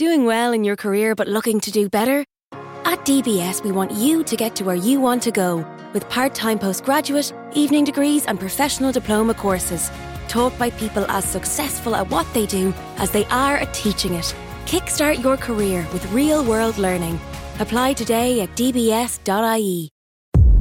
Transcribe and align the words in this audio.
Doing 0.00 0.24
well 0.24 0.54
in 0.54 0.64
your 0.64 0.76
career 0.76 1.14
but 1.14 1.28
looking 1.28 1.60
to 1.60 1.70
do 1.70 1.90
better? 1.90 2.24
At 2.86 3.04
DBS, 3.04 3.62
we 3.62 3.70
want 3.70 3.92
you 3.92 4.24
to 4.24 4.34
get 4.34 4.56
to 4.56 4.64
where 4.64 4.74
you 4.88 4.98
want 4.98 5.22
to 5.24 5.30
go 5.30 5.62
with 5.92 6.08
part 6.08 6.34
time 6.34 6.58
postgraduate, 6.58 7.34
evening 7.52 7.84
degrees, 7.84 8.24
and 8.24 8.40
professional 8.40 8.92
diploma 8.92 9.34
courses. 9.34 9.90
Taught 10.26 10.58
by 10.58 10.70
people 10.70 11.04
as 11.10 11.26
successful 11.26 11.94
at 11.94 12.08
what 12.08 12.26
they 12.32 12.46
do 12.46 12.72
as 12.96 13.10
they 13.10 13.26
are 13.26 13.58
at 13.58 13.74
teaching 13.74 14.14
it. 14.14 14.34
Kickstart 14.64 15.22
your 15.22 15.36
career 15.36 15.86
with 15.92 16.10
real 16.12 16.42
world 16.46 16.78
learning. 16.78 17.20
Apply 17.58 17.92
today 17.92 18.40
at 18.40 18.56
dbs.ie. 18.56 19.90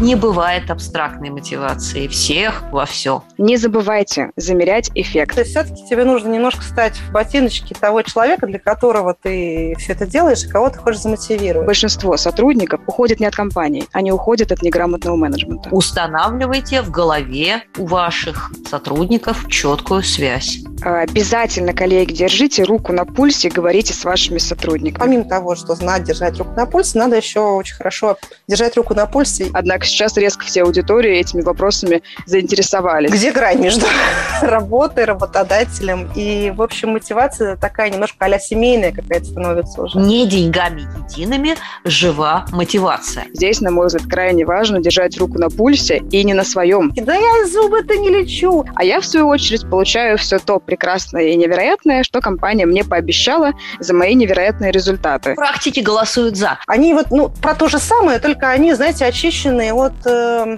Не 0.00 0.14
бывает 0.14 0.70
абстрактной 0.70 1.28
мотивации 1.28 2.06
всех 2.06 2.62
во 2.72 2.86
все. 2.86 3.22
Не 3.36 3.58
забывайте 3.58 4.30
замерять 4.34 4.90
эффект. 4.94 5.34
То 5.34 5.42
есть 5.42 5.50
все-таки 5.50 5.86
тебе 5.86 6.04
нужно 6.04 6.32
немножко 6.32 6.62
стать 6.62 6.96
в 6.96 7.12
ботиночки 7.12 7.74
того 7.74 8.00
человека, 8.00 8.46
для 8.46 8.58
которого 8.58 9.14
ты 9.14 9.74
все 9.78 9.92
это 9.92 10.06
делаешь, 10.06 10.42
и 10.44 10.48
кого 10.48 10.70
ты 10.70 10.78
хочешь 10.78 11.02
замотивировать. 11.02 11.66
Большинство 11.66 12.16
сотрудников 12.16 12.80
уходят 12.86 13.20
не 13.20 13.26
от 13.26 13.36
компании, 13.36 13.84
они 13.92 14.10
уходят 14.10 14.50
от 14.52 14.62
неграмотного 14.62 15.16
менеджмента. 15.16 15.68
Устанавливайте 15.70 16.80
в 16.80 16.90
голове 16.90 17.64
у 17.76 17.84
ваших 17.84 18.52
сотрудников 18.70 19.48
четкую 19.48 20.02
связь. 20.02 20.60
Обязательно, 20.82 21.74
коллеги, 21.74 22.14
держите 22.14 22.62
руку 22.62 22.94
на 22.94 23.04
пульсе 23.04 23.48
и 23.48 23.50
говорите 23.50 23.92
с 23.92 24.02
вашими 24.02 24.38
сотрудниками. 24.38 24.98
Помимо 24.98 25.24
того, 25.24 25.54
что 25.54 25.74
знать 25.74 26.04
держать 26.04 26.38
руку 26.38 26.52
на 26.56 26.64
пульсе, 26.64 26.98
надо 26.98 27.16
еще 27.16 27.40
очень 27.40 27.74
хорошо 27.74 28.16
держать 28.48 28.78
руку 28.78 28.94
на 28.94 29.04
пульсе. 29.04 29.50
Однако 29.52 29.89
сейчас 29.90 30.16
резко 30.16 30.44
все 30.44 30.62
аудитории 30.62 31.18
этими 31.18 31.42
вопросами 31.42 32.02
заинтересовались. 32.26 33.10
Где 33.10 33.32
грань 33.32 33.60
между 33.60 33.86
работой, 34.42 35.04
работодателем 35.04 36.10
и, 36.14 36.52
в 36.54 36.62
общем, 36.62 36.90
мотивация 36.90 37.56
такая 37.56 37.90
немножко 37.90 38.16
а 38.20 38.38
семейная 38.38 38.92
какая-то 38.92 39.26
становится 39.26 39.82
уже. 39.82 39.98
Не 39.98 40.26
деньгами 40.26 40.86
едиными 41.10 41.56
жива 41.84 42.46
мотивация. 42.52 43.26
Здесь, 43.32 43.60
на 43.60 43.70
мой 43.70 43.86
взгляд, 43.86 44.08
крайне 44.08 44.44
важно 44.44 44.80
держать 44.80 45.18
руку 45.18 45.38
на 45.38 45.50
пульсе 45.50 46.02
и 46.10 46.24
не 46.24 46.34
на 46.34 46.44
своем. 46.44 46.92
Да 46.94 47.14
я 47.14 47.46
зубы-то 47.46 47.96
не 47.96 48.08
лечу. 48.08 48.64
А 48.74 48.84
я, 48.84 49.00
в 49.00 49.06
свою 49.06 49.28
очередь, 49.28 49.68
получаю 49.68 50.18
все 50.18 50.38
то 50.38 50.60
прекрасное 50.60 51.28
и 51.28 51.36
невероятное, 51.36 52.02
что 52.02 52.20
компания 52.20 52.66
мне 52.66 52.84
пообещала 52.84 53.52
за 53.78 53.94
мои 53.94 54.14
невероятные 54.14 54.70
результаты. 54.70 55.34
Практики 55.34 55.80
голосуют 55.80 56.36
за. 56.36 56.58
Они 56.66 56.94
вот, 56.94 57.10
ну, 57.10 57.28
про 57.28 57.54
то 57.54 57.68
же 57.68 57.78
самое, 57.78 58.18
только 58.18 58.50
они, 58.50 58.72
знаете, 58.74 59.04
очищенные 59.04 59.69
от 59.72 60.06
э, 60.06 60.56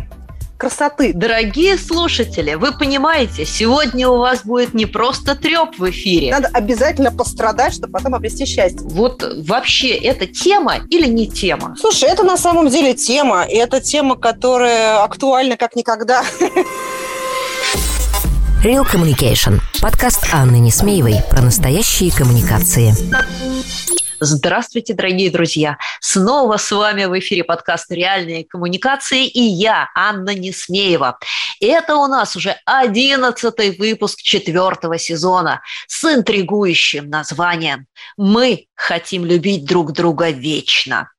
красоты. 0.63 1.13
Дорогие 1.13 1.77
слушатели, 1.77 2.55
вы 2.55 2.73
понимаете, 2.73 3.45
сегодня 3.45 4.09
у 4.09 4.19
вас 4.19 4.45
будет 4.45 4.75
не 4.75 4.87
просто 4.87 5.35
треп 5.35 5.77
в 5.77 5.91
эфире. 5.91 6.31
Надо 6.31 6.49
обязательно 6.53 7.11
пострадать, 7.11 7.75
чтобы 7.75 7.93
потом 7.93 8.15
обрести 8.15 8.47
счастье. 8.47 8.81
Вот 8.83 9.25
вообще, 9.45 9.89
это 9.89 10.27
тема 10.27 10.77
или 10.89 11.09
не 11.09 11.27
тема? 11.27 11.75
Слушай, 11.81 12.11
это 12.11 12.23
на 12.23 12.37
самом 12.37 12.69
деле 12.69 12.95
тема, 12.95 13.43
и 13.43 13.57
это 13.57 13.81
тема, 13.81 14.15
которая 14.15 15.03
актуальна 15.03 15.57
как 15.57 15.75
никогда. 15.75 16.23
Real 18.63 18.87
Communication. 18.89 19.59
Подкаст 19.81 20.29
Анны 20.33 20.61
Несмеевой 20.61 21.17
про 21.29 21.43
настоящие 21.43 22.13
коммуникации. 22.13 22.95
Здравствуйте, 24.25 24.95
дорогие 24.95 25.33
друзья! 25.33 25.79
Снова 26.01 26.57
с 26.57 26.71
вами 26.71 27.07
в 27.07 27.19
эфире 27.19 27.43
подкаст 27.43 27.91
«Реальные 27.91 28.45
коммуникации» 28.45 29.27
и 29.27 29.41
я, 29.41 29.89
Анна 29.97 30.33
Несмеева. 30.33 31.19
Это 31.61 31.97
у 31.97 32.07
нас 32.07 32.37
уже 32.37 32.57
одиннадцатый 32.65 33.77
выпуск 33.77 34.23
четвертого 34.23 34.97
сезона 34.97 35.61
с 35.89 36.05
интригующим 36.05 37.11
названием 37.11 37.87
«Мы 38.17 38.67
хотим 38.77 39.25
любить 39.25 39.65
друг 39.65 39.91
друга 39.91 40.31
вечно». 40.31 41.11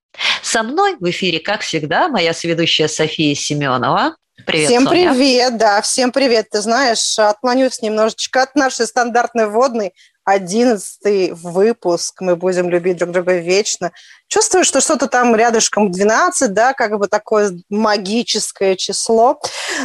Со 0.42 0.64
мной 0.64 0.96
в 0.98 1.10
эфире, 1.10 1.42
как 1.42 1.60
всегда, 1.60 2.08
моя 2.08 2.34
сведущая 2.34 2.88
София 2.88 3.36
Семенова. 3.36 4.16
Привет, 4.46 4.70
всем 4.70 4.88
Соня. 4.88 5.12
привет, 5.12 5.58
да, 5.58 5.82
всем 5.82 6.12
привет. 6.12 6.50
Ты 6.50 6.62
знаешь, 6.62 7.20
отклонюсь 7.20 7.82
немножечко 7.82 8.44
от 8.44 8.56
нашей 8.56 8.88
стандартной 8.88 9.48
вводной. 9.48 9.94
Одиннадцатый 10.26 11.32
выпуск, 11.32 12.22
мы 12.22 12.38
будем 12.38 12.70
любить 12.70 12.98
друг 12.98 13.12
друга 13.12 13.38
вечно. 13.38 13.92
Чувствую, 14.28 14.64
что 14.64 14.80
что-то 14.80 15.08
там 15.08 15.36
рядышком 15.36 15.92
12, 15.92 16.54
да, 16.54 16.74
как 16.74 16.98
бы 16.98 17.08
такое 17.08 17.52
магическое 17.70 18.78
число. 18.78 19.42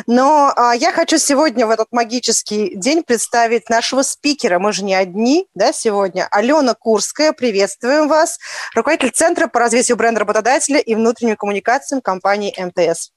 Но 0.07 0.53
а, 0.55 0.75
я 0.75 0.93
хочу 0.93 1.19
сегодня 1.19 1.67
в 1.67 1.71
этот 1.71 1.89
магический 1.91 2.77
день 2.77 3.03
представить 3.03 3.69
нашего 3.69 4.03
спикера. 4.03 4.61
Мы 4.61 4.73
же 4.73 4.85
не 4.85 4.95
одни, 4.95 5.49
да, 5.55 5.73
сегодня. 5.73 6.29
Алена 6.31 6.75
Курская, 6.75 7.33
приветствуем 7.33 8.07
вас. 8.09 8.39
Руководитель 8.77 9.11
Центра 9.11 9.49
по 9.49 9.59
развитию 9.59 9.97
бренда 9.97 10.21
работодателя 10.21 10.79
и 10.79 10.95
внутренним 10.95 11.37
коммуникациям 11.37 12.01
компании 12.01 12.55
МТС. 12.57 13.11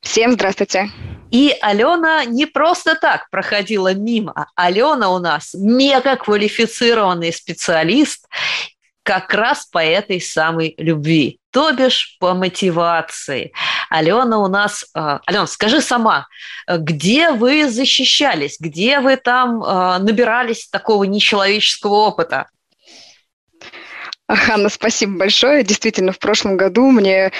Всем 0.00 0.32
здравствуйте. 0.32 0.90
И 1.30 1.54
Алена 1.60 2.24
не 2.24 2.46
просто 2.46 2.94
так 2.94 3.28
проходила 3.30 3.92
мимо. 3.94 4.50
Алена 4.54 5.10
у 5.10 5.18
нас 5.18 5.54
мега 5.54 6.16
квалифицированный 6.16 7.32
специалист 7.32 8.26
как 9.02 9.32
раз 9.34 9.66
по 9.66 9.78
этой 9.78 10.20
самой 10.20 10.74
любви, 10.76 11.40
то 11.50 11.72
бишь 11.72 12.16
по 12.20 12.34
мотивации. 12.34 13.52
Алена 13.90 14.38
у 14.38 14.48
нас... 14.48 14.84
Э, 14.94 15.18
Алена, 15.26 15.46
скажи 15.46 15.80
сама, 15.80 16.26
где 16.68 17.30
вы 17.30 17.70
защищались, 17.70 18.58
где 18.60 19.00
вы 19.00 19.16
там 19.16 19.62
э, 19.62 19.98
набирались 19.98 20.68
такого 20.68 21.04
нечеловеческого 21.04 21.94
опыта? 21.94 22.48
Ханна, 24.36 24.68
спасибо 24.68 25.16
большое. 25.16 25.62
Действительно, 25.62 26.12
в 26.12 26.18
прошлом 26.18 26.58
году 26.58 26.90
мне 26.90 27.32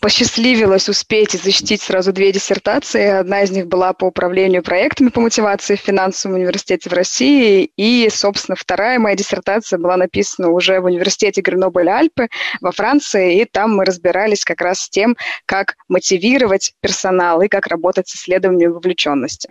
посчастливилось 0.00 0.88
успеть 0.88 1.36
и 1.36 1.38
защитить 1.38 1.82
сразу 1.82 2.12
две 2.12 2.32
диссертации. 2.32 3.06
Одна 3.06 3.42
из 3.42 3.52
них 3.52 3.68
была 3.68 3.92
по 3.92 4.06
управлению 4.06 4.64
проектами 4.64 5.10
по 5.10 5.20
мотивации 5.20 5.76
в 5.76 5.80
финансовом 5.80 6.36
университете 6.36 6.90
в 6.90 6.94
России. 6.94 7.70
И, 7.76 8.08
собственно, 8.10 8.56
вторая 8.56 8.98
моя 8.98 9.14
диссертация 9.14 9.78
была 9.78 9.96
написана 9.96 10.50
уже 10.50 10.80
в 10.80 10.86
университете 10.86 11.42
Гренобль-Альпы 11.42 12.26
во 12.60 12.72
Франции. 12.72 13.40
И 13.40 13.44
там 13.44 13.76
мы 13.76 13.84
разбирались 13.84 14.44
как 14.44 14.62
раз 14.62 14.80
с 14.80 14.88
тем, 14.88 15.16
как 15.46 15.76
мотивировать 15.88 16.72
персонал 16.80 17.40
и 17.42 17.48
как 17.48 17.68
работать 17.68 18.08
с 18.08 18.16
исследованием 18.16 18.72
вовлеченности. 18.72 19.48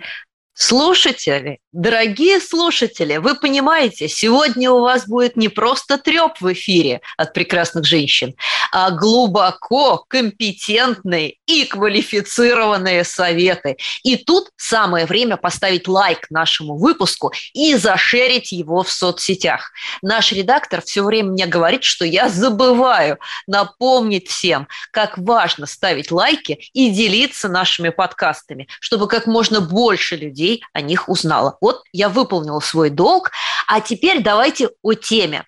Слушатели, 0.53 1.59
дорогие 1.71 2.41
слушатели, 2.41 3.15
вы 3.17 3.35
понимаете, 3.35 4.09
сегодня 4.09 4.69
у 4.69 4.81
вас 4.81 5.07
будет 5.07 5.37
не 5.37 5.47
просто 5.47 5.97
треп 5.97 6.41
в 6.41 6.51
эфире 6.51 6.99
от 7.15 7.31
прекрасных 7.31 7.85
женщин, 7.85 8.35
а 8.73 8.91
глубоко 8.91 10.03
компетентные 10.09 11.35
и 11.45 11.63
квалифицированные 11.63 13.05
советы. 13.05 13.77
И 14.03 14.17
тут 14.17 14.49
самое 14.57 15.05
время 15.05 15.37
поставить 15.37 15.87
лайк 15.87 16.27
нашему 16.29 16.77
выпуску 16.77 17.31
и 17.53 17.75
зашерить 17.75 18.51
его 18.51 18.83
в 18.83 18.91
соцсетях. 18.91 19.71
Наш 20.01 20.33
редактор 20.33 20.81
все 20.81 21.01
время 21.01 21.31
мне 21.31 21.45
говорит, 21.45 21.85
что 21.85 22.03
я 22.03 22.27
забываю 22.27 23.19
напомнить 23.47 24.27
всем, 24.27 24.67
как 24.91 25.17
важно 25.17 25.65
ставить 25.65 26.11
лайки 26.11 26.59
и 26.73 26.89
делиться 26.89 27.47
нашими 27.47 27.87
подкастами, 27.87 28.67
чтобы 28.81 29.07
как 29.07 29.27
можно 29.27 29.61
больше 29.61 30.17
людей 30.17 30.40
людей 30.41 30.63
о 30.73 30.81
них 30.81 31.07
узнала. 31.07 31.57
Вот 31.61 31.83
я 31.93 32.09
выполнила 32.09 32.59
свой 32.59 32.89
долг, 32.89 33.31
а 33.67 33.79
теперь 33.79 34.23
давайте 34.23 34.69
о 34.81 34.93
теме. 34.93 35.45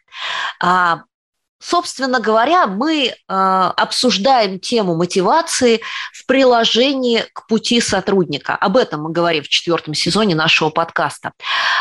А, 0.62 1.04
Собственно 1.66 2.20
говоря, 2.20 2.68
мы 2.68 3.08
э, 3.08 3.14
обсуждаем 3.28 4.60
тему 4.60 4.96
мотивации 4.96 5.80
в 6.12 6.26
приложении 6.26 7.24
к 7.34 7.48
пути 7.48 7.80
сотрудника. 7.80 8.56
Об 8.56 8.76
этом 8.76 9.04
мы 9.04 9.12
говорим 9.12 9.44
в 9.44 9.48
четвертом 9.48 9.94
сезоне 9.94 10.36
нашего 10.36 10.72
подкаста. 10.72 11.32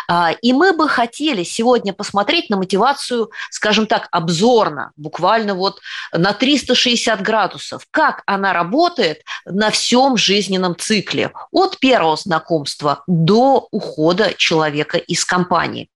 Э, 0.08 0.34
и 0.40 0.52
мы 0.52 0.72
бы 0.72 0.88
хотели 0.88 1.42
сегодня 1.42 1.92
посмотреть 1.92 2.48
на 2.48 2.58
мотивацию, 2.58 3.32
скажем 3.50 3.88
так, 3.88 4.06
обзорно, 4.12 4.92
буквально 4.94 5.54
вот 5.54 5.80
на 6.12 6.32
360 6.32 7.20
градусов, 7.20 7.82
как 7.90 8.22
она 8.24 8.52
работает 8.52 9.22
на 9.44 9.72
всем 9.72 10.16
жизненном 10.16 10.76
цикле, 10.76 11.32
от 11.50 11.78
первого 11.80 12.16
знакомства 12.16 13.02
до 13.08 13.66
ухода 13.72 14.32
человека 14.36 14.98
из 14.98 15.24
компании. 15.24 15.88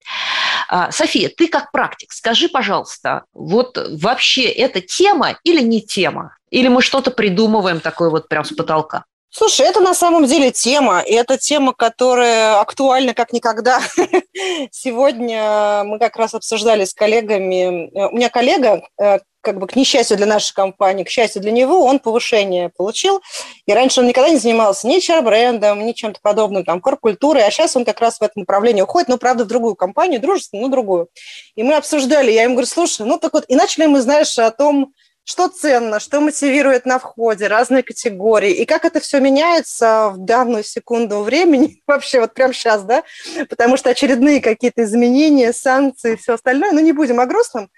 А, 0.69 0.91
София, 0.91 1.31
ты 1.35 1.49
как 1.49 1.71
практик, 1.73 2.13
скажи, 2.13 2.49
пожалуйста, 2.49 3.25
вот 3.33 3.79
вообще 4.01 4.45
это 4.45 4.81
тема 4.81 5.39
или 5.45 5.61
не 5.61 5.81
тема? 5.81 6.37
Или 6.51 6.69
мы 6.69 6.83
что-то 6.83 7.11
придумываем 7.11 7.81
такое 7.81 8.11
вот 8.11 8.29
прям 8.29 8.45
с 8.45 8.53
потолка? 8.53 9.05
Слушай, 9.39 9.67
это 9.67 9.81
на 9.81 9.93
самом 9.93 10.25
деле 10.25 10.51
тема, 10.51 11.01
и 11.01 11.13
это 11.13 11.37
тема, 11.37 11.75
которая 11.75 12.59
актуальна 12.59 13.13
как 13.13 13.35
никогда. 13.35 13.83
Сегодня 14.71 15.85
мы 15.85 15.99
как 15.99 16.17
раз 16.17 16.33
обсуждали 16.33 16.87
с 16.87 16.95
коллегами. 16.95 17.91
У 17.93 18.17
меня 18.17 18.31
коллега, 18.31 18.89
э, 18.99 19.19
как 19.43 19.59
бы 19.59 19.67
к 19.67 19.77
несчастью 19.77 20.17
для 20.17 20.25
нашей 20.25 20.55
компании, 20.55 21.05
к 21.05 21.11
счастью 21.11 21.43
для 21.43 21.53
него, 21.53 21.85
он 21.85 21.99
повышение 21.99 22.71
получил. 22.71 23.21
И 23.67 23.75
раньше 23.75 24.01
он 24.01 24.07
никогда 24.07 24.31
не 24.31 24.39
занимался 24.39 24.89
ни 24.89 24.97
HR-брендом, 24.97 25.85
ни 25.85 25.93
чем-то 25.93 26.19
подобным, 26.23 26.65
там, 26.65 26.81
корпкультурой, 26.81 27.45
а 27.45 27.51
сейчас 27.51 27.77
он 27.77 27.85
как 27.85 28.01
раз 28.01 28.19
в 28.19 28.23
этом 28.23 28.41
направлении 28.41 28.81
уходит, 28.81 29.09
но, 29.09 29.19
правда, 29.19 29.45
в 29.45 29.49
другую 29.49 29.77
компанию, 29.77 30.19
дружественную, 30.19 30.69
но 30.69 30.73
другую. 30.73 31.09
И 31.57 31.63
мы 31.63 31.75
обсуждали, 31.75 32.33
я 32.33 32.45
ему 32.45 32.55
говорю, 32.55 32.69
слушай, 32.69 33.05
ну 33.05 33.19
так 33.19 33.35
вот, 33.35 33.45
и 33.49 33.55
начали 33.55 33.85
мы, 33.85 34.01
знаешь, 34.01 34.39
о 34.39 34.51
том, 34.51 34.95
что 35.27 35.49
ценно, 35.49 35.99
что 35.99 36.21
мотивирует 36.21 36.87
на 36.87 37.01
входе, 37.01 37.49
разные 37.49 37.83
категории, 37.83 38.53
и 38.53 38.65
как 38.65 38.85
это 38.85 39.01
все 39.01 39.19
меняется 39.19 40.11
в 40.11 40.19
данную 40.19 40.63
секунду 40.63 41.23
времени, 41.23 41.83
вообще 41.87 42.21
вот 42.21 42.33
прямо 42.33 42.55
сейчас, 42.55 42.85
да, 42.85 43.03
потому 43.51 43.77
что 43.77 43.91
очередные 43.91 44.41
какие-то 44.41 44.85
изменения, 44.85 45.53
санкции 45.53 46.15
все 46.15 46.35
остальное, 46.35 46.71
ну 46.71 46.79
не 46.79 46.93
будем 46.93 47.19
о 47.19 47.27
грустном, 47.27 47.69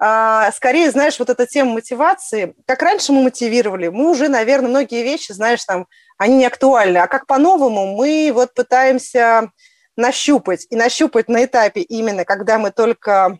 а, 0.00 0.50
скорее, 0.50 0.90
знаешь, 0.90 1.18
вот 1.20 1.30
эта 1.30 1.46
тема 1.46 1.74
мотивации, 1.74 2.56
как 2.66 2.82
раньше 2.82 3.12
мы 3.12 3.22
мотивировали, 3.22 3.86
мы 3.86 4.10
уже, 4.10 4.28
наверное, 4.28 4.70
многие 4.70 5.04
вещи, 5.04 5.30
знаешь, 5.30 5.64
там, 5.64 5.86
они 6.18 6.36
не 6.38 6.46
актуальны, 6.46 6.98
а 6.98 7.06
как 7.06 7.28
по-новому 7.28 7.96
мы 7.96 8.32
вот 8.34 8.52
пытаемся 8.52 9.52
нащупать, 9.96 10.66
и 10.70 10.76
нащупать 10.76 11.28
на 11.28 11.44
этапе 11.44 11.82
именно, 11.82 12.24
когда 12.24 12.58
мы 12.58 12.72
только 12.72 13.38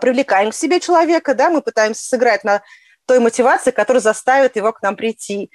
привлекаем 0.00 0.50
к 0.50 0.54
себе 0.54 0.80
человека, 0.80 1.34
да, 1.34 1.50
мы 1.50 1.62
пытаемся 1.62 2.04
сыграть 2.04 2.44
на 2.44 2.62
той 3.06 3.20
мотивации, 3.20 3.70
которая 3.70 4.00
заставит 4.00 4.56
его 4.56 4.72
к 4.72 4.82
нам 4.82 4.96
прийти. 4.96 5.50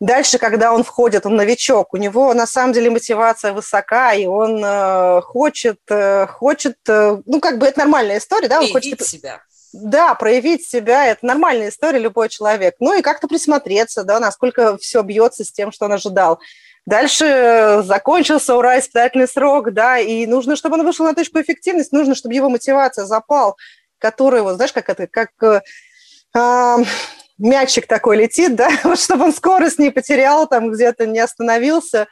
Дальше, 0.00 0.38
когда 0.38 0.72
он 0.72 0.84
входит, 0.84 1.26
он 1.26 1.34
новичок, 1.34 1.92
у 1.92 1.96
него 1.96 2.32
на 2.32 2.46
самом 2.46 2.72
деле 2.72 2.88
мотивация 2.88 3.52
высока, 3.52 4.14
и 4.14 4.26
он 4.26 4.62
э, 4.64 5.20
хочет, 5.22 5.80
э, 5.88 6.26
хочет, 6.28 6.76
э, 6.88 7.16
ну 7.26 7.40
как 7.40 7.58
бы 7.58 7.66
это 7.66 7.80
нормальная 7.80 8.18
история, 8.18 8.46
да, 8.46 8.60
он 8.60 8.70
проявить 8.70 8.98
хочет 8.98 9.08
себя. 9.08 9.40
Да, 9.72 10.14
проявить 10.14 10.64
себя, 10.66 11.06
это 11.06 11.26
нормальная 11.26 11.70
история, 11.70 11.98
любой 11.98 12.28
человек. 12.28 12.76
Ну 12.78 12.96
и 12.96 13.02
как-то 13.02 13.26
присмотреться, 13.26 14.04
да, 14.04 14.20
насколько 14.20 14.78
все 14.78 15.02
бьется 15.02 15.44
с 15.44 15.50
тем, 15.50 15.72
что 15.72 15.86
он 15.86 15.92
ожидал. 15.92 16.38
Дальше 16.88 17.82
закончился 17.84 18.56
ура, 18.56 18.78
испытательный 18.78 19.28
срок, 19.28 19.74
да, 19.74 19.98
и 19.98 20.24
нужно, 20.24 20.56
чтобы 20.56 20.76
он 20.76 20.86
вышел 20.86 21.04
на 21.04 21.14
точку 21.14 21.38
эффективности, 21.38 21.94
нужно, 21.94 22.14
чтобы 22.14 22.34
его 22.34 22.48
мотивация, 22.48 23.04
запал, 23.04 23.58
который, 23.98 24.40
вот 24.40 24.54
знаешь, 24.54 24.72
как 24.72 24.88
это, 24.88 25.06
как 25.06 25.28
э, 25.42 25.60
э, 26.34 26.76
мячик 27.36 27.86
такой 27.86 28.16
летит, 28.16 28.56
да, 28.56 28.70
вот 28.84 28.98
чтобы 28.98 29.26
он 29.26 29.34
скорость 29.34 29.78
не 29.78 29.90
потерял, 29.90 30.46
там 30.46 30.70
где-то 30.70 31.06
не 31.06 31.18
остановился, 31.18 32.06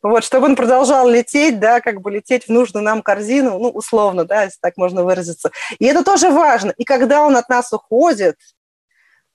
вот, 0.00 0.22
чтобы 0.22 0.44
он 0.46 0.54
продолжал 0.54 1.08
лететь, 1.08 1.58
да, 1.58 1.80
как 1.80 2.00
бы 2.00 2.12
лететь 2.12 2.44
в 2.44 2.50
нужную 2.50 2.84
нам 2.84 3.02
корзину, 3.02 3.58
ну, 3.58 3.70
условно, 3.70 4.26
да, 4.26 4.44
если 4.44 4.58
так 4.60 4.76
можно 4.76 5.02
выразиться. 5.02 5.50
И 5.80 5.86
это 5.86 6.04
тоже 6.04 6.30
важно. 6.30 6.72
И 6.78 6.84
когда 6.84 7.22
он 7.22 7.36
от 7.36 7.48
нас 7.48 7.72
уходит, 7.72 8.36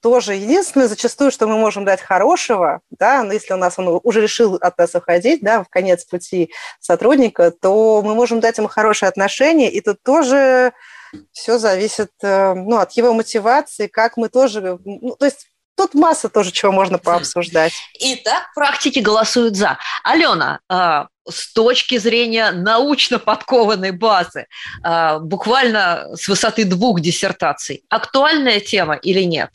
тоже 0.06 0.34
единственное 0.34 0.86
зачастую, 0.86 1.32
что 1.32 1.48
мы 1.48 1.58
можем 1.58 1.84
дать 1.84 2.00
хорошего, 2.00 2.80
да, 2.90 3.24
но 3.24 3.32
если 3.32 3.54
у 3.54 3.56
нас 3.56 3.76
он 3.76 4.00
уже 4.04 4.22
решил 4.22 4.54
от 4.54 4.78
нас 4.78 4.94
уходить, 4.94 5.42
да, 5.42 5.64
в 5.64 5.68
конец 5.68 6.04
пути 6.04 6.52
сотрудника, 6.78 7.50
то 7.50 8.02
мы 8.04 8.14
можем 8.14 8.38
дать 8.38 8.56
ему 8.56 8.68
хорошие 8.68 9.08
отношения, 9.08 9.68
и 9.68 9.80
тут 9.80 10.00
тоже 10.04 10.72
все 11.32 11.58
зависит 11.58 12.12
э, 12.22 12.54
ну, 12.54 12.76
от 12.76 12.92
его 12.92 13.14
мотивации, 13.14 13.88
как 13.88 14.16
мы 14.16 14.28
тоже, 14.28 14.78
ну, 14.84 15.16
то 15.18 15.24
есть 15.24 15.48
Тут 15.76 15.92
масса 15.92 16.30
тоже 16.30 16.52
чего 16.52 16.72
можно 16.72 16.96
пообсуждать. 16.96 17.74
Итак, 18.00 18.44
практики 18.54 19.00
голосуют 19.00 19.56
за. 19.56 19.76
Алена, 20.04 20.60
а, 20.70 21.08
с 21.28 21.52
точки 21.52 21.98
зрения 21.98 22.50
научно 22.50 23.18
подкованной 23.18 23.90
базы, 23.90 24.46
а, 24.82 25.18
буквально 25.18 26.16
с 26.16 26.28
высоты 26.28 26.64
двух 26.64 27.02
диссертаций, 27.02 27.84
актуальная 27.90 28.60
тема 28.60 28.94
или 28.94 29.20
нет? 29.24 29.50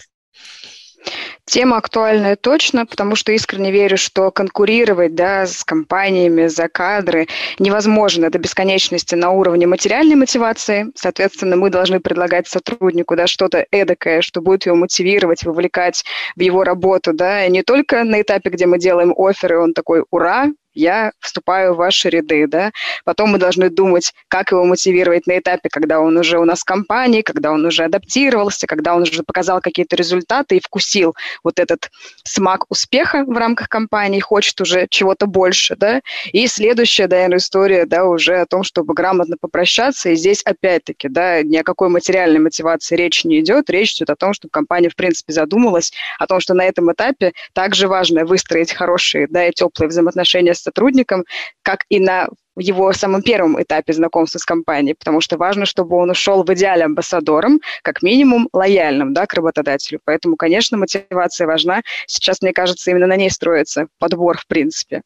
Тема 1.45 1.77
актуальная 1.77 2.35
точно, 2.35 2.85
потому 2.85 3.15
что 3.15 3.31
искренне 3.31 3.71
верю, 3.71 3.97
что 3.97 4.31
конкурировать 4.31 5.15
да, 5.15 5.45
с 5.45 5.63
компаниями 5.63 6.47
за 6.47 6.69
кадры 6.69 7.27
невозможно 7.59 8.29
до 8.29 8.37
бесконечности 8.37 9.15
на 9.15 9.31
уровне 9.31 9.67
материальной 9.67 10.15
мотивации. 10.15 10.87
Соответственно, 10.95 11.57
мы 11.57 11.69
должны 11.69 11.99
предлагать 11.99 12.47
сотруднику 12.47 13.15
да, 13.15 13.27
что-то 13.27 13.65
эдакое, 13.71 14.21
что 14.21 14.41
будет 14.41 14.65
его 14.65 14.75
мотивировать, 14.75 15.43
вовлекать 15.43 16.05
в 16.35 16.39
его 16.39 16.63
работу. 16.63 17.11
Да, 17.11 17.45
не 17.47 17.63
только 17.63 18.03
на 18.03 18.21
этапе, 18.21 18.49
где 18.49 18.65
мы 18.65 18.79
делаем 18.79 19.13
оферы, 19.17 19.59
он 19.59 19.73
такой 19.73 20.03
«Ура!», 20.09 20.51
я 20.73 21.11
вступаю 21.19 21.73
в 21.73 21.77
ваши 21.77 22.09
ряды, 22.09 22.47
да. 22.47 22.71
Потом 23.05 23.31
мы 23.31 23.37
должны 23.37 23.69
думать, 23.69 24.13
как 24.27 24.51
его 24.51 24.63
мотивировать 24.63 25.27
на 25.27 25.39
этапе, 25.39 25.69
когда 25.69 25.99
он 25.99 26.17
уже 26.17 26.39
у 26.39 26.45
нас 26.45 26.61
в 26.61 26.65
компании, 26.65 27.21
когда 27.21 27.51
он 27.51 27.65
уже 27.65 27.83
адаптировался, 27.83 28.67
когда 28.67 28.95
он 28.95 29.03
уже 29.03 29.23
показал 29.23 29.61
какие-то 29.61 29.95
результаты 29.95 30.57
и 30.57 30.61
вкусил 30.61 31.15
вот 31.43 31.59
этот 31.59 31.89
смак 32.23 32.65
успеха 32.69 33.23
в 33.25 33.37
рамках 33.37 33.69
компании, 33.69 34.19
хочет 34.19 34.59
уже 34.61 34.87
чего-то 34.89 35.27
больше, 35.27 35.75
да. 35.75 36.01
И 36.31 36.47
следующая, 36.47 37.07
наверное, 37.07 37.37
история, 37.37 37.85
да, 37.85 38.05
уже 38.05 38.37
о 38.37 38.45
том, 38.45 38.63
чтобы 38.63 38.93
грамотно 38.93 39.35
попрощаться. 39.39 40.09
И 40.09 40.15
здесь 40.15 40.41
опять-таки, 40.43 41.09
да, 41.09 41.43
ни 41.43 41.57
о 41.57 41.63
какой 41.63 41.89
материальной 41.89 42.39
мотивации 42.39 42.95
речь 42.95 43.25
не 43.25 43.39
идет. 43.39 43.69
Речь 43.69 43.95
идет 43.95 44.09
о 44.09 44.15
том, 44.15 44.33
чтобы 44.33 44.51
компания, 44.51 44.89
в 44.89 44.95
принципе, 44.95 45.33
задумалась 45.33 45.91
о 46.19 46.27
том, 46.27 46.39
что 46.39 46.53
на 46.53 46.63
этом 46.63 46.91
этапе 46.91 47.33
также 47.53 47.87
важно 47.87 48.25
выстроить 48.25 48.73
хорошие, 48.73 49.27
да, 49.27 49.47
и 49.47 49.51
теплые 49.51 49.89
взаимоотношения 49.89 50.53
сотрудником, 50.61 51.25
как 51.63 51.85
и 51.89 51.99
на 51.99 52.27
в 52.55 52.59
его 52.59 52.91
самом 52.93 53.21
первом 53.21 53.61
этапе 53.61 53.93
знакомства 53.93 54.39
с 54.39 54.45
компанией, 54.45 54.95
потому 54.95 55.21
что 55.21 55.37
важно, 55.37 55.65
чтобы 55.65 55.95
он 55.95 56.09
ушел 56.09 56.43
в 56.43 56.53
идеале 56.53 56.85
амбассадором, 56.85 57.61
как 57.81 58.01
минимум 58.01 58.49
лояльным 58.53 59.13
да, 59.13 59.25
к 59.25 59.33
работодателю. 59.33 59.99
Поэтому, 60.05 60.35
конечно, 60.35 60.77
мотивация 60.77 61.47
важна. 61.47 61.81
Сейчас, 62.07 62.41
мне 62.41 62.53
кажется, 62.53 62.91
именно 62.91 63.07
на 63.07 63.15
ней 63.15 63.29
строится 63.29 63.87
подбор, 63.99 64.37
в 64.37 64.47
принципе. 64.47 65.01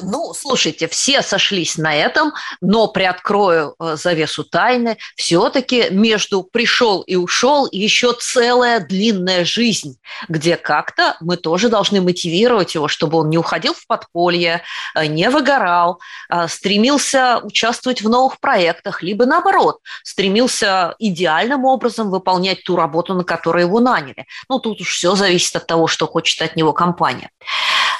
Ну, 0.00 0.32
слушайте, 0.32 0.88
все 0.88 1.20
сошлись 1.20 1.76
на 1.76 1.94
этом, 1.94 2.32
но 2.62 2.88
приоткрою 2.88 3.74
э, 3.78 3.96
завесу 3.96 4.44
тайны. 4.44 4.96
Все-таки 5.14 5.90
между 5.90 6.42
пришел 6.42 7.02
и 7.02 7.16
ушел 7.16 7.68
еще 7.70 8.14
целая 8.18 8.80
длинная 8.80 9.44
жизнь, 9.44 9.98
где 10.28 10.56
как-то 10.56 11.16
мы 11.20 11.36
тоже 11.36 11.68
должны 11.68 12.00
мотивировать 12.00 12.74
его, 12.74 12.88
чтобы 12.88 13.18
он 13.18 13.28
не 13.28 13.36
уходил 13.36 13.74
в 13.74 13.86
подполье, 13.86 14.62
э, 14.94 15.04
не 15.06 15.28
выгорал, 15.28 16.00
э, 16.30 16.39
стремился 16.48 17.40
участвовать 17.42 18.02
в 18.02 18.08
новых 18.08 18.40
проектах, 18.40 19.02
либо 19.02 19.26
наоборот, 19.26 19.78
стремился 20.02 20.94
идеальным 20.98 21.64
образом 21.64 22.10
выполнять 22.10 22.64
ту 22.64 22.76
работу, 22.76 23.14
на 23.14 23.24
которую 23.24 23.66
его 23.66 23.80
наняли. 23.80 24.26
Ну, 24.48 24.58
тут 24.58 24.80
уж 24.80 24.94
все 24.94 25.14
зависит 25.14 25.56
от 25.56 25.66
того, 25.66 25.86
что 25.86 26.06
хочет 26.06 26.42
от 26.42 26.56
него 26.56 26.72
компания. 26.72 27.30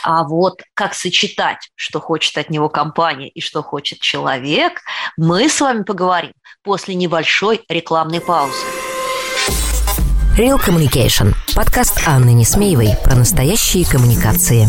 А 0.02 0.24
вот 0.24 0.62
как 0.74 0.94
сочетать, 0.94 1.70
что 1.74 2.00
хочет 2.00 2.36
от 2.38 2.50
него 2.50 2.68
компания 2.68 3.28
и 3.28 3.40
что 3.40 3.62
хочет 3.62 4.00
человек, 4.00 4.80
мы 5.16 5.48
с 5.48 5.60
вами 5.60 5.82
поговорим 5.82 6.32
после 6.62 6.94
небольшой 6.94 7.62
рекламной 7.68 8.20
паузы. 8.20 8.64
Real 10.36 10.58
Communication. 10.58 11.34
Подкаст 11.54 12.00
Анны 12.06 12.32
Несмеевой 12.32 12.94
про 13.04 13.14
настоящие 13.14 13.84
коммуникации. 13.84 14.68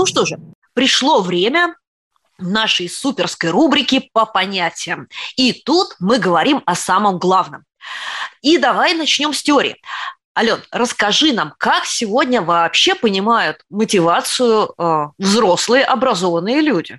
Ну 0.00 0.06
что 0.06 0.24
же, 0.24 0.38
пришло 0.72 1.20
время 1.20 1.76
нашей 2.38 2.88
суперской 2.88 3.50
рубрики 3.50 4.08
по 4.14 4.24
понятиям. 4.24 5.08
И 5.36 5.52
тут 5.52 5.94
мы 6.00 6.18
говорим 6.18 6.62
о 6.64 6.74
самом 6.74 7.18
главном. 7.18 7.66
И 8.40 8.56
давай 8.56 8.94
начнем 8.94 9.34
с 9.34 9.42
теории. 9.42 9.76
Ален, 10.34 10.62
расскажи 10.70 11.34
нам, 11.34 11.52
как 11.58 11.84
сегодня 11.84 12.40
вообще 12.40 12.94
понимают 12.94 13.62
мотивацию 13.68 14.72
э, 14.78 15.08
взрослые 15.18 15.84
образованные 15.84 16.62
люди? 16.62 16.98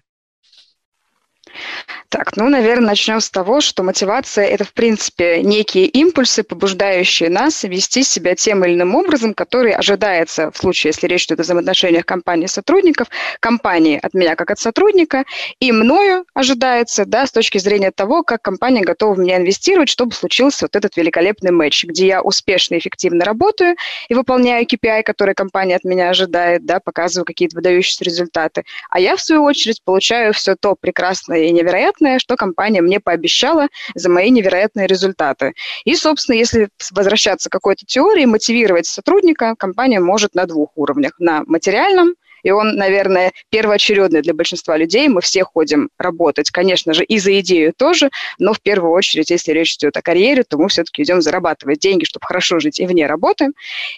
Так, 2.09 2.35
ну, 2.35 2.49
наверное, 2.49 2.89
начнем 2.89 3.21
с 3.21 3.29
того, 3.29 3.61
что 3.61 3.83
мотивация– 3.83 4.45
это, 4.47 4.65
в 4.65 4.73
принципе, 4.73 5.41
некие 5.43 5.85
импульсы, 5.85 6.43
побуждающие 6.43 7.29
нас 7.29 7.63
вести 7.63 8.03
себя 8.03 8.35
тем 8.35 8.65
или 8.65 8.73
иным 8.73 8.95
образом, 8.95 9.33
который 9.33 9.71
ожидается 9.71 10.51
в 10.51 10.57
случае, 10.57 10.89
если 10.89 11.07
речь 11.07 11.25
идет 11.25 11.39
о 11.39 11.43
взаимоотношениях 11.43 12.05
компании 12.05 12.45
и 12.45 12.49
сотрудников, 12.49 13.07
компании 13.39 13.97
от 14.01 14.13
меня 14.13 14.35
как 14.35 14.51
от 14.51 14.59
сотрудника, 14.59 15.23
и 15.61 15.71
мною 15.71 16.25
ожидается, 16.33 17.05
да, 17.05 17.25
с 17.25 17.31
точки 17.31 17.59
зрения 17.59 17.91
того, 17.91 18.23
как 18.23 18.41
компания 18.41 18.81
готова 18.81 19.13
в 19.13 19.19
меня 19.19 19.37
инвестировать, 19.37 19.87
чтобы 19.87 20.13
случился 20.13 20.65
вот 20.65 20.75
этот 20.75 20.97
великолепный 20.97 21.51
матч, 21.51 21.85
где 21.85 22.07
я 22.07 22.21
успешно 22.21 22.75
и 22.75 22.79
эффективно 22.79 23.23
работаю 23.23 23.77
и 24.09 24.13
выполняю 24.13 24.65
KPI, 24.65 25.03
который 25.03 25.33
компания 25.33 25.77
от 25.77 25.85
меня 25.85 26.09
ожидает, 26.09 26.65
да, 26.65 26.81
показываю 26.81 27.25
какие-то 27.25 27.55
выдающиеся 27.55 28.03
результаты, 28.03 28.65
а 28.89 28.99
я, 28.99 29.15
в 29.15 29.21
свою 29.21 29.43
очередь, 29.43 29.81
получаю 29.83 30.33
все 30.33 30.55
то 30.55 30.75
прекрасное 30.75 31.40
и 31.47 31.51
невероятное, 31.51 32.19
что 32.19 32.35
компания 32.35 32.81
мне 32.81 32.99
пообещала 32.99 33.67
за 33.95 34.09
мои 34.09 34.29
невероятные 34.29 34.87
результаты. 34.87 35.53
И, 35.85 35.95
собственно, 35.95 36.35
если 36.35 36.69
возвращаться 36.91 37.49
к 37.49 37.51
какой-то 37.51 37.85
теории, 37.85 38.25
мотивировать 38.25 38.85
сотрудника 38.85 39.55
компания 39.57 39.99
может 39.99 40.35
на 40.35 40.45
двух 40.45 40.71
уровнях. 40.75 41.13
На 41.19 41.43
материальном– 41.45 42.15
и 42.43 42.51
он, 42.51 42.75
наверное, 42.75 43.31
первоочередный 43.49 44.21
для 44.21 44.33
большинства 44.33 44.77
людей. 44.77 45.07
Мы 45.07 45.21
все 45.21 45.43
ходим 45.43 45.89
работать, 45.97 46.49
конечно 46.49 46.93
же, 46.93 47.03
и 47.03 47.19
за 47.19 47.39
идею 47.39 47.73
тоже, 47.75 48.09
но 48.39 48.53
в 48.53 48.61
первую 48.61 48.91
очередь, 48.91 49.31
если 49.31 49.51
речь 49.51 49.75
идет 49.75 49.97
о 49.97 50.01
карьере, 50.01 50.43
то 50.43 50.57
мы 50.57 50.69
все-таки 50.69 51.03
идем 51.03 51.21
зарабатывать 51.21 51.79
деньги, 51.79 52.05
чтобы 52.05 52.25
хорошо 52.25 52.59
жить 52.59 52.79
и 52.79 52.85
вне 52.85 53.05
работы. 53.07 53.49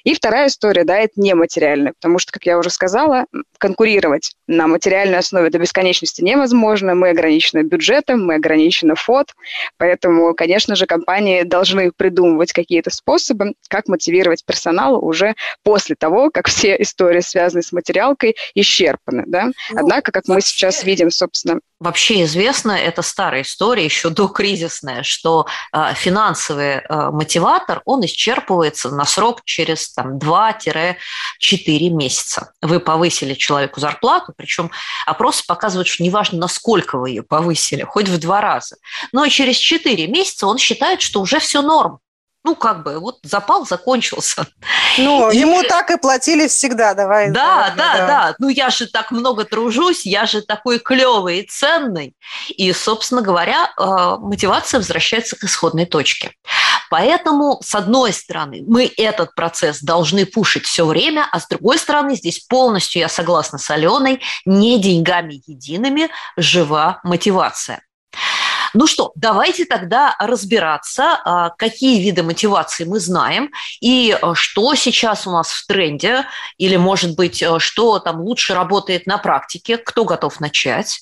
И 0.04 0.14
вторая 0.14 0.48
история, 0.48 0.84
да, 0.84 0.98
это 1.00 1.14
нематериальная, 1.18 1.94
потому 1.94 2.20
что, 2.20 2.32
как 2.32 2.46
я 2.46 2.58
уже 2.58 2.70
сказала, 2.70 3.26
конкурировать 3.58 4.36
на 4.48 4.68
материальной 4.68 5.18
основе 5.18 5.50
до 5.50 5.60
бесконечности 5.60 6.22
невозможно. 6.22 6.96
Мы 6.96 7.10
ограничены 7.10 7.64
бюджетом, 7.64 8.26
мы 8.26 8.36
ограничены 8.36 8.96
фот, 8.96 9.34
поэтому, 9.78 10.34
конечно 10.34 10.76
же, 10.76 10.86
компании 10.86 11.44
должны 11.44 11.92
придумывать 11.92 12.52
какие-то 12.52 12.90
способы, 12.90 13.54
как 13.70 13.88
мотивировать 13.88 14.46
персонал 14.46 15.04
уже 15.04 15.36
после 15.64 15.96
того, 15.96 16.30
как 16.30 16.48
все 16.48 16.76
истории, 16.80 17.22
связанные 17.22 17.64
с 17.64 17.72
материалкой, 17.72 18.33
исчерпаны. 18.56 19.24
Да? 19.28 19.46
Ну, 19.46 19.54
Однако, 19.80 20.12
как 20.12 20.28
вообще, 20.28 20.34
мы 20.34 20.42
сейчас 20.42 20.84
видим, 20.84 21.12
собственно... 21.12 21.60
Вообще 21.80 22.24
известно, 22.24 22.72
это 22.72 23.02
старая 23.02 23.42
история, 23.42 23.84
еще 23.84 24.10
докризисная, 24.10 25.04
что 25.04 25.48
э, 25.74 25.94
финансовый 25.96 26.78
э, 26.78 27.10
мотиватор, 27.12 27.82
он 27.86 28.06
исчерпывается 28.06 28.90
на 28.90 29.06
срок 29.06 29.42
через 29.44 29.92
там, 29.92 30.18
2-4 30.18 30.96
месяца. 31.90 32.54
Вы 32.62 32.80
повысили 32.80 33.34
человеку 33.34 33.80
зарплату, 33.80 34.34
причем 34.36 34.72
опросы 35.06 35.44
показывают, 35.46 35.88
что 35.88 36.04
неважно, 36.04 36.40
насколько 36.40 36.98
вы 36.98 37.10
ее 37.10 37.24
повысили, 37.24 37.84
хоть 37.84 38.08
в 38.08 38.18
два 38.20 38.40
раза, 38.40 38.78
но 39.12 39.28
через 39.28 39.58
4 39.58 40.08
месяца 40.08 40.48
он 40.48 40.58
считает, 40.58 41.02
что 41.02 41.22
уже 41.22 41.40
все 41.40 41.62
норм 41.62 42.00
ну, 42.44 42.56
как 42.56 42.84
бы, 42.84 43.00
вот 43.00 43.20
запал 43.24 43.66
закончился. 43.66 44.46
Ну, 44.98 45.32
и... 45.32 45.38
ему 45.38 45.64
так 45.64 45.90
и 45.92 45.98
платили 45.98 46.48
всегда, 46.48 46.94
давай. 46.94 47.32
Да, 47.32 47.74
да, 47.76 47.98
да, 47.98 48.08
да. 48.08 48.36
Ну, 48.40 48.50
я 48.50 48.70
же 48.70 48.88
так 48.88 49.12
много 49.12 49.46
тружусь, 49.46 50.06
я 50.06 50.26
же 50.26 50.42
такой 50.42 50.80
клевый 50.80 51.40
и 51.40 51.48
ценный. 51.48 52.16
И, 52.50 52.72
собственно 52.74 53.22
говоря, 53.22 53.72
э, 53.78 54.18
мотивация 54.20 54.80
возвращается 54.80 55.36
к 55.36 55.44
исходной 55.44 55.86
точке. 55.86 56.34
Поэтому, 56.90 57.60
с 57.64 57.74
одной 57.74 58.14
стороны, 58.14 58.64
мы 58.68 58.92
этот 58.98 59.34
процесс 59.36 59.82
должны 59.82 60.26
пушить 60.26 60.66
все 60.66 60.86
время, 60.86 61.28
а 61.32 61.40
с 61.40 61.48
другой 61.48 61.80
стороны, 61.80 62.16
здесь 62.16 62.40
полностью 62.40 63.00
я 63.00 63.10
согласна 63.10 63.58
с 63.58 63.70
Аленой, 63.72 64.22
не 64.46 64.80
деньгами 64.80 65.42
едиными 65.48 66.10
жива 66.38 67.00
мотивация. 67.04 67.82
Ну 68.74 68.88
что, 68.88 69.12
давайте 69.16 69.66
тогда 69.66 70.16
разбираться, 70.20 71.20
а, 71.24 71.52
какие 71.52 72.02
виды 72.02 72.24
мотивации 72.24 72.86
мы 72.86 73.00
знаем 73.00 73.52
и 73.82 74.18
а, 74.20 74.34
что 74.34 74.74
сейчас 74.74 75.28
у 75.28 75.32
нас 75.32 75.52
в 75.52 75.68
тренде, 75.68 76.26
или, 76.58 76.76
может 76.76 77.16
быть, 77.16 77.44
а, 77.44 77.60
что 77.60 78.00
там 78.00 78.22
лучше 78.22 78.56
работает 78.56 79.06
на 79.06 79.20
практике. 79.20 79.78
Кто 79.78 80.06
готов 80.06 80.40
начать? 80.40 81.02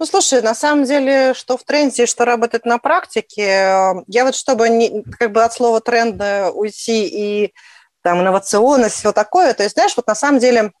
Ну, 0.00 0.06
слушай, 0.06 0.42
на 0.42 0.54
самом 0.54 0.84
деле, 0.84 1.34
что 1.34 1.56
в 1.56 1.62
тренде, 1.62 2.06
что 2.06 2.24
работает 2.24 2.64
на 2.64 2.78
практике, 2.78 4.02
я 4.06 4.24
вот 4.24 4.34
чтобы 4.34 4.68
не, 4.68 5.04
как 5.18 5.30
бы 5.30 5.44
от 5.44 5.52
слова 5.52 5.80
тренда 5.80 6.50
уйти 6.52 7.06
и 7.06 7.54
там 8.02 8.20
инновационность, 8.20 8.96
все 8.96 9.12
такое, 9.12 9.54
то 9.54 9.62
есть, 9.62 9.74
знаешь, 9.74 9.92
вот 9.96 10.06
на 10.06 10.14
самом 10.14 10.40
деле 10.40 10.72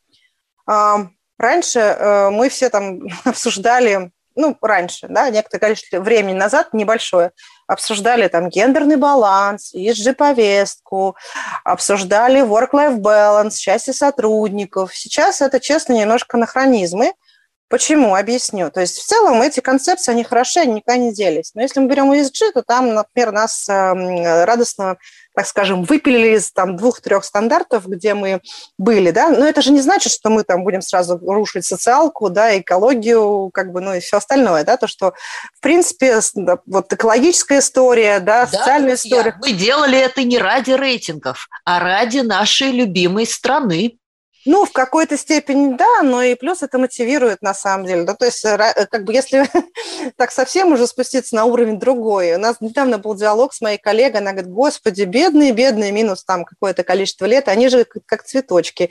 раньше 1.36 2.28
мы 2.32 2.48
все 2.48 2.70
там 2.70 3.00
обсуждали 3.24 4.10
ну, 4.36 4.56
раньше, 4.60 5.06
да, 5.08 5.30
некоторое 5.30 5.60
количество 5.60 6.00
времени 6.00 6.36
назад, 6.36 6.72
небольшое, 6.72 7.32
обсуждали 7.66 8.28
там 8.28 8.48
гендерный 8.48 8.96
баланс, 8.96 9.74
ESG-повестку, 9.74 11.16
обсуждали 11.64 12.40
work-life 12.40 12.98
balance, 12.98 13.56
счастье 13.56 13.92
сотрудников. 13.92 14.94
Сейчас 14.94 15.40
это, 15.40 15.60
честно, 15.60 15.94
немножко 15.94 16.36
анахронизмы. 16.36 17.12
Почему? 17.70 18.16
Объясню. 18.16 18.70
То 18.70 18.80
есть 18.80 18.98
в 18.98 19.06
целом 19.06 19.40
эти 19.40 19.60
концепции, 19.60 20.10
они 20.10 20.24
хороши, 20.24 20.58
они 20.60 20.74
никуда 20.74 20.96
не 20.96 21.14
делись. 21.14 21.52
Но 21.54 21.62
если 21.62 21.78
мы 21.78 21.86
берем 21.86 22.12
ESG, 22.12 22.52
то 22.52 22.62
там, 22.62 22.92
например, 22.92 23.30
нас 23.30 23.68
эм, 23.68 24.24
радостно 24.44 24.98
так 25.34 25.46
скажем, 25.46 25.84
выпилили 25.84 26.36
из 26.36 26.52
там 26.52 26.76
двух-трех 26.76 27.24
стандартов, 27.24 27.86
где 27.86 28.14
мы 28.14 28.40
были, 28.78 29.10
да, 29.10 29.30
но 29.30 29.46
это 29.46 29.62
же 29.62 29.70
не 29.70 29.80
значит, 29.80 30.12
что 30.12 30.28
мы 30.28 30.42
там 30.42 30.64
будем 30.64 30.82
сразу 30.82 31.18
рушить 31.18 31.64
социалку, 31.64 32.30
да, 32.30 32.58
экологию, 32.58 33.50
как 33.54 33.72
бы, 33.72 33.80
ну 33.80 33.94
и 33.94 34.00
все 34.00 34.16
остальное, 34.16 34.64
да, 34.64 34.76
то, 34.76 34.86
что, 34.86 35.14
в 35.54 35.60
принципе, 35.60 36.20
вот 36.66 36.92
экологическая 36.92 37.60
история, 37.60 38.18
да, 38.20 38.46
да 38.46 38.58
социальная 38.58 38.96
друзья, 38.96 39.18
история. 39.18 39.36
Мы 39.40 39.52
делали 39.52 39.98
это 39.98 40.24
не 40.24 40.38
ради 40.38 40.72
рейтингов, 40.72 41.48
а 41.64 41.78
ради 41.78 42.18
нашей 42.18 42.72
любимой 42.72 43.26
страны. 43.26 43.96
Ну, 44.46 44.64
в 44.64 44.72
какой-то 44.72 45.18
степени 45.18 45.74
да, 45.74 46.02
но 46.02 46.22
и 46.22 46.34
плюс 46.34 46.62
это 46.62 46.78
мотивирует 46.78 47.42
на 47.42 47.52
самом 47.52 47.86
деле. 47.86 48.04
Да? 48.04 48.14
То 48.14 48.24
есть, 48.24 48.44
э, 48.44 48.86
как 48.90 49.04
бы 49.04 49.12
если 49.12 49.46
так 50.16 50.32
совсем 50.32 50.72
уже 50.72 50.86
спуститься 50.86 51.34
на 51.34 51.44
уровень 51.44 51.78
другой. 51.78 52.34
У 52.34 52.38
нас 52.38 52.56
недавно 52.60 52.98
был 52.98 53.14
диалог 53.14 53.52
с 53.52 53.60
моей 53.60 53.76
коллегой, 53.76 54.20
она 54.20 54.32
говорит, 54.32 54.50
господи, 54.50 55.02
бедные, 55.02 55.52
бедные, 55.52 55.92
минус 55.92 56.24
там 56.24 56.44
какое-то 56.44 56.84
количество 56.84 57.26
лет, 57.26 57.48
они 57.48 57.68
же 57.68 57.84
как 58.06 58.24
цветочки. 58.24 58.90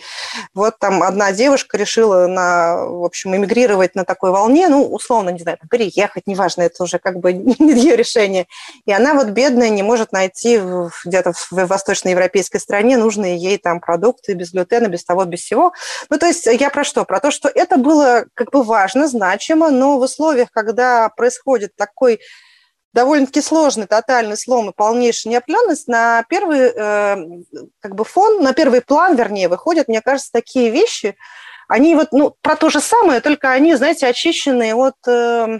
Вот 0.53 0.77
там 0.77 1.01
одна 1.01 1.31
девушка 1.31 1.77
решила, 1.77 2.27
на, 2.27 2.85
в 2.85 3.03
общем, 3.03 3.35
эмигрировать 3.35 3.95
на 3.95 4.05
такой 4.05 4.31
волне, 4.31 4.67
ну, 4.67 4.85
условно, 4.85 5.29
не 5.29 5.39
знаю, 5.39 5.57
переехать, 5.69 6.27
неважно, 6.27 6.61
это 6.63 6.83
уже 6.83 6.99
как 6.99 7.19
бы 7.19 7.33
не 7.33 7.73
ее 7.73 7.95
решение. 7.95 8.45
И 8.85 8.91
она 8.91 9.15
вот 9.15 9.29
бедная 9.29 9.69
не 9.69 9.81
может 9.81 10.11
найти 10.11 10.61
где-то 11.05 11.33
в 11.33 11.65
восточноевропейской 11.65 12.59
стране 12.59 12.97
нужные 12.97 13.37
ей 13.37 13.57
там 13.57 13.79
продукты 13.79 14.33
без 14.33 14.51
глютена, 14.51 14.87
без 14.87 15.03
того, 15.03 15.25
без 15.25 15.38
всего. 15.39 15.73
Ну, 16.09 16.17
то 16.17 16.27
есть 16.27 16.45
я 16.45 16.69
про 16.69 16.83
что? 16.83 17.05
Про 17.05 17.19
то, 17.19 17.31
что 17.31 17.49
это 17.49 17.77
было 17.77 18.25
как 18.33 18.51
бы 18.51 18.63
важно, 18.63 19.07
значимо, 19.07 19.69
но 19.69 19.97
в 19.97 20.01
условиях, 20.01 20.49
когда 20.51 21.09
происходит 21.09 21.75
такой 21.75 22.19
довольно-таки 22.93 23.41
сложный 23.41 23.87
тотальный 23.87 24.37
слом 24.37 24.69
и 24.69 24.73
полнейшая 24.73 25.33
неопределенность, 25.33 25.87
на 25.87 26.23
первый 26.27 26.71
э, 26.75 27.17
как 27.79 27.95
бы 27.95 28.03
фон, 28.03 28.41
на 28.41 28.53
первый 28.53 28.81
план, 28.81 29.15
вернее, 29.15 29.47
выходят, 29.47 29.87
мне 29.87 30.01
кажется, 30.01 30.31
такие 30.31 30.69
вещи, 30.69 31.15
они 31.67 31.95
вот, 31.95 32.11
ну, 32.11 32.35
про 32.41 32.55
то 32.55 32.69
же 32.69 32.79
самое, 32.79 33.21
только 33.21 33.51
они, 33.51 33.75
знаете, 33.75 34.07
очищенные 34.07 34.75
от... 34.75 34.95
Э, 35.07 35.59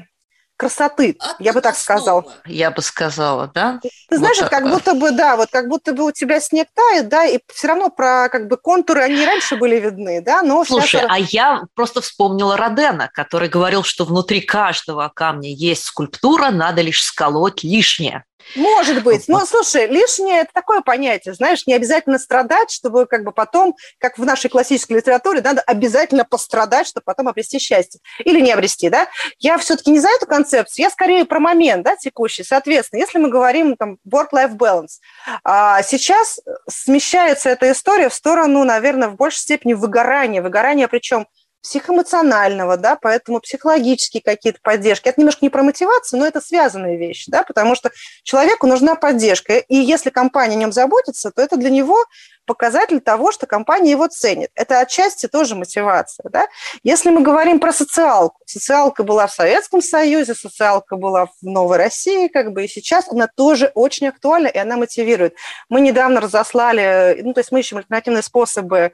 красоты, 0.60 1.16
От 1.20 1.40
я 1.40 1.54
бы 1.54 1.62
так 1.62 1.76
сказал. 1.78 2.30
Я 2.46 2.70
бы 2.70 2.82
сказала, 2.82 3.50
да? 3.54 3.80
Ты 4.10 4.18
знаешь, 4.18 4.40
вот 4.42 4.50
как 4.50 4.70
будто 4.70 4.94
бы, 4.94 5.12
да, 5.12 5.38
вот 5.38 5.50
как 5.50 5.70
будто 5.70 5.94
бы 5.94 6.06
у 6.06 6.12
тебя 6.12 6.42
снег 6.42 6.68
тает, 6.76 7.08
да, 7.08 7.26
и 7.26 7.40
все 7.48 7.70
равно 7.70 7.90
про 7.90 8.28
как 8.30 8.50
бы 8.50 8.58
контуры, 8.58 9.02
они 9.02 9.26
раньше 9.26 9.56
были 9.56 9.80
видны, 9.80 10.22
да, 10.22 10.42
но 10.42 10.66
Слушай, 10.66 11.00
сейчас... 11.00 11.06
а 11.10 11.18
я 11.18 11.62
просто 11.76 12.02
вспомнила 12.02 12.58
Родена, 12.58 13.10
который 13.14 13.48
говорил, 13.48 13.84
что 13.84 14.04
внутри 14.04 14.42
каждого 14.42 15.10
камня 15.16 15.50
есть 15.50 15.86
скульптура, 15.86 16.50
надо 16.52 16.82
лишь 16.82 17.04
сколоть 17.04 17.64
лишнее. 17.64 18.26
Может 18.56 19.04
быть. 19.04 19.28
Но, 19.28 19.46
слушай, 19.46 19.88
лишнее– 19.88 20.40
это 20.42 20.52
такое 20.54 20.82
понятие. 20.82 21.34
Знаешь, 21.34 21.68
не 21.68 21.74
обязательно 21.74 22.18
страдать, 22.18 22.72
чтобы 22.72 23.06
как 23.06 23.24
бы 23.24 23.32
потом, 23.32 23.76
как 24.00 24.18
в 24.18 24.26
нашей 24.26 24.50
классической 24.50 24.94
литературе, 24.94 25.42
надо 25.42 25.62
обязательно 25.62 26.26
пострадать, 26.26 26.88
чтобы 26.88 27.04
потом 27.06 27.28
обрести 27.28 27.60
счастье. 27.60 28.02
Или 28.24 28.42
не 28.42 28.52
обрести, 28.52 28.90
да? 28.90 29.08
Я 29.38 29.58
все-таки 29.58 29.92
не 29.92 30.00
за 30.00 30.10
эту 30.10 30.26
концепцию, 30.26 30.86
я 30.86 30.90
скорее 30.90 31.26
про 31.26 31.40
момент, 31.40 31.84
да, 31.84 31.96
текущий. 31.96 32.44
Соответственно, 32.44 33.00
если 33.00 33.20
мы 33.20 33.30
говорим 33.30 33.76
там 33.76 33.98
work-life 34.12 34.58
balance, 34.58 35.00
а 35.44 35.84
сейчас 35.84 36.40
смещается 36.68 37.50
эта 37.50 37.72
история 37.72 38.10
в 38.10 38.14
сторону, 38.14 38.64
наверное, 38.64 39.10
в 39.10 39.16
большей 39.16 39.40
степени 39.40 39.74
выгорания. 39.74 40.42
Выгорания 40.42 40.88
причем 40.88 41.28
психоэмоционального, 41.62 42.78
да, 42.78 42.96
поэтому 42.96 43.40
психологические 43.40 44.22
какие-то 44.22 44.60
поддержки. 44.62 45.10
Это 45.10 45.20
немножко 45.20 45.44
не 45.44 45.50
про 45.50 45.64
мотивацию, 45.64 46.20
но 46.20 46.28
это 46.28 46.42
связанные 46.42 46.98
вещи, 46.98 47.30
да, 47.30 47.44
потому 47.44 47.76
что 47.76 47.92
человеку 48.24 48.68
нужна 48.68 48.96
поддержка, 48.96 49.58
и 49.58 49.76
если 49.76 50.10
компания 50.10 50.56
о 50.56 50.60
нем 50.60 50.72
заботится, 50.72 51.32
то 51.32 51.42
это 51.42 51.58
для 51.58 51.70
него 51.70 52.06
показатель 52.50 53.00
того, 53.00 53.32
что 53.32 53.46
компания 53.46 53.92
его 53.92 54.08
ценит. 54.08 54.50
Это 54.56 54.80
отчасти 54.80 55.28
тоже 55.28 55.54
мотивация. 55.54 56.28
Да? 56.32 56.48
Если 56.82 57.12
мы 57.12 57.22
говорим 57.22 57.60
про 57.60 57.72
социалку, 57.72 58.42
социалка 58.48 59.04
была 59.04 59.28
в 59.28 59.32
Советском 59.32 59.84
Союзе, 59.84 60.34
социалка 60.34 60.96
была 60.96 61.28
в 61.28 61.44
Новой 61.44 61.78
России, 61.78 62.28
как 62.28 62.52
бы 62.52 62.66
и 62.66 62.68
сейчас 62.68 63.08
она 63.08 63.28
тоже 63.28 63.72
очень 63.76 64.08
актуальна, 64.08 64.48
и 64.48 64.58
она 64.58 64.78
мотивирует. 64.78 65.36
Мы 65.70 65.80
недавно 65.80 66.22
разослали, 66.22 67.22
ну, 67.22 67.34
то 67.34 67.42
есть 67.42 67.52
мы 67.52 67.60
ищем 67.60 67.78
альтернативные 67.78 68.24
способы 68.24 68.94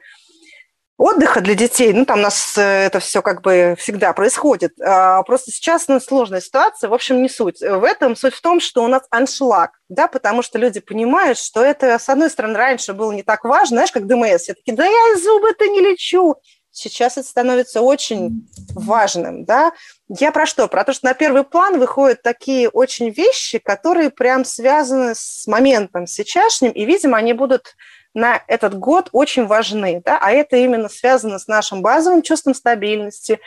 отдыха 0.98 1.40
для 1.40 1.54
детей, 1.54 1.92
ну, 1.92 2.06
там 2.06 2.20
у 2.20 2.22
нас 2.22 2.56
э, 2.56 2.62
это 2.62 3.00
все 3.00 3.20
как 3.20 3.42
бы 3.42 3.76
всегда 3.78 4.12
происходит. 4.12 4.80
А, 4.80 5.22
просто 5.22 5.50
сейчас 5.50 5.88
ну, 5.88 6.00
сложная 6.00 6.40
ситуация, 6.40 6.88
в 6.88 6.94
общем, 6.94 7.22
не 7.22 7.28
суть. 7.28 7.60
В 7.60 7.84
этом 7.84 8.16
суть 8.16 8.34
в 8.34 8.40
том, 8.40 8.60
что 8.60 8.82
у 8.82 8.88
нас 8.88 9.02
аншлаг, 9.10 9.72
да, 9.88 10.08
потому 10.08 10.42
что 10.42 10.58
люди 10.58 10.80
понимают, 10.80 11.38
что 11.38 11.62
это, 11.62 11.98
с 11.98 12.08
одной 12.08 12.30
стороны, 12.30 12.56
раньше 12.56 12.94
было 12.94 13.12
не 13.12 13.22
так 13.22 13.44
важно, 13.44 13.76
знаешь, 13.76 13.92
как 13.92 14.06
ДМС, 14.06 14.42
все 14.42 14.54
таки 14.54 14.72
да 14.72 14.86
я 14.86 15.16
зубы-то 15.16 15.66
не 15.68 15.80
лечу. 15.80 16.36
Сейчас 16.70 17.16
это 17.16 17.26
становится 17.26 17.80
очень 17.80 18.46
важным, 18.74 19.46
да. 19.46 19.72
Я 20.08 20.30
про 20.30 20.44
что? 20.44 20.68
Про 20.68 20.84
то, 20.84 20.92
что 20.92 21.06
на 21.06 21.14
первый 21.14 21.42
план 21.42 21.78
выходят 21.78 22.20
такие 22.22 22.68
очень 22.68 23.08
вещи, 23.08 23.58
которые 23.58 24.10
прям 24.10 24.44
связаны 24.44 25.14
с 25.14 25.46
моментом 25.46 26.06
сейчасшним, 26.06 26.72
и, 26.72 26.84
видимо, 26.84 27.16
они 27.16 27.32
будут 27.32 27.74
на 28.16 28.42
этот 28.48 28.76
год 28.76 29.10
очень 29.12 29.46
важны, 29.46 30.02
да, 30.04 30.18
а 30.20 30.32
это 30.32 30.56
именно 30.56 30.88
связано 30.88 31.38
с 31.38 31.46
нашим 31.46 31.82
базовым 31.82 32.22
чувством 32.22 32.54
стабильности, 32.54 33.38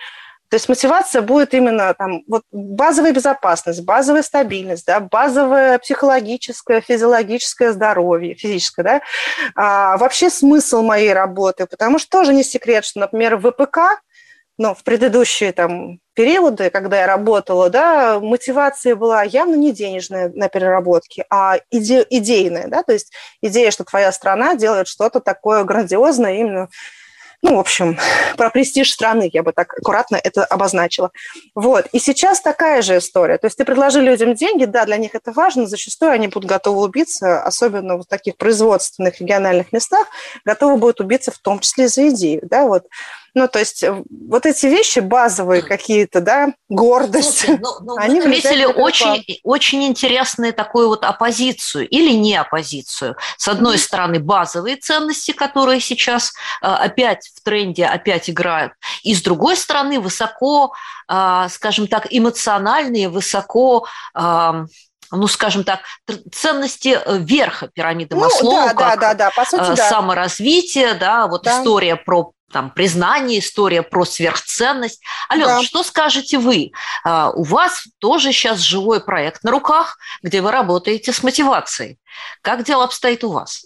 то 0.49 0.55
есть 0.55 0.67
мотивация 0.67 1.21
будет 1.21 1.53
именно 1.53 1.93
там, 1.93 2.23
вот 2.27 2.43
базовая 2.51 3.13
безопасность, 3.13 3.83
базовая 3.83 4.23
стабильность, 4.23 4.85
да, 4.87 4.99
базовое 4.99 5.77
психологическое, 5.77 6.81
физиологическое 6.81 7.71
здоровье, 7.71 8.33
физическое, 8.33 8.83
да, 8.83 9.01
а, 9.55 9.97
вообще 9.97 10.31
смысл 10.31 10.81
моей 10.81 11.13
работы, 11.13 11.67
потому 11.67 11.99
что 11.99 12.09
тоже 12.09 12.33
не 12.33 12.43
секрет, 12.43 12.83
что, 12.83 12.99
например, 12.99 13.35
в 13.35 13.51
ВПК 13.51 14.01
но 14.59 14.75
в 14.75 14.83
предыдущие 14.83 15.53
там 15.53 15.99
периоды, 16.13 16.69
когда 16.69 16.99
я 16.99 17.07
работала, 17.07 17.69
да, 17.69 18.19
мотивация 18.19 18.97
была 18.97 19.23
явно 19.23 19.55
не 19.55 19.71
денежная 19.71 20.29
на 20.35 20.49
переработке, 20.49 21.25
а 21.29 21.59
иде- 21.73 22.05
идейная, 22.09 22.67
да, 22.67 22.83
то 22.83 22.91
есть 22.91 23.13
идея, 23.41 23.71
что 23.71 23.85
твоя 23.85 24.11
страна 24.11 24.55
делает 24.55 24.89
что-то 24.89 25.21
такое 25.21 25.63
грандиозное 25.63 26.35
именно 26.35 26.69
ну, 27.41 27.55
в 27.55 27.59
общем, 27.59 27.97
про 28.37 28.49
престиж 28.49 28.91
страны, 28.91 29.29
я 29.31 29.43
бы 29.43 29.53
так 29.53 29.73
аккуратно 29.73 30.19
это 30.21 30.43
обозначила. 30.43 31.11
Вот. 31.55 31.85
И 31.93 31.99
сейчас 31.99 32.41
такая 32.41 32.81
же 32.81 32.97
история. 32.97 33.37
То 33.37 33.47
есть 33.47 33.57
ты 33.57 33.63
предложил 33.63 34.01
людям 34.01 34.33
деньги, 34.33 34.65
да, 34.65 34.85
для 34.85 34.97
них 34.97 35.15
это 35.15 35.31
важно, 35.31 35.67
зачастую 35.67 36.11
они 36.11 36.27
будут 36.27 36.49
готовы 36.49 36.81
убиться, 36.81 37.41
особенно 37.41 37.97
в 37.97 38.05
таких 38.05 38.35
производственных 38.35 39.21
региональных 39.21 39.71
местах, 39.71 40.07
готовы 40.43 40.77
будут 40.77 40.99
убиться 40.99 41.31
в 41.31 41.37
том 41.37 41.59
числе 41.59 41.87
за 41.87 42.09
идею, 42.09 42.41
да, 42.43 42.65
вот. 42.65 42.87
Ну, 43.33 43.47
то 43.47 43.59
есть 43.59 43.83
э, 43.83 44.03
вот 44.09 44.45
эти 44.45 44.65
вещи 44.65 44.99
базовые 44.99 45.61
какие-то, 45.61 46.21
да, 46.21 46.53
гордость, 46.67 47.39
Слушай, 47.39 47.59
ну, 47.61 47.69
ну, 47.81 47.97
они 47.97 48.19
наметили 48.19 48.65
очень, 48.65 49.23
очень 49.43 49.83
интересную 49.83 50.53
такую 50.53 50.87
вот 50.87 51.03
оппозицию 51.03 51.87
или 51.87 52.11
не 52.11 52.35
оппозицию. 52.35 53.15
С 53.37 53.47
одной 53.47 53.75
mm-hmm. 53.75 53.79
стороны, 53.79 54.19
базовые 54.19 54.77
ценности, 54.77 55.31
которые 55.31 55.79
сейчас 55.79 56.33
э, 56.61 56.67
опять 56.67 57.29
в 57.35 57.43
тренде, 57.43 57.85
опять 57.85 58.29
играют, 58.29 58.73
и 59.03 59.13
с 59.13 59.21
другой 59.21 59.57
стороны, 59.57 59.99
высоко, 59.99 60.73
э, 61.07 61.47
скажем 61.49 61.87
так, 61.87 62.07
эмоциональные, 62.09 63.09
высоко 63.09 63.87
ну, 65.11 65.27
скажем 65.27 65.63
так, 65.63 65.81
ценности 66.31 66.99
верха 67.19 67.67
пирамиды 67.67 68.15
ну, 68.15 68.21
Маслоу, 68.21 68.51
да, 68.53 68.73
как 68.73 68.77
да, 68.77 68.95
да, 68.95 69.13
да. 69.13 69.29
По 69.35 69.45
сути, 69.45 69.75
да. 69.75 69.89
саморазвитие, 69.89 70.93
да, 70.93 71.27
вот 71.27 71.43
да. 71.43 71.59
история 71.59 71.95
про 71.95 72.31
там, 72.51 72.71
признание, 72.71 73.39
история 73.39 73.81
про 73.83 74.05
сверхценность. 74.05 75.01
Алена, 75.29 75.59
да. 75.59 75.63
что 75.63 75.83
скажете 75.83 76.37
вы? 76.37 76.71
А, 77.03 77.31
у 77.31 77.43
вас 77.43 77.85
тоже 77.99 78.31
сейчас 78.31 78.59
живой 78.59 79.01
проект 79.01 79.43
на 79.43 79.51
руках, 79.51 79.97
где 80.23 80.41
вы 80.41 80.51
работаете 80.51 81.13
с 81.13 81.23
мотивацией. 81.23 81.99
Как 82.41 82.63
дело 82.63 82.83
обстоит 82.83 83.23
у 83.23 83.31
вас? 83.31 83.65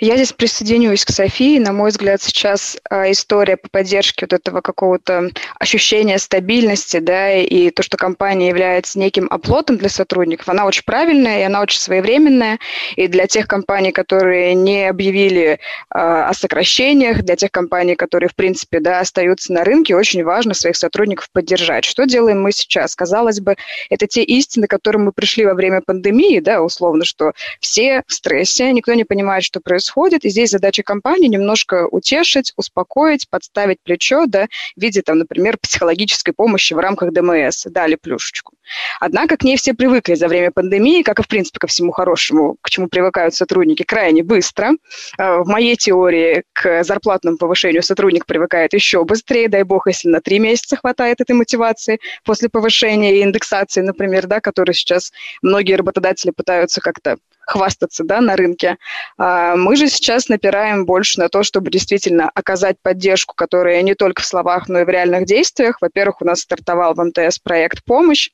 Я 0.00 0.16
здесь 0.16 0.32
присоединюсь 0.32 1.04
к 1.04 1.10
Софии. 1.10 1.58
На 1.58 1.72
мой 1.72 1.90
взгляд, 1.90 2.22
сейчас 2.22 2.76
а, 2.90 3.10
история 3.10 3.56
по 3.56 3.68
поддержке 3.68 4.26
вот 4.26 4.32
этого 4.32 4.60
какого-то 4.60 5.30
ощущения 5.58 6.18
стабильности, 6.18 6.98
да, 6.98 7.32
и 7.34 7.70
то, 7.70 7.82
что 7.82 7.96
компания 7.96 8.48
является 8.48 8.98
неким 8.98 9.26
оплотом 9.30 9.76
для 9.76 9.88
сотрудников, 9.88 10.48
она 10.48 10.66
очень 10.66 10.84
правильная 10.84 11.40
и 11.40 11.42
она 11.42 11.62
очень 11.62 11.80
своевременная. 11.80 12.58
И 12.96 13.08
для 13.08 13.26
тех 13.26 13.46
компаний, 13.46 13.92
которые 13.92 14.54
не 14.54 14.88
объявили 14.88 15.60
а, 15.90 16.28
о 16.28 16.34
сокращениях, 16.34 17.22
для 17.22 17.36
тех 17.36 17.50
компаний, 17.50 17.96
которые, 17.96 18.28
в 18.28 18.34
принципе, 18.34 18.80
да, 18.80 19.00
остаются 19.00 19.52
на 19.52 19.64
рынке, 19.64 19.96
очень 19.96 20.24
важно 20.24 20.54
своих 20.54 20.76
сотрудников 20.76 21.30
поддержать. 21.32 21.84
Что 21.84 22.04
делаем 22.04 22.42
мы 22.42 22.52
сейчас? 22.52 22.94
Казалось 22.94 23.40
бы, 23.40 23.56
это 23.90 24.06
те 24.06 24.22
истины, 24.22 24.66
к 24.66 24.70
которым 24.70 25.06
мы 25.06 25.12
пришли 25.12 25.44
во 25.44 25.54
время 25.54 25.80
пандемии, 25.80 26.40
да, 26.40 26.62
условно, 26.62 27.04
что 27.04 27.32
все 27.60 28.02
в 28.06 28.12
стрессе, 28.12 28.72
никто 28.72 28.94
не 28.94 29.04
понимает, 29.04 29.44
что 29.46 29.60
происходит, 29.60 30.24
и 30.24 30.28
здесь 30.28 30.50
задача 30.50 30.82
компании 30.82 31.28
немножко 31.28 31.86
утешить, 31.90 32.52
успокоить, 32.56 33.28
подставить 33.30 33.80
плечо, 33.82 34.26
да, 34.26 34.48
в 34.76 34.80
виде, 34.82 35.02
там, 35.02 35.18
например, 35.18 35.56
психологической 35.62 36.34
помощи 36.34 36.74
в 36.74 36.78
рамках 36.78 37.12
ДМС, 37.12 37.64
дали 37.66 37.94
плюшечку. 37.94 38.55
Однако 39.00 39.36
к 39.36 39.44
ней 39.44 39.56
все 39.56 39.74
привыкли 39.74 40.14
за 40.14 40.28
время 40.28 40.50
пандемии, 40.50 41.02
как 41.02 41.20
и, 41.20 41.22
в 41.22 41.28
принципе, 41.28 41.58
ко 41.58 41.66
всему 41.66 41.92
хорошему, 41.92 42.56
к 42.60 42.70
чему 42.70 42.88
привыкают 42.88 43.34
сотрудники, 43.34 43.82
крайне 43.82 44.22
быстро. 44.22 44.72
А, 45.18 45.38
в 45.38 45.48
моей 45.48 45.76
теории 45.76 46.44
к 46.52 46.84
зарплатному 46.84 47.36
повышению 47.36 47.82
сотрудник 47.82 48.26
привыкает 48.26 48.72
еще 48.72 49.04
быстрее, 49.04 49.48
дай 49.48 49.62
бог, 49.62 49.86
если 49.86 50.08
на 50.08 50.20
три 50.20 50.38
месяца 50.38 50.76
хватает 50.76 51.20
этой 51.20 51.32
мотивации 51.32 52.00
после 52.24 52.48
повышения 52.48 53.16
и 53.16 53.22
индексации, 53.22 53.80
например, 53.80 54.26
да, 54.26 54.40
которые 54.40 54.74
сейчас 54.74 55.12
многие 55.42 55.74
работодатели 55.74 56.30
пытаются 56.30 56.80
как-то 56.80 57.16
хвастаться 57.46 58.04
да, 58.04 58.20
на 58.20 58.36
рынке. 58.36 58.76
А, 59.16 59.56
мы 59.56 59.76
же 59.76 59.88
сейчас 59.88 60.28
напираем 60.28 60.84
больше 60.84 61.20
на 61.20 61.28
то, 61.28 61.42
чтобы 61.42 61.70
действительно 61.70 62.30
оказать 62.34 62.76
поддержку, 62.82 63.34
которая 63.34 63.82
не 63.82 63.94
только 63.94 64.22
в 64.22 64.26
словах, 64.26 64.68
но 64.68 64.80
и 64.80 64.84
в 64.84 64.88
реальных 64.88 65.26
действиях. 65.26 65.78
Во-первых, 65.80 66.22
у 66.22 66.24
нас 66.24 66.40
стартовал 66.40 66.94
в 66.94 67.04
МТС 67.04 67.38
проект 67.38 67.84
«Помощь», 67.84 68.30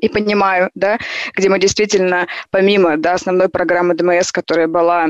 и 0.00 0.08
понимаю, 0.08 0.70
да, 0.74 0.98
где 1.34 1.48
мы 1.48 1.58
действительно, 1.58 2.26
помимо 2.50 2.96
да, 2.96 3.14
основной 3.14 3.48
программы 3.48 3.94
ДМС, 3.94 4.32
которая 4.32 4.68
была 4.68 5.08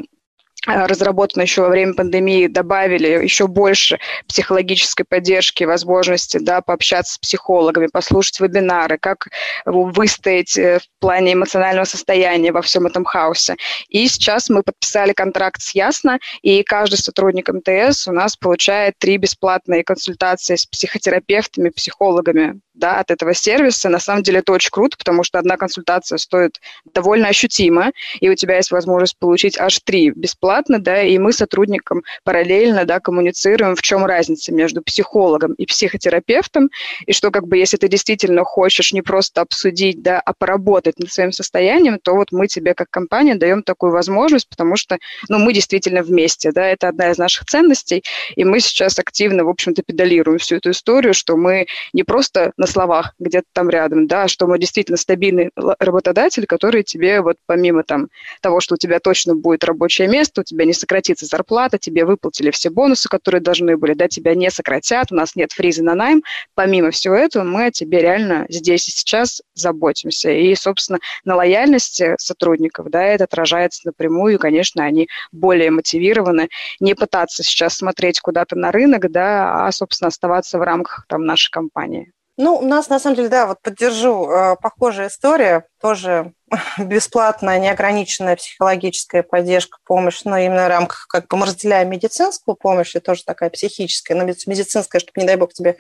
разработано 0.67 1.43
еще 1.43 1.63
во 1.63 1.69
время 1.69 1.95
пандемии, 1.95 2.47
добавили 2.47 3.09
еще 3.09 3.47
больше 3.47 3.99
психологической 4.27 5.07
поддержки, 5.09 5.65
возможности 5.65 6.39
да, 6.39 6.61
пообщаться 6.61 7.15
с 7.15 7.19
психологами, 7.19 7.89
послушать 7.91 8.41
вебинары, 8.41 8.99
как 8.99 9.29
выстоять 9.65 10.57
э, 10.59 10.79
в 10.79 11.01
плане 11.01 11.33
эмоционального 11.33 11.85
состояния 11.85 12.53
во 12.53 12.63
всем 12.63 12.87
этом 12.87 13.05
хаосе. 13.05 13.57
И 13.89 14.07
сейчас 14.09 14.51
мы 14.51 14.63
подписали 14.63 15.13
контракт 15.13 15.63
с 15.63 15.75
Ясно, 15.75 16.19
и 16.43 16.63
каждый 16.63 16.97
сотрудник 16.97 17.49
МТС 17.49 18.07
у 18.07 18.13
нас 18.13 18.37
получает 18.37 18.99
три 18.99 19.17
бесплатные 19.17 19.83
консультации 19.83 20.57
с 20.57 20.67
психотерапевтами, 20.67 21.71
психологами 21.71 22.61
да, 22.75 22.99
от 22.99 23.11
этого 23.11 23.35
сервиса. 23.35 23.89
На 23.89 24.01
самом 24.01 24.23
деле 24.23 24.41
это 24.41 24.53
очень 24.53 24.71
круто, 24.71 24.97
потому 24.97 25.23
что 25.23 25.39
одна 25.39 25.57
консультация 25.57 26.19
стоит 26.19 26.61
довольно 26.93 27.29
ощутимо, 27.29 27.93
и 28.21 28.29
у 28.29 28.35
тебя 28.35 28.57
есть 28.57 28.71
возможность 28.71 29.19
получить 29.19 29.59
аж 29.59 29.79
три 29.81 30.11
бесплатно, 30.51 30.79
да, 30.81 31.03
и 31.03 31.19
мы 31.19 31.33
сотрудникам 31.33 32.03
параллельно, 32.25 32.85
да, 32.85 33.01
коммуницируем, 33.01 33.77
в 33.77 33.83
чем 33.83 34.05
разница 34.05 34.53
между 34.53 34.83
психологом 34.83 35.53
и 35.55 35.67
психотерапевтом, 35.67 36.71
и 37.07 37.13
что, 37.13 37.31
как 37.31 37.47
бы, 37.47 37.57
если 37.57 37.77
ты 37.77 37.89
действительно 37.89 38.45
хочешь 38.45 38.93
не 38.93 39.03
просто 39.03 39.43
обсудить, 39.43 40.03
да, 40.03 40.21
а 40.21 40.33
поработать 40.37 40.99
над 40.99 41.13
своим 41.13 41.33
состоянием, 41.33 41.99
то 42.03 42.15
вот 42.15 42.33
мы 42.33 42.49
тебе 42.49 42.75
как 42.75 42.91
компания 42.91 43.37
даем 43.37 43.63
такую 43.63 43.93
возможность, 43.93 44.49
потому 44.49 44.77
что, 44.77 44.99
ну, 45.29 45.39
мы 45.39 45.53
действительно 45.53 46.03
вместе, 46.03 46.51
да, 46.53 46.67
это 46.67 46.89
одна 46.89 47.11
из 47.11 47.19
наших 47.19 47.45
ценностей, 47.45 48.03
и 48.37 48.45
мы 48.45 48.61
сейчас 48.61 48.99
активно, 48.99 49.45
в 49.45 49.49
общем-то, 49.49 49.83
педалируем 49.83 50.39
всю 50.39 50.57
эту 50.57 50.71
историю, 50.71 51.15
что 51.15 51.37
мы 51.37 51.67
не 51.93 52.03
просто 52.03 52.53
на 52.57 52.67
словах 52.67 53.15
где-то 53.19 53.47
там 53.53 53.71
рядом, 53.71 54.07
да, 54.07 54.27
что 54.29 54.47
мы 54.47 54.59
действительно 54.59 54.97
стабильный 54.97 55.51
работодатель, 55.79 56.47
который 56.47 56.83
тебе 56.83 57.21
вот 57.21 57.37
помимо 57.47 57.83
там 57.85 58.09
того, 58.43 58.61
что 58.61 58.75
у 58.75 58.79
тебя 58.79 58.99
точно 58.99 59.35
будет 59.35 59.65
рабочее 59.65 60.09
место, 60.09 60.40
у 60.41 60.45
тебя 60.45 60.65
не 60.65 60.73
сократится 60.73 61.27
зарплата, 61.27 61.79
тебе 61.79 62.05
выплатили 62.05 62.51
все 62.51 62.71
бонусы, 62.71 63.09
которые 63.09 63.41
должны 63.41 63.77
были, 63.77 63.95
да, 63.95 64.09
тебя 64.09 64.35
не 64.35 64.51
сократят, 64.51 65.13
у 65.13 65.15
нас 65.15 65.37
нет 65.37 65.53
фриза 65.53 65.83
на 65.83 65.95
найм. 65.95 66.23
Помимо 66.55 66.91
всего 66.91 67.15
этого, 67.15 67.45
мы 67.45 67.67
о 67.67 67.71
тебе 67.71 68.01
реально 68.01 68.47
здесь 68.49 68.89
и 68.89 68.91
сейчас 68.91 69.43
заботимся. 69.55 70.31
И, 70.31 70.55
собственно, 70.55 70.99
на 71.25 71.37
лояльности 71.37 72.15
сотрудников, 72.19 72.91
да, 72.91 73.03
это 73.05 73.25
отражается 73.25 73.83
напрямую, 73.85 74.35
и, 74.35 74.39
конечно, 74.39 74.85
они 74.85 75.09
более 75.33 75.71
мотивированы 75.71 76.49
не 76.81 76.95
пытаться 76.95 77.43
сейчас 77.43 77.77
смотреть 77.77 78.21
куда-то 78.21 78.57
на 78.57 78.73
рынок, 78.73 79.11
да, 79.11 79.67
а, 79.67 79.73
собственно, 79.73 80.09
оставаться 80.09 80.59
в 80.59 80.63
рамках 80.63 81.05
там 81.09 81.25
нашей 81.25 81.51
компании. 81.51 82.13
Ну, 82.43 82.57
у 82.57 82.63
нас, 82.63 82.89
на 82.89 82.99
самом 82.99 83.17
деле, 83.17 83.29
да, 83.29 83.47
вот 83.47 83.61
поддержу, 83.61 84.27
э, 84.31 84.57
похожая 84.57 85.09
история, 85.09 85.67
тоже 85.79 86.33
бесплатная, 86.79 87.59
неограниченная 87.59 88.37
психологическая 88.37 89.23
поддержка, 89.23 89.77
помощь, 89.85 90.23
но 90.25 90.39
именно 90.39 90.65
в 90.65 90.69
рамках, 90.69 91.07
как 91.07 91.29
бы 91.29 91.37
мы 91.37 91.45
разделяем 91.45 91.91
медицинскую 91.91 92.55
помощь, 92.55 92.97
и 92.97 93.01
тоже 93.01 93.25
такая 93.27 93.51
психическая, 93.51 94.17
но 94.17 94.25
медицинская, 94.25 95.01
чтобы, 95.01 95.21
не 95.21 95.27
дай 95.27 95.37
бог, 95.37 95.53
тебе 95.53 95.77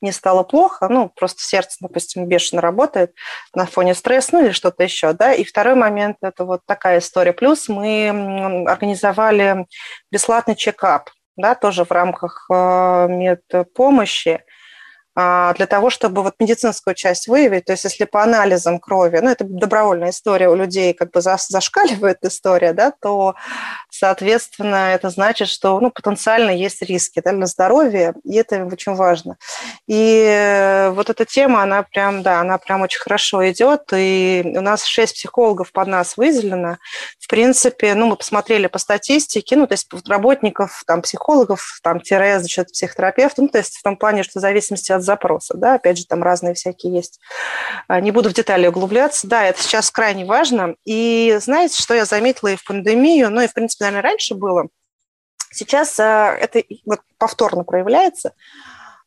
не 0.00 0.12
стало 0.12 0.44
плохо, 0.44 0.86
ну, 0.88 1.08
просто 1.08 1.42
сердце, 1.42 1.78
допустим, 1.80 2.28
бешено 2.28 2.62
работает 2.62 3.12
на 3.52 3.66
фоне 3.66 3.96
стресса, 3.96 4.28
ну, 4.34 4.44
или 4.44 4.52
что-то 4.52 4.84
еще, 4.84 5.14
да. 5.14 5.34
И 5.34 5.42
второй 5.42 5.74
момент– 5.74 6.18
это 6.22 6.44
вот 6.44 6.60
такая 6.64 7.00
история. 7.00 7.32
Плюс 7.32 7.68
мы 7.68 8.64
организовали 8.68 9.66
бесплатный 10.12 10.54
чекап, 10.54 11.10
да, 11.36 11.56
тоже 11.56 11.84
в 11.84 11.90
рамках 11.90 12.46
э, 12.52 13.08
медпомощи, 13.08 14.44
для 15.16 15.66
того, 15.68 15.90
чтобы 15.90 16.22
вот 16.22 16.34
медицинскую 16.40 16.94
часть 16.94 17.28
выявить. 17.28 17.66
То 17.66 17.72
есть 17.72 17.84
если 17.84 18.04
по 18.04 18.22
анализам 18.22 18.80
крови, 18.80 19.20
ну, 19.22 19.30
это 19.30 19.44
добровольная 19.44 20.10
история 20.10 20.48
у 20.48 20.56
людей, 20.56 20.92
как 20.92 21.12
бы 21.12 21.20
зашкаливает 21.20 22.18
история, 22.24 22.72
да, 22.72 22.92
то, 23.00 23.36
соответственно, 23.90 24.92
это 24.92 25.10
значит, 25.10 25.48
что 25.48 25.78
ну, 25.78 25.90
потенциально 25.90 26.50
есть 26.50 26.82
риски 26.82 27.20
да, 27.24 27.32
для 27.32 27.46
здоровья, 27.46 28.14
и 28.24 28.34
это 28.34 28.64
очень 28.64 28.94
важно. 28.94 29.36
И 29.86 30.90
вот 30.94 31.10
эта 31.10 31.24
тема, 31.24 31.62
она 31.62 31.84
прям, 31.84 32.22
да, 32.22 32.40
она 32.40 32.58
прям 32.58 32.82
очень 32.82 33.00
хорошо 33.00 33.48
идет, 33.48 33.82
и 33.92 34.42
у 34.44 34.60
нас 34.60 34.84
шесть 34.84 35.14
психологов 35.14 35.70
под 35.70 35.86
нас 35.86 36.16
выделено. 36.16 36.78
В 37.20 37.28
принципе, 37.28 37.94
ну, 37.94 38.06
мы 38.06 38.16
посмотрели 38.16 38.66
по 38.66 38.78
статистике, 38.78 39.54
ну, 39.54 39.68
то 39.68 39.74
есть 39.74 39.88
работников, 40.08 40.82
там, 40.86 41.02
психологов, 41.02 41.78
там, 41.82 42.00
тире, 42.00 42.40
значит, 42.40 42.72
психотерапевтов, 42.72 43.44
ну, 43.44 43.48
то 43.48 43.58
есть 43.58 43.76
в 43.76 43.82
том 43.82 43.96
плане, 43.96 44.24
что 44.24 44.40
в 44.40 44.42
зависимости 44.42 44.90
от 44.90 45.03
запроса, 45.04 45.56
да, 45.56 45.74
опять 45.74 45.98
же, 45.98 46.06
там 46.06 46.22
разные 46.22 46.54
всякие 46.54 46.92
есть. 46.92 47.20
А, 47.88 48.00
не 48.00 48.10
буду 48.10 48.30
в 48.30 48.34
детали 48.34 48.66
углубляться, 48.66 49.26
да, 49.26 49.44
это 49.44 49.62
сейчас 49.62 49.90
крайне 49.90 50.24
важно. 50.24 50.74
И 50.84 51.36
знаете, 51.40 51.82
что 51.82 51.94
я 51.94 52.04
заметила 52.04 52.48
и 52.48 52.56
в 52.56 52.64
пандемию, 52.64 53.30
ну 53.30 53.40
и, 53.40 53.46
в 53.46 53.54
принципе, 53.54 53.84
наверное, 53.84 54.10
раньше 54.10 54.34
было, 54.34 54.68
сейчас 55.50 55.98
а, 56.00 56.34
это 56.34 56.62
вот 56.84 57.00
повторно 57.18 57.64
проявляется, 57.64 58.32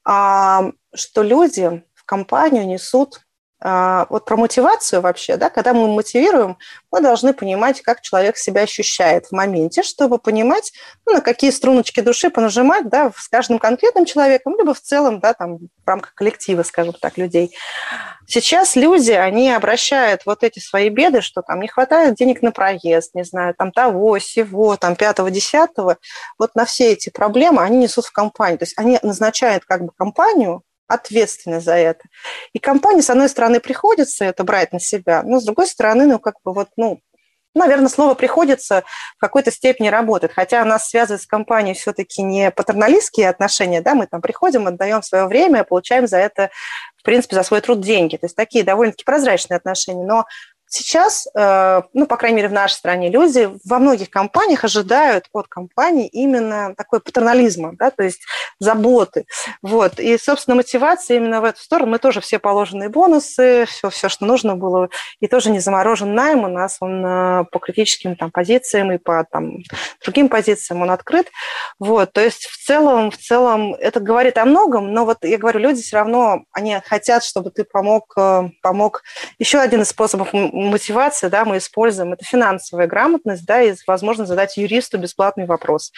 а, 0.03 0.71
что 0.93 1.21
люди 1.21 1.83
в 1.93 2.05
компанию 2.05 2.65
несут 2.65 3.21
вот 3.59 4.25
про 4.25 4.37
мотивацию 4.37 5.01
вообще, 5.01 5.35
да, 5.35 5.49
когда 5.49 5.73
мы 5.73 5.87
мотивируем, 5.87 6.57
мы 6.91 7.01
должны 7.01 7.33
понимать, 7.33 7.81
как 7.81 8.01
человек 8.01 8.37
себя 8.37 8.61
ощущает 8.61 9.25
в 9.25 9.31
моменте, 9.31 9.81
чтобы 9.81 10.19
понимать, 10.19 10.73
ну, 11.07 11.13
на 11.13 11.21
какие 11.21 11.49
струночки 11.49 12.01
души 12.01 12.29
понажимать, 12.29 12.87
да, 12.87 13.11
с 13.15 13.27
каждым 13.27 13.57
конкретным 13.57 14.05
человеком, 14.05 14.55
либо 14.57 14.75
в 14.75 14.81
целом, 14.81 15.19
да, 15.19 15.33
там, 15.33 15.57
в 15.57 15.87
рамках 15.87 16.13
коллектива, 16.13 16.61
скажем 16.61 16.93
так, 16.93 17.17
людей. 17.17 17.55
Сейчас 18.27 18.75
люди, 18.75 19.11
они 19.11 19.51
обращают 19.51 20.25
вот 20.25 20.43
эти 20.43 20.59
свои 20.59 20.89
беды, 20.89 21.21
что 21.21 21.41
там 21.41 21.59
не 21.61 21.67
хватает 21.67 22.15
денег 22.15 22.41
на 22.41 22.51
проезд, 22.51 23.15
не 23.15 23.23
знаю, 23.23 23.55
там 23.57 23.71
того, 23.71 24.19
сего, 24.19 24.75
там 24.75 24.95
пятого, 24.95 25.31
десятого, 25.31 25.97
вот 26.37 26.53
на 26.53 26.65
все 26.65 26.91
эти 26.91 27.09
проблемы 27.09 27.63
они 27.63 27.77
несут 27.77 28.05
в 28.05 28.11
компанию. 28.11 28.59
То 28.59 28.65
есть 28.65 28.77
они 28.77 28.99
назначают 29.01 29.65
как 29.65 29.83
бы 29.83 29.91
компанию, 29.97 30.61
ответственны 30.87 31.59
за 31.59 31.75
это. 31.75 32.03
И 32.53 32.59
компании, 32.59 33.01
с 33.01 33.09
одной 33.09 33.29
стороны, 33.29 33.59
приходится 33.59 34.25
это 34.25 34.43
брать 34.43 34.73
на 34.73 34.79
себя, 34.79 35.23
но 35.23 35.39
с 35.39 35.45
другой 35.45 35.67
стороны, 35.67 36.05
ну, 36.05 36.19
как 36.19 36.35
бы 36.43 36.53
вот, 36.53 36.69
ну, 36.77 37.01
наверное, 37.57 37.89
слово 37.89 38.13
«приходится» 38.13 38.83
в 39.17 39.19
какой-то 39.19 39.51
степени 39.51 39.89
работает, 39.89 40.31
хотя 40.33 40.63
нас 40.63 40.89
связывает 40.89 41.21
с 41.21 41.27
компанией 41.27 41.73
все-таки 41.75 42.21
не 42.21 42.51
патерналистские 42.51 43.29
отношения, 43.29 43.81
да, 43.81 43.95
мы 43.95 44.07
там 44.07 44.21
приходим, 44.21 44.67
отдаем 44.67 45.01
свое 45.03 45.25
время, 45.25 45.63
получаем 45.63 46.07
за 46.07 46.17
это, 46.17 46.51
в 46.95 47.03
принципе, 47.03 47.35
за 47.35 47.43
свой 47.43 47.61
труд 47.61 47.81
деньги, 47.81 48.17
то 48.17 48.25
есть 48.25 48.35
такие 48.35 48.63
довольно-таки 48.63 49.03
прозрачные 49.03 49.57
отношения, 49.57 50.05
но 50.05 50.25
Сейчас, 50.69 51.27
э, 51.33 51.81
ну, 51.93 52.05
по 52.05 52.17
крайней 52.17 52.37
мере, 52.37 52.49
в 52.49 52.53
нашей 52.53 52.73
стране 52.73 53.09
люди 53.09 53.49
во 53.65 53.79
многих 53.79 54.09
компаниях 54.09 54.63
ожидают 54.63 55.25
от 55.31 55.47
компании 55.47 56.07
именно 56.07 56.75
такой 56.75 56.99
патернализма, 56.99 57.73
да, 57.77 57.89
то 57.89 58.03
есть 58.03 58.21
заботы. 58.59 59.25
Вот. 59.61 59.99
И, 59.99 60.17
собственно, 60.17 60.55
мотивация 60.55 61.17
именно 61.17 61.41
в 61.41 61.45
эту 61.45 61.61
сторону. 61.61 61.91
Мы 61.91 61.99
тоже 61.99 62.21
все 62.21 62.39
положенные 62.39 62.89
бонусы, 62.89 63.65
все, 63.67 63.89
все, 63.89 64.09
что 64.09 64.25
нужно 64.25 64.55
было. 64.55 64.89
И 65.19 65.27
тоже 65.27 65.51
не 65.51 65.59
заморожен 65.59 66.13
найм. 66.13 66.43
У 66.43 66.47
нас 66.47 66.77
он 66.81 67.05
э, 67.05 67.45
по 67.51 67.59
критическим 67.59 68.15
там, 68.15 68.31
позициям 68.31 68.91
и 68.91 68.97
по 68.97 69.25
там, 69.31 69.57
другим 70.03 70.27
позициям 70.27 70.81
он 70.81 70.91
открыт. 70.91 71.27
Вот. 71.79 72.11
То 72.13 72.21
есть 72.21 72.45
в 72.45 72.65
целом, 72.65 73.11
в 73.11 73.17
целом 73.17 73.73
это 73.75 73.99
говорит 73.99 74.37
о 74.37 74.45
многом, 74.45 74.93
но 74.93 75.05
вот 75.05 75.23
я 75.23 75.37
говорю, 75.37 75.59
люди 75.59 75.81
все 75.81 75.97
равно, 75.97 76.43
они 76.51 76.77
хотят, 76.85 77.23
чтобы 77.23 77.51
ты 77.51 77.63
помог, 77.63 78.13
э, 78.17 78.49
помог. 78.61 79.03
Еще 79.39 79.59
один 79.59 79.81
из 79.81 79.89
способов 79.89 80.33
мотивация, 80.63 81.29
да, 81.29 81.45
мы 81.45 81.57
используем, 81.57 82.13
это 82.13 82.25
финансовая 82.25 82.87
грамотность, 82.87 83.45
да, 83.45 83.61
и 83.61 83.75
возможность 83.85 84.29
задать 84.29 84.57
юристу 84.57 84.97
бесплатный 84.97 85.45
вопрос 85.45 85.91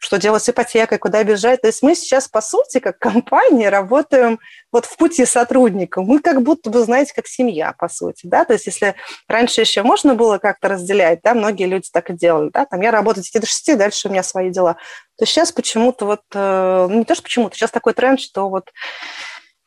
что 0.00 0.18
делать 0.18 0.42
с 0.42 0.48
ипотекой, 0.48 0.98
куда 0.98 1.22
бежать. 1.22 1.60
То 1.60 1.66
есть 1.68 1.82
мы 1.82 1.94
сейчас, 1.94 2.26
по 2.26 2.40
сути, 2.40 2.80
как 2.80 2.98
компания, 2.98 3.68
работаем 3.68 4.40
вот 4.72 4.86
в 4.86 4.96
пути 4.96 5.26
сотрудника. 5.26 6.00
Мы 6.00 6.20
как 6.20 6.42
будто 6.42 6.70
бы, 6.70 6.82
знаете, 6.82 7.12
как 7.14 7.26
семья, 7.26 7.74
по 7.78 7.88
сути, 7.88 8.26
да, 8.26 8.44
то 8.44 8.54
есть 8.54 8.66
если 8.66 8.94
раньше 9.28 9.60
еще 9.60 9.82
можно 9.82 10.14
было 10.14 10.38
как-то 10.38 10.68
разделять, 10.68 11.20
да, 11.22 11.34
многие 11.34 11.66
люди 11.66 11.88
так 11.92 12.08
и 12.10 12.14
делали, 12.14 12.48
да, 12.50 12.64
там 12.64 12.80
я 12.80 12.90
работаю 12.90 13.22
с 13.22 13.26
10 13.26 13.42
до 13.42 13.46
6, 13.46 13.76
дальше 13.76 14.08
у 14.08 14.10
меня 14.10 14.22
свои 14.22 14.50
дела, 14.50 14.76
то 15.18 15.26
сейчас 15.26 15.52
почему-то 15.52 16.06
вот, 16.06 16.22
э, 16.32 16.86
ну 16.88 16.98
не 16.98 17.04
то, 17.04 17.14
что 17.14 17.22
почему-то, 17.22 17.56
сейчас 17.56 17.70
такой 17.70 17.92
тренд, 17.92 18.20
что 18.20 18.48
вот 18.48 18.70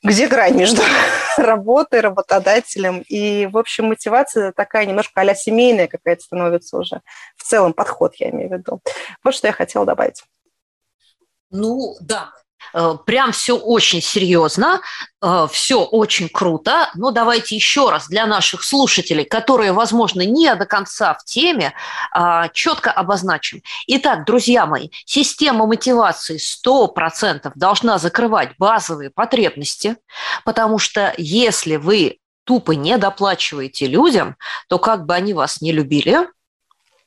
где 0.03 0.27
грань 0.27 0.55
между 0.55 0.81
работой, 1.37 2.01
работодателем. 2.01 3.03
И, 3.07 3.47
в 3.47 3.57
общем, 3.57 3.85
мотивация 3.85 4.51
такая 4.51 4.85
немножко 4.85 5.21
а 5.21 5.35
семейная 5.35 5.87
какая-то 5.87 6.21
становится 6.21 6.77
уже. 6.77 7.01
В 7.37 7.43
целом 7.43 7.73
подход, 7.73 8.15
я 8.15 8.29
имею 8.29 8.49
в 8.49 8.53
виду. 8.53 8.81
Вот 9.23 9.33
что 9.33 9.47
я 9.47 9.53
хотела 9.53 9.85
добавить. 9.85 10.23
Ну, 11.49 11.95
да, 12.01 12.31
прям 13.05 13.31
все 13.31 13.57
очень 13.57 14.01
серьезно, 14.01 14.81
э, 15.21 15.47
все 15.51 15.83
очень 15.83 16.29
круто. 16.29 16.89
Но 16.95 17.11
давайте 17.11 17.55
еще 17.55 17.89
раз 17.89 18.07
для 18.07 18.25
наших 18.25 18.63
слушателей, 18.63 19.25
которые, 19.25 19.71
возможно, 19.71 20.21
не 20.21 20.53
до 20.55 20.65
конца 20.65 21.13
в 21.13 21.23
теме, 21.25 21.73
а, 22.11 22.49
четко 22.49 22.91
обозначим. 22.91 23.61
Итак, 23.87 24.25
друзья 24.25 24.65
мои, 24.65 24.89
система 25.05 25.65
мотивации 25.65 26.37
100% 26.37 27.51
должна 27.55 27.97
закрывать 27.97 28.51
базовые 28.57 29.09
потребности, 29.09 29.97
потому 30.45 30.79
что 30.79 31.13
если 31.17 31.75
вы 31.75 32.17
тупо 32.45 32.71
не 32.71 32.97
доплачиваете 32.97 33.87
людям, 33.87 34.35
то 34.67 34.79
как 34.79 35.05
бы 35.05 35.13
они 35.13 35.33
вас 35.33 35.61
не 35.61 35.71
любили, 35.71 36.27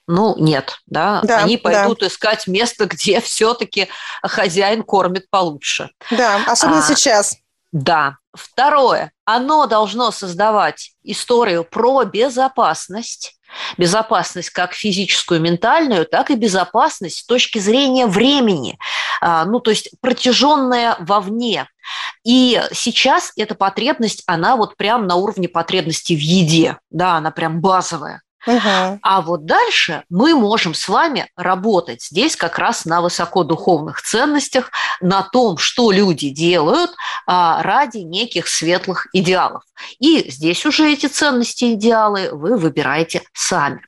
ну, 0.07 0.37
нет, 0.38 0.79
да, 0.87 1.21
да 1.25 1.38
они 1.38 1.57
пойдут 1.57 2.01
да. 2.01 2.07
искать 2.07 2.47
место, 2.47 2.87
где 2.87 3.21
все-таки 3.23 3.88
хозяин 4.23 4.83
кормит 4.83 5.29
получше. 5.31 5.90
Да, 6.11 6.40
особенно 6.47 6.79
а, 6.79 6.83
сейчас. 6.83 7.37
Да. 7.73 8.16
Второе, 8.33 9.12
оно 9.25 9.66
должно 9.66 10.11
создавать 10.11 10.92
историю 11.03 11.64
про 11.64 12.05
безопасность, 12.05 13.38
безопасность 13.79 14.51
как 14.51 14.75
физическую, 14.75 15.40
ментальную, 15.40 16.07
так 16.07 16.31
и 16.31 16.37
безопасность 16.37 17.19
с 17.19 17.27
точки 17.27 17.59
зрения 17.59 18.07
времени, 18.07 18.79
а, 19.21 19.45
ну, 19.47 19.61
то 19.61 19.71
есть 19.71 19.90
протяженная 20.01 20.97
вовне. 21.01 21.66
И 22.25 22.62
сейчас 22.73 23.33
эта 23.37 23.55
потребность, 23.55 24.23
она 24.27 24.57
вот 24.57 24.77
прям 24.77 25.07
на 25.07 25.16
уровне 25.16 25.49
потребности 25.49 26.12
в 26.12 26.21
еде, 26.21 26.79
да, 26.90 27.16
она 27.16 27.31
прям 27.31 27.61
базовая. 27.61 28.23
А 29.02 29.20
вот 29.22 29.44
дальше 29.44 30.04
мы 30.09 30.35
можем 30.35 30.74
с 30.74 30.88
вами 30.88 31.28
работать 31.37 32.02
здесь 32.02 32.37
как 32.37 32.59
раз 32.59 32.85
на 32.85 33.00
высокодуховных 33.00 34.02
ценностях, 34.02 34.70
на 35.00 35.22
том, 35.22 35.59
что 35.59 35.90
люди 35.90 36.30
делают 36.30 36.92
а, 37.26 37.62
ради 37.62 37.98
неких 37.98 38.48
светлых 38.48 39.09
идеалов. 39.12 39.62
И 39.98 40.30
здесь 40.30 40.64
уже 40.64 40.92
эти 40.92 41.06
ценности, 41.06 41.74
идеалы 41.74 42.30
вы 42.32 42.56
выбираете 42.56 43.22
сами. 43.32 43.82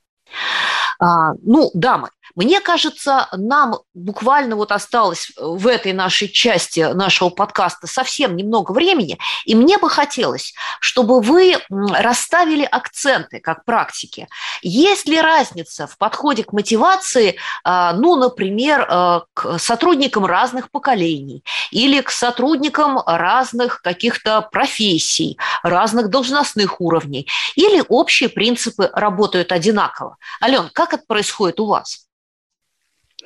А, 0.99 1.33
ну, 1.43 1.71
дамы, 1.75 2.11
Мне 2.39 2.61
кажется, 2.61 3.27
нам 3.33 3.81
буквально 3.95 4.55
вот 4.55 4.71
осталось 4.71 5.33
в 5.37 5.67
этой 5.67 5.93
нашей 5.93 6.29
части 6.29 6.79
нашего 6.95 7.31
подкаста 7.31 7.89
совсем 7.89 8.37
немного 8.37 8.71
времени, 8.71 9.19
и 9.45 9.57
мне 9.57 9.77
бы 9.77 9.91
хотелось, 9.91 10.55
чтобы 10.79 11.21
вы 11.21 11.57
расставили 11.69 12.63
акценты 12.63 13.41
как 13.41 13.65
практики. 13.65 14.29
Есть 14.63 15.09
ли 15.09 15.21
разница 15.21 15.89
в 15.89 15.99
подходе 15.99 16.45
к 16.45 16.53
мотивации, 16.53 17.35
а, 17.65 17.93
ну, 17.95 18.15
например, 18.15 18.87
а, 18.89 19.25
к 19.35 19.59
сотрудникам 19.59 20.25
разных 20.25 20.71
поколений 20.71 21.43
или 21.73 22.01
к 22.03 22.11
сотрудникам 22.11 23.01
разных 23.05 23.83
каких-то 23.83 24.43
профессий, 24.43 25.41
разных 25.65 26.09
должностных 26.09 26.81
уровней, 26.81 27.27
или 27.57 27.83
общие 27.89 28.29
принципы 28.29 28.89
работают 28.93 29.51
одинаково? 29.51 30.19
Ален, 30.41 30.71
как 30.73 30.95
это 30.95 31.03
происходит 31.05 31.59
у 31.59 31.67
вас? 31.67 32.05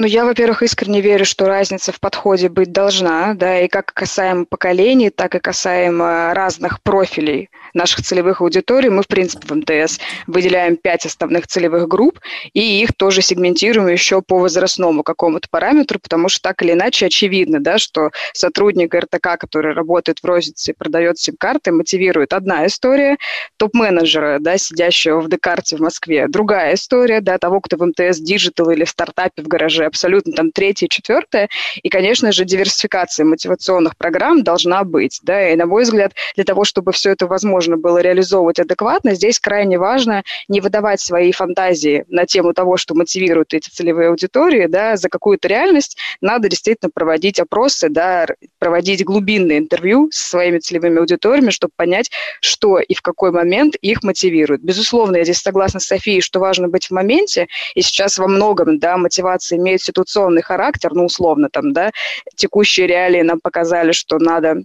Ну, 0.00 0.06
я, 0.06 0.24
во-первых, 0.24 0.62
искренне 0.62 1.02
верю, 1.02 1.26
что 1.26 1.44
разница 1.44 1.92
в 1.92 2.00
подходе 2.00 2.48
быть 2.48 2.72
должна, 2.72 3.34
да, 3.34 3.60
и 3.60 3.68
как 3.68 3.92
касаемо 3.92 4.46
поколений, 4.46 5.10
так 5.10 5.34
и 5.34 5.40
касаемо 5.40 6.32
разных 6.32 6.80
профилей 6.80 7.50
наших 7.74 8.00
целевых 8.00 8.40
аудиторий. 8.40 8.88
Мы, 8.88 9.02
в 9.02 9.08
принципе, 9.08 9.46
в 9.46 9.54
МТС 9.54 9.98
выделяем 10.26 10.78
пять 10.78 11.04
основных 11.04 11.46
целевых 11.48 11.86
групп, 11.86 12.18
и 12.54 12.82
их 12.82 12.94
тоже 12.96 13.20
сегментируем 13.20 13.88
еще 13.88 14.22
по 14.22 14.38
возрастному 14.38 15.02
какому-то 15.02 15.48
параметру, 15.50 15.98
потому 15.98 16.30
что 16.30 16.40
так 16.40 16.62
или 16.62 16.72
иначе 16.72 17.04
очевидно, 17.04 17.60
да, 17.60 17.76
что 17.76 18.10
сотрудник 18.32 18.94
РТК, 18.94 19.36
который 19.38 19.74
работает 19.74 20.20
в 20.20 20.24
рознице 20.24 20.70
и 20.70 20.74
продает 20.74 21.18
сим-карты, 21.18 21.72
мотивирует 21.72 22.32
одна 22.32 22.66
история, 22.66 23.18
топ-менеджера, 23.58 24.38
да, 24.40 24.56
сидящего 24.56 25.20
в 25.20 25.28
Декарте 25.28 25.76
в 25.76 25.80
Москве, 25.80 26.26
другая 26.26 26.72
история, 26.72 27.20
да, 27.20 27.36
того, 27.36 27.60
кто 27.60 27.76
в 27.76 27.84
МТС 27.84 28.18
Digital 28.18 28.70
или 28.70 28.84
в 28.84 28.88
стартапе 28.88 29.42
в 29.42 29.46
гараже, 29.46 29.89
абсолютно 29.90 30.32
там 30.32 30.50
третье, 30.50 30.88
четвертое. 30.88 31.48
И, 31.82 31.88
конечно 31.88 32.32
же, 32.32 32.44
диверсификация 32.44 33.24
мотивационных 33.26 33.96
программ 33.96 34.42
должна 34.42 34.84
быть. 34.84 35.20
Да? 35.22 35.50
И, 35.50 35.56
на 35.56 35.66
мой 35.66 35.82
взгляд, 35.82 36.12
для 36.34 36.44
того, 36.44 36.64
чтобы 36.64 36.92
все 36.92 37.10
это 37.10 37.26
возможно 37.26 37.76
было 37.76 37.98
реализовывать 37.98 38.58
адекватно, 38.58 39.14
здесь 39.14 39.38
крайне 39.38 39.78
важно 39.78 40.22
не 40.48 40.60
выдавать 40.60 41.00
свои 41.00 41.32
фантазии 41.32 42.04
на 42.08 42.26
тему 42.26 42.54
того, 42.54 42.76
что 42.76 42.94
мотивируют 42.94 43.52
эти 43.52 43.68
целевые 43.68 44.08
аудитории, 44.08 44.66
да, 44.66 44.96
за 44.96 45.08
какую-то 45.08 45.48
реальность. 45.48 45.96
Надо 46.20 46.48
действительно 46.48 46.90
проводить 46.92 47.38
опросы, 47.38 47.88
да, 47.88 48.26
проводить 48.58 49.04
глубинные 49.04 49.58
интервью 49.58 50.08
со 50.12 50.30
своими 50.30 50.58
целевыми 50.58 50.98
аудиториями, 51.00 51.50
чтобы 51.50 51.72
понять, 51.76 52.10
что 52.40 52.78
и 52.78 52.94
в 52.94 53.02
какой 53.02 53.32
момент 53.32 53.76
их 53.76 54.02
мотивирует. 54.02 54.62
Безусловно, 54.62 55.16
я 55.16 55.24
здесь 55.24 55.38
согласна 55.38 55.80
с 55.80 55.86
Софией, 55.86 56.20
что 56.20 56.40
важно 56.40 56.68
быть 56.68 56.86
в 56.86 56.90
моменте, 56.92 57.48
и 57.74 57.82
сейчас 57.82 58.18
во 58.18 58.28
многом, 58.28 58.78
да, 58.78 58.96
мотивация 58.96 59.58
имеет 59.70 59.82
ситуационный 59.82 60.42
характер, 60.42 60.90
ну, 60.92 61.04
условно 61.04 61.48
там, 61.50 61.72
да, 61.72 61.90
текущие 62.36 62.86
реалии 62.86 63.22
нам 63.22 63.40
показали, 63.40 63.92
что 63.92 64.18
надо 64.18 64.62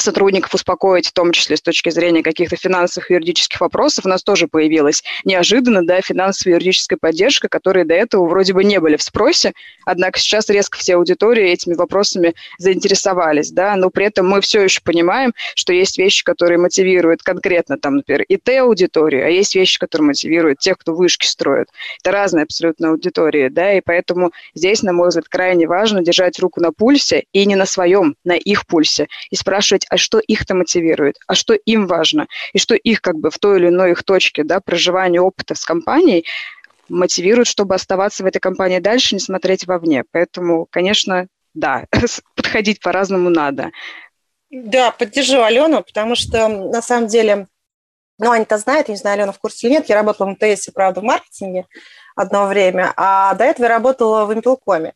сотрудников 0.00 0.54
успокоить, 0.54 1.08
в 1.08 1.12
том 1.12 1.32
числе 1.32 1.56
с 1.56 1.62
точки 1.62 1.90
зрения 1.90 2.22
каких-то 2.22 2.56
финансовых 2.56 3.10
и 3.10 3.14
юридических 3.14 3.60
вопросов, 3.60 4.06
у 4.06 4.08
нас 4.08 4.22
тоже 4.22 4.48
появилась 4.48 5.02
неожиданно 5.24 5.86
да, 5.86 6.00
финансовая 6.00 6.54
и 6.54 6.56
юридическая 6.56 6.98
поддержка, 7.00 7.48
которые 7.48 7.84
до 7.84 7.94
этого 7.94 8.26
вроде 8.26 8.52
бы 8.52 8.64
не 8.64 8.80
были 8.80 8.96
в 8.96 9.02
спросе, 9.02 9.52
однако 9.84 10.18
сейчас 10.18 10.48
резко 10.48 10.78
все 10.78 10.96
аудитории 10.96 11.50
этими 11.50 11.74
вопросами 11.74 12.34
заинтересовались, 12.58 13.50
да, 13.50 13.76
но 13.76 13.90
при 13.90 14.06
этом 14.06 14.28
мы 14.28 14.40
все 14.40 14.62
еще 14.62 14.80
понимаем, 14.82 15.32
что 15.54 15.72
есть 15.72 15.98
вещи, 15.98 16.24
которые 16.24 16.58
мотивируют 16.58 17.22
конкретно, 17.22 17.78
там, 17.78 17.96
например, 17.96 18.24
ИТ-аудиторию, 18.28 19.26
а 19.26 19.28
есть 19.28 19.54
вещи, 19.54 19.78
которые 19.78 20.08
мотивируют 20.08 20.58
тех, 20.58 20.78
кто 20.78 20.94
вышки 20.94 21.26
строит. 21.26 21.68
Это 22.02 22.12
разные 22.12 22.44
абсолютно 22.44 22.90
аудитории, 22.90 23.48
да, 23.48 23.74
и 23.74 23.80
поэтому 23.84 24.32
здесь, 24.54 24.82
на 24.82 24.92
мой 24.92 25.08
взгляд, 25.08 25.28
крайне 25.28 25.66
важно 25.66 26.02
держать 26.02 26.38
руку 26.38 26.60
на 26.60 26.72
пульсе 26.72 27.24
и 27.32 27.44
не 27.46 27.56
на 27.56 27.66
своем, 27.66 28.16
на 28.24 28.36
их 28.36 28.66
пульсе, 28.66 29.08
и 29.30 29.36
спрашивать, 29.36 29.86
а 29.90 29.98
что 29.98 30.18
их-то 30.18 30.54
мотивирует, 30.54 31.16
а 31.26 31.34
что 31.34 31.52
им 31.52 31.86
важно, 31.86 32.28
и 32.54 32.58
что 32.58 32.74
их 32.74 33.02
как 33.02 33.16
бы 33.16 33.30
в 33.30 33.38
той 33.38 33.58
или 33.58 33.68
иной 33.68 33.90
их 33.90 34.04
точке 34.04 34.44
да, 34.44 34.60
проживания 34.60 35.20
опыта 35.20 35.54
с 35.54 35.64
компанией 35.64 36.24
мотивирует, 36.88 37.46
чтобы 37.46 37.74
оставаться 37.74 38.22
в 38.22 38.26
этой 38.26 38.40
компании 38.40 38.78
дальше, 38.78 39.14
не 39.14 39.20
смотреть 39.20 39.66
вовне. 39.66 40.04
Поэтому, 40.10 40.66
конечно, 40.70 41.26
да, 41.54 41.86
подходить 42.34 42.80
по-разному 42.80 43.30
надо. 43.30 43.70
Да, 44.50 44.90
поддержу 44.90 45.42
Алену, 45.42 45.82
потому 45.82 46.16
что 46.16 46.48
на 46.48 46.82
самом 46.82 47.06
деле, 47.06 47.46
ну, 48.18 48.30
Аня-то 48.30 48.58
знает, 48.58 48.88
я 48.88 48.94
не 48.94 48.98
знаю, 48.98 49.14
Алена 49.14 49.32
в 49.32 49.38
курсе 49.38 49.66
или 49.66 49.74
нет, 49.74 49.88
я 49.88 49.94
работала 49.94 50.26
в 50.26 50.30
МТС, 50.30 50.68
правда, 50.74 51.00
в 51.00 51.04
маркетинге, 51.04 51.66
одно 52.20 52.46
время, 52.46 52.92
а 52.96 53.34
до 53.34 53.44
этого 53.44 53.66
я 53.66 53.72
работала 53.72 54.26
в 54.26 54.34
Импелкоме. 54.34 54.92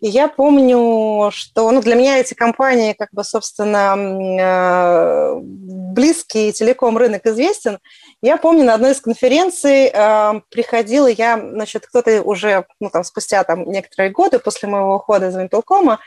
И 0.00 0.08
я 0.08 0.28
помню, 0.28 1.30
что 1.32 1.70
ну, 1.70 1.82
для 1.82 1.96
меня 1.96 2.18
эти 2.18 2.34
компании, 2.34 2.92
как 2.92 3.08
бы, 3.12 3.24
собственно, 3.24 3.96
э, 3.98 5.40
близкий 5.42 6.52
телеком 6.52 6.96
рынок 6.96 7.26
известен. 7.26 7.78
Я 8.22 8.36
помню, 8.36 8.64
на 8.64 8.74
одной 8.74 8.92
из 8.92 9.00
конференций 9.00 9.90
э, 9.92 10.40
приходила 10.50 11.08
я, 11.08 11.38
значит, 11.38 11.86
кто-то 11.86 12.22
уже, 12.22 12.64
ну, 12.80 12.90
там, 12.90 13.02
спустя 13.02 13.42
там 13.42 13.64
некоторые 13.64 14.10
годы 14.10 14.38
после 14.38 14.68
моего 14.68 14.96
ухода 14.96 15.28
из 15.28 15.36
Импелкома, 15.36 15.94
э, 15.94 15.98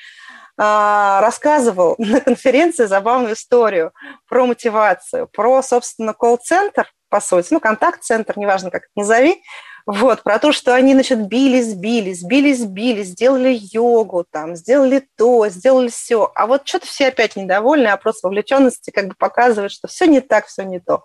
рассказывал 0.58 1.96
на 2.00 2.22
конференции 2.22 2.86
забавную 2.86 3.34
историю 3.34 3.92
про 4.30 4.46
мотивацию, 4.46 5.28
про, 5.28 5.62
собственно, 5.62 6.14
колл-центр, 6.14 6.88
по 7.12 7.20
сути, 7.22 7.50
ну, 7.52 7.60
контакт-центр, 7.60 8.34
неважно, 8.40 8.72
как 8.72 8.84
это 8.84 8.92
назови, 8.96 9.44
вот, 9.86 10.24
про 10.24 10.40
то, 10.40 10.52
что 10.52 10.74
они, 10.74 10.94
значит, 10.94 11.28
бились, 11.28 11.74
бились, 11.74 12.24
бились, 12.24 12.64
бились, 12.64 13.08
сделали 13.08 13.60
йогу, 13.74 14.26
там, 14.30 14.56
сделали 14.56 15.08
то, 15.18 15.48
сделали 15.50 15.90
все. 15.90 16.32
А 16.36 16.48
вот 16.48 16.68
что-то 16.68 16.88
все 16.88 17.08
опять 17.08 17.36
недовольны, 17.36 17.96
просто 17.98 18.28
вовлеченности 18.28 18.92
как 18.92 19.08
бы 19.08 19.16
показывает, 19.18 19.72
что 19.72 19.88
все 19.88 20.06
не 20.06 20.22
так, 20.22 20.48
все 20.48 20.64
не 20.64 20.80
то. 20.80 21.04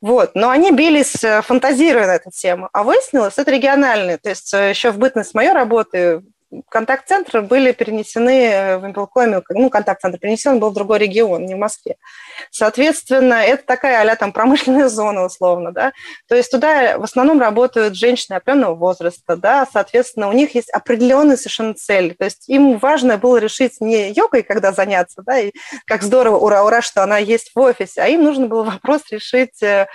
Вот. 0.00 0.32
Но 0.34 0.50
они 0.50 0.72
бились, 0.72 1.22
э, 1.22 1.42
фантазируя 1.42 2.06
на 2.06 2.14
эту 2.16 2.30
тему. 2.30 2.68
А 2.72 2.82
выяснилось, 2.82 3.38
это 3.38 3.50
региональные. 3.50 4.18
То 4.18 4.30
есть 4.30 4.52
э, 4.54 4.70
еще 4.70 4.90
в 4.90 4.98
бытность 4.98 5.34
моей 5.34 5.52
работы 5.52 6.22
контакт-центры 6.68 7.42
были 7.42 7.72
перенесены 7.72 8.46
э, 8.46 8.78
в 8.78 8.86
Импелкоме, 8.86 9.42
ну, 9.50 9.70
контакт-центр 9.70 10.18
перенесен 10.18 10.58
был 10.58 10.70
в 10.70 10.74
другой 10.74 10.98
регион, 10.98 11.46
не 11.46 11.54
в 11.54 11.58
Москве. 11.58 11.96
Соответственно, 12.50 13.34
это 13.34 13.64
такая 13.64 14.00
а 14.00 14.16
там 14.16 14.32
промышленная 14.32 14.88
зона 14.88 15.24
условно, 15.24 15.72
да, 15.72 15.92
то 16.28 16.34
есть 16.34 16.50
туда 16.50 16.98
в 16.98 17.04
основном 17.04 17.40
работают 17.40 17.94
женщины 17.94 18.36
определенного 18.36 18.74
возраста, 18.74 19.36
да, 19.36 19.66
соответственно, 19.70 20.28
у 20.28 20.32
них 20.32 20.54
есть 20.54 20.70
определенные 20.70 21.36
совершенно 21.36 21.74
цели, 21.74 22.14
то 22.18 22.24
есть 22.24 22.48
им 22.48 22.78
важно 22.78 23.16
было 23.18 23.36
решить 23.36 23.80
не 23.80 24.10
йогой, 24.10 24.42
когда 24.42 24.72
заняться, 24.72 25.22
да, 25.22 25.38
и 25.38 25.52
как 25.86 26.02
здорово, 26.02 26.36
ура, 26.36 26.64
ура, 26.64 26.82
что 26.82 27.02
она 27.02 27.18
есть 27.18 27.52
в 27.54 27.60
офисе, 27.60 28.02
а 28.02 28.08
им 28.08 28.24
нужно 28.24 28.46
было 28.46 28.62
вопрос 28.70 29.02
решить 29.10 29.62
э, 29.62 29.86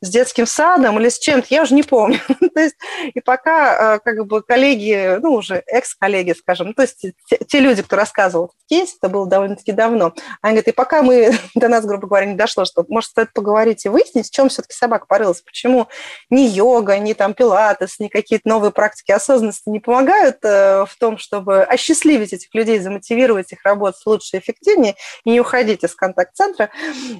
с 0.00 0.08
детским 0.08 0.46
садом 0.46 0.98
или 0.98 1.08
с 1.08 1.18
чем-то, 1.18 1.46
я 1.50 1.62
уже 1.62 1.74
не 1.74 1.82
помню, 1.82 2.20
то 2.54 2.60
есть 2.60 2.76
и 3.14 3.20
пока 3.20 3.96
э, 3.96 3.98
как 3.98 4.26
бы 4.26 4.42
коллеги, 4.42 5.18
ну, 5.20 5.34
уже 5.34 5.62
экс 5.66 5.97
коллеги, 5.98 6.32
скажем, 6.32 6.74
то 6.74 6.82
есть 6.82 7.00
те, 7.00 7.38
те 7.46 7.60
люди, 7.60 7.82
кто 7.82 7.96
рассказывал 7.96 8.46
этот 8.46 8.56
кейс, 8.68 8.96
это 9.00 9.08
было 9.08 9.26
довольно-таки 9.26 9.72
давно, 9.72 10.14
они 10.42 10.54
говорят, 10.54 10.68
и 10.68 10.72
пока 10.72 11.02
мы, 11.02 11.32
до 11.54 11.68
нас, 11.68 11.84
грубо 11.84 12.06
говоря, 12.06 12.26
не 12.26 12.34
дошло, 12.34 12.64
что, 12.64 12.84
может, 12.88 13.10
стоит 13.10 13.32
поговорить 13.32 13.84
и 13.84 13.88
выяснить, 13.88 14.28
в 14.28 14.30
чем 14.32 14.48
все-таки 14.48 14.74
собака 14.74 15.06
порылась, 15.06 15.42
почему 15.42 15.88
ни 16.30 16.42
йога, 16.42 16.98
ни 16.98 17.12
там 17.12 17.34
пилатес, 17.34 17.98
ни 17.98 18.08
какие-то 18.08 18.48
новые 18.48 18.70
практики 18.70 19.12
осознанности 19.12 19.68
не 19.68 19.80
помогают 19.80 20.38
э, 20.42 20.84
в 20.84 20.96
том, 20.98 21.18
чтобы 21.18 21.62
осчастливить 21.62 22.32
этих 22.32 22.54
людей, 22.54 22.78
замотивировать 22.78 23.52
их 23.52 23.64
работать 23.64 24.00
лучше 24.06 24.36
и 24.36 24.40
эффективнее 24.40 24.94
и 25.24 25.30
не 25.30 25.40
уходить 25.40 25.84
из 25.84 25.94
контакт-центра, 25.94 26.70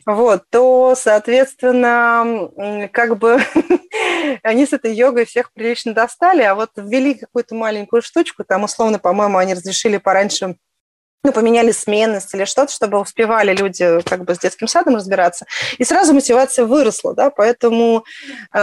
вот, 0.07 0.45
то, 0.51 0.95
соответственно, 0.97 2.89
как 2.93 3.19
бы 3.19 3.41
они 4.43 4.67
с 4.67 4.73
этой 4.73 4.95
йогой 4.95 5.25
всех 5.25 5.53
прилично 5.53 5.93
достали, 5.93 6.43
а 6.43 6.55
вот 6.55 6.71
ввели 6.77 7.15
какую-то 7.15 7.55
маленькую 7.55 8.03
штучку, 8.03 8.45
там 8.45 8.65
условно, 8.65 8.99
по-моему, 8.99 9.39
они 9.39 9.55
разрешили 9.55 9.99
пораньше 9.99 10.57
ну, 11.25 11.33
поменяли 11.33 11.73
сменность 11.73 12.33
или 12.35 12.45
что-то, 12.45 12.73
чтобы 12.73 13.01
успевали 13.01 13.53
люди 13.53 14.01
как 14.03 14.25
бы 14.25 14.35
с 14.35 14.39
детским 14.39 14.69
садом 14.69 14.95
разбираться. 14.97 15.47
И 15.77 15.85
сразу 15.85 16.15
мотивация 16.15 16.65
выросла, 16.65 17.15
да, 17.15 17.31
поэтому, 17.31 18.05
э, 18.55 18.59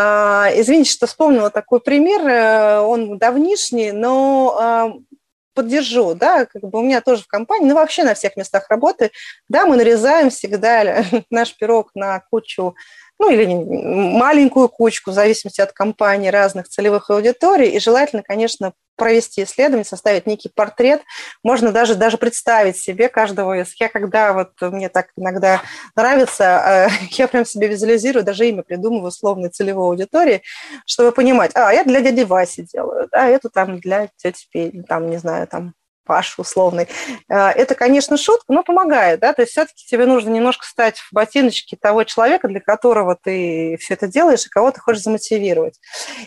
извините, 0.55 0.91
что 0.91 1.05
вспомнила 1.05 1.49
такой 1.49 1.81
пример, 1.81 2.21
э, 2.25 2.79
он 2.79 3.17
давнишний, 3.17 3.91
но 3.91 4.57
э, 4.59 5.15
поддержу, 5.53 6.15
да, 6.15 6.45
как 6.45 6.63
бы 6.63 6.79
у 6.79 6.81
меня 6.81 7.01
тоже 7.01 7.23
в 7.23 7.27
компании, 7.27 7.67
ну, 7.67 7.75
вообще 7.75 8.03
на 8.03 8.13
всех 8.13 8.37
местах 8.37 8.69
работы, 8.69 9.11
да, 9.49 9.65
мы 9.65 9.75
нарезаем 9.75 10.29
всегда 10.29 11.03
наш 11.29 11.55
пирог 11.57 11.91
на 11.93 12.21
кучу 12.31 12.75
ну 13.19 13.29
или 13.29 13.45
маленькую 13.45 14.69
кучку, 14.69 15.11
в 15.11 15.13
зависимости 15.13 15.61
от 15.61 15.71
компании, 15.71 16.29
разных 16.29 16.67
целевых 16.67 17.09
аудиторий. 17.09 17.69
И 17.69 17.79
желательно, 17.79 18.23
конечно, 18.23 18.73
провести 18.95 19.43
исследование, 19.43 19.85
составить 19.85 20.25
некий 20.25 20.49
портрет. 20.49 21.01
Можно 21.43 21.71
даже, 21.71 21.95
даже 21.95 22.17
представить 22.17 22.77
себе 22.77 23.09
каждого 23.09 23.59
из... 23.59 23.73
Я 23.79 23.89
когда 23.89 24.33
вот 24.33 24.51
мне 24.61 24.89
так 24.89 25.07
иногда 25.17 25.61
нравится, 25.95 26.87
э, 26.89 26.89
я 27.11 27.27
прям 27.27 27.45
себе 27.45 27.67
визуализирую, 27.67 28.23
даже 28.23 28.47
имя 28.47 28.63
придумываю 28.63 29.07
условной 29.07 29.49
целевой 29.49 29.89
аудитории, 29.89 30.43
чтобы 30.85 31.11
понимать, 31.11 31.51
а, 31.55 31.73
я 31.73 31.83
для 31.83 32.01
дяди 32.01 32.21
Васи 32.21 32.63
делаю, 32.63 33.07
да, 33.11 33.27
эту 33.27 33.49
там 33.49 33.79
для 33.79 34.09
тети 34.17 34.47
Пети, 34.51 34.81
там, 34.83 35.09
не 35.09 35.17
знаю, 35.17 35.47
там, 35.47 35.73
Паш 36.05 36.37
условный. 36.37 36.87
Э, 37.29 37.49
это, 37.49 37.75
конечно, 37.75 38.17
шутка, 38.17 38.45
но 38.53 38.63
помогает, 38.63 39.19
да, 39.19 39.33
то 39.33 39.41
есть 39.41 39.51
все-таки 39.51 39.85
тебе 39.85 40.05
нужно 40.05 40.29
немножко 40.29 40.65
стать 40.65 40.99
в 40.99 41.11
ботиночки 41.11 41.75
того 41.75 42.03
человека, 42.03 42.47
для 42.47 42.59
которого 42.59 43.17
ты 43.21 43.77
все 43.79 43.95
это 43.95 44.07
делаешь 44.07 44.45
и 44.45 44.49
кого 44.49 44.71
ты 44.71 44.79
хочешь 44.79 45.03
замотивировать. 45.03 45.79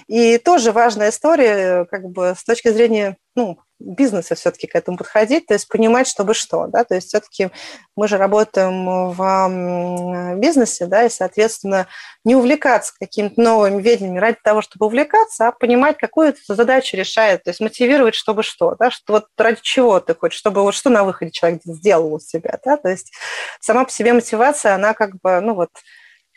И 0.06 0.38
тоже 0.38 0.72
важная 0.72 1.10
история, 1.10 1.86
как 1.86 2.08
бы 2.08 2.34
с 2.36 2.44
точки 2.44 2.68
зрения 2.68 3.16
ну, 3.38 3.58
бизнеса 3.78 4.34
все-таки 4.34 4.66
к 4.66 4.74
этому 4.74 4.96
подходить, 4.96 5.46
то 5.46 5.54
есть 5.54 5.68
понимать, 5.68 6.08
чтобы 6.08 6.34
что, 6.34 6.66
да, 6.66 6.82
то 6.82 6.96
есть 6.96 7.08
все-таки 7.08 7.50
мы 7.94 8.08
же 8.08 8.16
работаем 8.16 9.12
в 9.12 10.34
бизнесе, 10.40 10.86
да, 10.86 11.04
и, 11.04 11.08
соответственно, 11.08 11.86
не 12.24 12.34
увлекаться 12.34 12.92
какими-то 12.98 13.40
новыми 13.40 13.80
ведениями 13.80 14.18
ради 14.18 14.38
того, 14.42 14.62
чтобы 14.62 14.86
увлекаться, 14.86 15.46
а 15.46 15.52
понимать, 15.52 15.96
какую 15.96 16.34
задачу 16.48 16.96
решает, 16.96 17.44
то 17.44 17.50
есть 17.50 17.60
мотивировать, 17.60 18.16
чтобы 18.16 18.42
что, 18.42 18.74
да, 18.74 18.90
что 18.90 19.12
вот 19.12 19.26
ради 19.36 19.60
чего 19.62 20.00
ты 20.00 20.12
хочешь, 20.14 20.40
чтобы 20.40 20.62
вот 20.62 20.74
что 20.74 20.90
на 20.90 21.04
выходе 21.04 21.30
человек 21.30 21.60
сделал 21.64 22.12
у 22.12 22.18
себя, 22.18 22.58
да, 22.64 22.76
то 22.76 22.88
есть 22.88 23.12
сама 23.60 23.84
по 23.84 23.92
себе 23.92 24.12
мотивация, 24.12 24.74
она 24.74 24.92
как 24.92 25.20
бы, 25.20 25.40
ну 25.40 25.54
вот, 25.54 25.70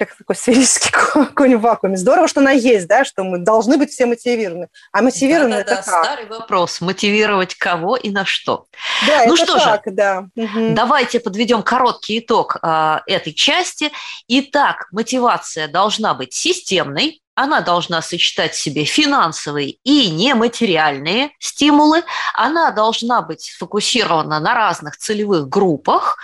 как 0.05 0.17
такой 0.17 0.35
сферический 0.35 0.91
конь 1.35 1.55
в 1.55 1.61
вакууме. 1.61 1.95
Здорово, 1.95 2.27
что 2.27 2.39
она 2.39 2.51
есть, 2.51 2.87
да, 2.87 3.05
что 3.05 3.23
мы 3.23 3.37
должны 3.37 3.77
быть 3.77 3.91
все 3.91 4.05
мотивированы. 4.07 4.69
А 4.91 5.01
мотивированы 5.01 5.57
да, 5.57 5.57
да, 5.57 5.61
это 5.61 5.75
да, 5.75 5.81
как? 5.81 6.05
Старый 6.05 6.25
вопрос. 6.25 6.81
Мотивировать 6.81 7.55
кого 7.55 7.95
и 7.95 8.09
на 8.09 8.25
что? 8.25 8.65
Да, 9.05 9.25
ну 9.27 9.35
это 9.35 9.45
что 9.45 9.59
так, 9.59 9.83
же, 9.85 9.91
да. 9.91 10.25
давайте 10.35 11.19
подведем 11.19 11.61
короткий 11.61 12.19
итог 12.19 12.57
э, 12.61 12.97
этой 13.05 13.33
части. 13.33 13.91
Итак, 14.27 14.87
мотивация 14.91 15.67
должна 15.67 16.15
быть 16.15 16.33
системной, 16.33 17.21
она 17.41 17.61
должна 17.61 18.01
сочетать 18.03 18.53
в 18.53 18.61
себе 18.61 18.83
финансовые 18.85 19.71
и 19.83 20.11
нематериальные 20.11 21.31
стимулы, 21.39 22.03
она 22.35 22.69
должна 22.69 23.23
быть 23.23 23.41
сфокусирована 23.41 24.39
на 24.39 24.53
разных 24.53 24.97
целевых 24.97 25.49
группах, 25.49 26.17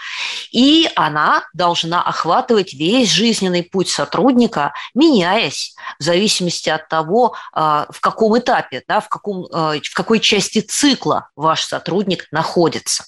и 0.52 0.88
она 0.96 1.44
должна 1.54 2.04
охватывать 2.04 2.74
весь 2.74 3.10
жизненный 3.10 3.64
путь 3.64 3.90
сотрудника, 3.90 4.74
меняясь 4.94 5.76
в 6.00 6.04
зависимости 6.04 6.70
от 6.70 6.88
того, 6.88 7.36
а, 7.52 7.88
в 7.90 8.00
каком 8.00 8.38
этапе, 8.38 8.84
да, 8.88 9.00
в, 9.00 9.10
каком, 9.10 9.48
а, 9.52 9.74
в 9.80 9.94
какой 9.96 10.20
части 10.20 10.60
цикла 10.60 11.30
ваш 11.36 11.64
сотрудник 11.64 12.28
находится. 12.32 13.06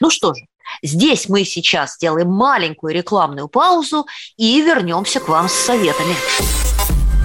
Ну 0.00 0.10
что 0.10 0.34
же, 0.34 0.42
Здесь 0.82 1.28
мы 1.28 1.44
сейчас 1.44 1.94
сделаем 1.94 2.28
маленькую 2.28 2.92
рекламную 2.92 3.48
паузу 3.48 4.06
и 4.36 4.60
вернемся 4.60 5.20
к 5.20 5.28
вам 5.28 5.48
с 5.48 5.54
советами. 5.54 6.75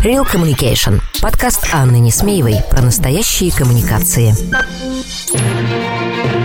Real 0.04 0.26
Communication. 0.26 1.00
Подкаст 1.22 1.68
Анны 1.72 2.00
Несмеевой 2.00 2.56
про 2.72 2.82
настоящие 2.82 3.52
коммуникации. 3.52 4.34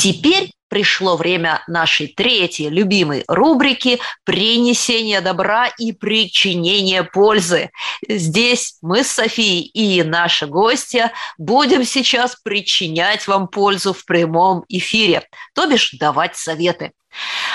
Теперь 0.00 0.50
пришло 0.68 1.14
время 1.14 1.62
нашей 1.66 2.06
третьей 2.06 2.70
любимой 2.70 3.22
рубрики 3.28 4.00
«Принесение 4.24 5.20
добра 5.20 5.66
и 5.66 5.92
причинение 5.92 7.04
пользы». 7.04 7.70
Здесь 8.08 8.78
мы 8.80 9.04
с 9.04 9.10
Софией 9.10 9.66
и 9.66 10.02
наши 10.02 10.46
гости 10.46 11.10
будем 11.36 11.84
сейчас 11.84 12.34
причинять 12.36 13.26
вам 13.26 13.46
пользу 13.46 13.92
в 13.92 14.06
прямом 14.06 14.64
эфире, 14.68 15.28
то 15.54 15.66
бишь 15.66 15.90
давать 15.92 16.34
советы. 16.34 16.92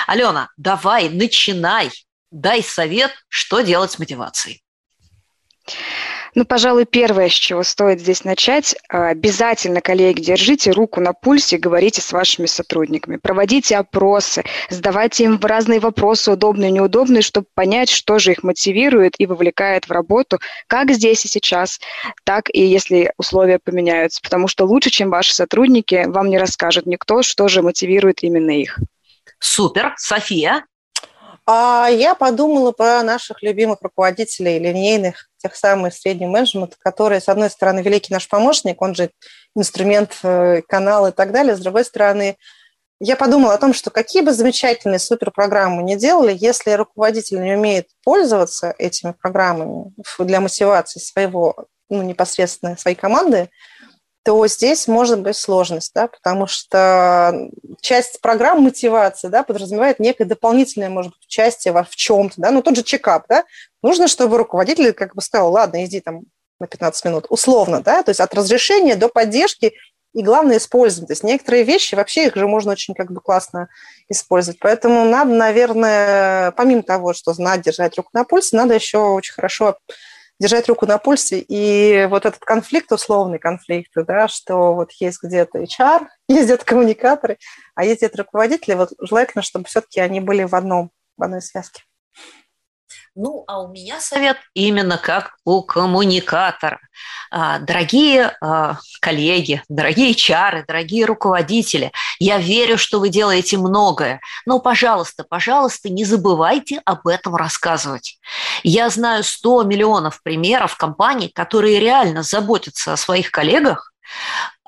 Алена, 0.06 0.48
давай, 0.56 1.08
начинай, 1.08 1.90
дай 2.30 2.62
совет, 2.62 3.10
что 3.28 3.62
делать 3.62 3.90
с 3.90 3.98
мотивацией. 3.98 4.62
Ну, 6.36 6.44
пожалуй, 6.44 6.84
первое, 6.84 7.30
с 7.30 7.32
чего 7.32 7.62
стоит 7.62 7.98
здесь 7.98 8.22
начать, 8.22 8.76
а, 8.90 9.08
обязательно, 9.08 9.80
коллеги, 9.80 10.20
держите 10.20 10.70
руку 10.70 11.00
на 11.00 11.14
пульсе, 11.14 11.56
говорите 11.56 12.02
с 12.02 12.12
вашими 12.12 12.44
сотрудниками, 12.44 13.16
проводите 13.16 13.78
опросы, 13.78 14.44
задавайте 14.68 15.24
им 15.24 15.40
разные 15.40 15.80
вопросы, 15.80 16.30
удобные, 16.30 16.70
неудобные, 16.70 17.22
чтобы 17.22 17.46
понять, 17.54 17.88
что 17.88 18.18
же 18.18 18.32
их 18.32 18.42
мотивирует 18.42 19.14
и 19.16 19.24
вовлекает 19.24 19.88
в 19.88 19.90
работу, 19.90 20.38
как 20.66 20.90
здесь 20.90 21.24
и 21.24 21.28
сейчас, 21.28 21.80
так 22.24 22.50
и 22.52 22.62
если 22.62 23.14
условия 23.16 23.58
поменяются, 23.58 24.20
потому 24.20 24.46
что 24.46 24.66
лучше, 24.66 24.90
чем 24.90 25.08
ваши 25.08 25.34
сотрудники, 25.34 26.04
вам 26.06 26.28
не 26.28 26.36
расскажет 26.36 26.84
никто, 26.84 27.22
что 27.22 27.48
же 27.48 27.62
мотивирует 27.62 28.22
именно 28.22 28.50
их. 28.50 28.78
Супер. 29.38 29.94
София? 29.96 30.66
А 31.48 31.88
я 31.88 32.16
подумала 32.16 32.72
про 32.72 33.02
наших 33.04 33.40
любимых 33.42 33.78
руководителей 33.80 34.58
линейных 34.58 35.28
тех 35.38 35.54
самых 35.54 35.94
средний 35.94 36.26
менеджмент, 36.26 36.74
который, 36.78 37.20
с 37.20 37.28
одной 37.28 37.50
стороны, 37.50 37.80
великий 37.80 38.12
наш 38.12 38.28
помощник, 38.28 38.82
он 38.82 38.96
же 38.96 39.10
инструмент, 39.54 40.18
э, 40.24 40.62
канал 40.66 41.06
и 41.06 41.12
так 41.12 41.30
далее, 41.30 41.54
с 41.54 41.60
другой 41.60 41.84
стороны, 41.84 42.36
я 42.98 43.14
подумала 43.14 43.54
о 43.54 43.58
том, 43.58 43.74
что 43.74 43.90
какие 43.90 44.22
бы 44.22 44.32
замечательные 44.32 44.98
суперпрограммы 44.98 45.82
ни 45.82 45.96
делали, 45.96 46.36
если 46.36 46.72
руководитель 46.72 47.42
не 47.42 47.54
умеет 47.54 47.88
пользоваться 48.02 48.74
этими 48.78 49.12
программами 49.12 49.92
для 50.18 50.40
мотивации 50.40 50.98
своего, 50.98 51.66
ну, 51.90 52.02
непосредственно 52.02 52.76
своей 52.76 52.96
команды, 52.96 53.50
то 54.26 54.44
здесь 54.48 54.88
может 54.88 55.20
быть 55.20 55.36
сложность, 55.36 55.92
да, 55.94 56.08
потому 56.08 56.48
что 56.48 57.48
часть 57.80 58.20
программ 58.20 58.60
мотивации 58.60 59.28
да, 59.28 59.44
подразумевает 59.44 60.00
некое 60.00 60.24
дополнительное, 60.24 60.88
может 60.88 61.12
быть, 61.12 61.24
участие 61.26 61.72
в 61.72 61.94
чем-то, 61.94 62.34
да, 62.38 62.50
ну, 62.50 62.60
тот 62.60 62.74
же 62.74 62.82
чекап, 62.82 63.26
да, 63.28 63.44
нужно, 63.84 64.08
чтобы 64.08 64.36
руководитель 64.36 64.92
как 64.94 65.14
бы 65.14 65.22
сказал, 65.22 65.52
ладно, 65.52 65.84
иди 65.84 66.00
там 66.00 66.22
на 66.58 66.66
15 66.66 67.04
минут, 67.04 67.26
условно, 67.28 67.80
да, 67.82 68.02
то 68.02 68.10
есть 68.10 68.18
от 68.18 68.34
разрешения 68.34 68.96
до 68.96 69.08
поддержки 69.08 69.74
и 70.12 70.22
главное 70.22 70.56
использовать. 70.56 71.06
То 71.06 71.12
есть 71.12 71.22
некоторые 71.22 71.62
вещи 71.62 71.94
вообще 71.94 72.26
их 72.26 72.34
же 72.34 72.48
можно 72.48 72.72
очень 72.72 72.94
как 72.94 73.12
бы 73.12 73.20
классно 73.20 73.68
использовать. 74.08 74.58
Поэтому 74.58 75.04
надо, 75.04 75.30
наверное, 75.30 76.50
помимо 76.52 76.82
того, 76.82 77.12
что 77.12 77.32
знать, 77.32 77.60
держать 77.60 77.96
руку 77.96 78.10
на 78.12 78.24
пульсе, 78.24 78.56
надо 78.56 78.74
еще 78.74 78.98
очень 78.98 79.34
хорошо 79.34 79.76
держать 80.38 80.68
руку 80.68 80.86
на 80.86 80.98
пульсе. 80.98 81.38
И 81.40 82.06
вот 82.06 82.26
этот 82.26 82.40
конфликт, 82.40 82.92
условный 82.92 83.38
конфликт, 83.38 83.92
да, 83.94 84.28
что 84.28 84.74
вот 84.74 84.92
есть 84.92 85.22
где-то 85.22 85.58
HR, 85.58 86.06
есть 86.28 86.44
где-то 86.44 86.64
коммуникаторы, 86.64 87.38
а 87.74 87.84
есть 87.84 88.00
где-то 88.00 88.18
руководители, 88.18 88.74
вот 88.74 88.92
желательно, 89.00 89.42
чтобы 89.42 89.66
все-таки 89.66 90.00
они 90.00 90.20
были 90.20 90.44
в 90.44 90.54
одном, 90.54 90.90
в 91.16 91.22
одной 91.22 91.42
связке. 91.42 91.82
Ну, 93.18 93.44
а 93.46 93.62
у 93.62 93.68
меня 93.68 93.98
совет 93.98 94.36
именно 94.52 94.98
как 94.98 95.36
у 95.46 95.62
коммуникатора. 95.62 96.80
А, 97.30 97.58
дорогие 97.60 98.36
а, 98.42 98.76
коллеги, 99.00 99.62
дорогие 99.70 100.14
чары, 100.14 100.66
дорогие 100.68 101.06
руководители, 101.06 101.92
я 102.18 102.36
верю, 102.36 102.76
что 102.76 103.00
вы 103.00 103.08
делаете 103.08 103.56
многое, 103.56 104.20
но, 104.44 104.60
пожалуйста, 104.60 105.24
пожалуйста, 105.24 105.88
не 105.88 106.04
забывайте 106.04 106.82
об 106.84 107.08
этом 107.08 107.34
рассказывать. 107.36 108.18
Я 108.62 108.90
знаю 108.90 109.24
100 109.24 109.62
миллионов 109.62 110.22
примеров 110.22 110.76
компаний, 110.76 111.30
которые 111.34 111.80
реально 111.80 112.22
заботятся 112.22 112.92
о 112.92 112.98
своих 112.98 113.30
коллегах, 113.30 113.94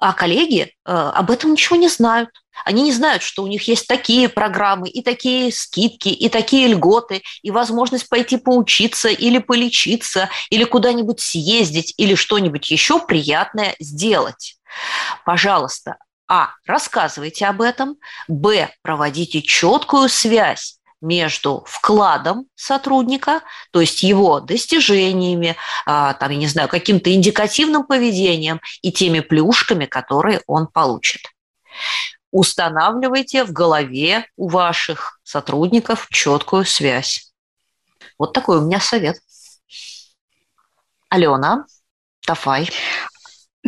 а 0.01 0.13
коллеги 0.13 0.63
э, 0.63 0.93
об 0.93 1.31
этом 1.31 1.53
ничего 1.53 1.77
не 1.77 1.89
знают. 1.89 2.31
Они 2.65 2.83
не 2.83 2.93
знают, 2.93 3.23
что 3.23 3.43
у 3.43 3.47
них 3.47 3.69
есть 3.69 3.87
такие 3.87 4.29
программы, 4.29 4.89
и 4.89 5.03
такие 5.03 5.53
скидки, 5.53 6.09
и 6.09 6.29
такие 6.29 6.69
льготы, 6.69 7.23
и 7.43 7.51
возможность 7.51 8.09
пойти 8.09 8.37
поучиться 8.37 9.09
или 9.09 9.39
полечиться, 9.39 10.29
или 10.51 10.65
куда-нибудь 10.65 11.21
съездить, 11.21 11.95
или 11.97 12.15
что-нибудь 12.15 12.71
еще 12.71 12.99
приятное 13.01 13.77
сделать. 13.79 14.57
Пожалуйста, 15.25 15.97
а. 16.29 16.51
Рассказывайте 16.67 17.47
об 17.47 17.63
этом. 17.63 17.97
Б. 18.29 18.69
Проводите 18.83 19.41
четкую 19.41 20.09
связь 20.11 20.78
между 21.01 21.65
вкладом 21.67 22.47
сотрудника, 22.55 23.43
то 23.71 23.81
есть 23.81 24.03
его 24.03 24.41
достижениями, 24.41 25.57
а, 25.87 26.15
там, 26.15 26.31
я 26.31 26.37
не 26.37 26.47
знаю, 26.47 26.69
каким-то 26.69 27.13
индикативным 27.13 27.85
поведением 27.85 28.61
и 28.83 28.93
теми 28.93 29.21
плюшками, 29.21 29.87
которые 29.87 30.43
он 30.47 30.67
получит. 30.67 31.23
Устанавливайте 32.31 33.45
в 33.45 33.53
голове 33.53 34.27
у 34.37 34.49
ваших 34.49 35.21
сотрудников 35.23 36.09
четкую 36.11 36.65
связь. 36.65 37.33
Вот 38.19 38.33
такой 38.33 38.59
у 38.59 38.63
меня 38.63 38.81
совет. 38.81 39.17
Алена, 41.09 41.65
давай. 42.27 42.69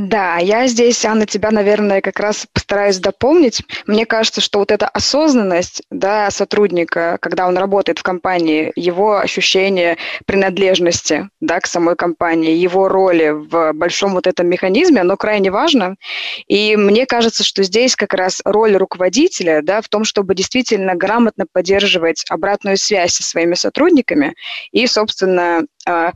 Да, 0.00 0.38
я 0.38 0.66
здесь, 0.66 1.04
Анна, 1.04 1.26
тебя, 1.26 1.50
наверное, 1.50 2.00
как 2.00 2.20
раз 2.20 2.46
постараюсь 2.54 2.96
дополнить. 2.96 3.60
Мне 3.86 4.06
кажется, 4.06 4.40
что 4.40 4.58
вот 4.58 4.70
эта 4.70 4.88
осознанность 4.88 5.82
да, 5.90 6.30
сотрудника, 6.30 7.18
когда 7.20 7.46
он 7.46 7.58
работает 7.58 7.98
в 7.98 8.02
компании, 8.02 8.72
его 8.76 9.18
ощущение 9.18 9.98
принадлежности 10.24 11.28
да, 11.42 11.60
к 11.60 11.66
самой 11.66 11.96
компании, 11.96 12.52
его 12.52 12.88
роли 12.88 13.28
в 13.28 13.74
большом 13.74 14.14
вот 14.14 14.26
этом 14.26 14.46
механизме, 14.46 15.02
оно 15.02 15.18
крайне 15.18 15.50
важно. 15.50 15.96
И 16.48 16.76
мне 16.76 17.04
кажется, 17.04 17.44
что 17.44 17.62
здесь 17.62 17.94
как 17.94 18.14
раз 18.14 18.40
роль 18.46 18.76
руководителя 18.76 19.60
да, 19.62 19.82
в 19.82 19.90
том, 19.90 20.04
чтобы 20.04 20.34
действительно 20.34 20.94
грамотно 20.94 21.44
поддерживать 21.52 22.24
обратную 22.30 22.78
связь 22.78 23.12
со 23.12 23.22
своими 23.22 23.52
сотрудниками 23.52 24.34
и, 24.72 24.86
собственно, 24.86 25.66
а, 25.86 26.12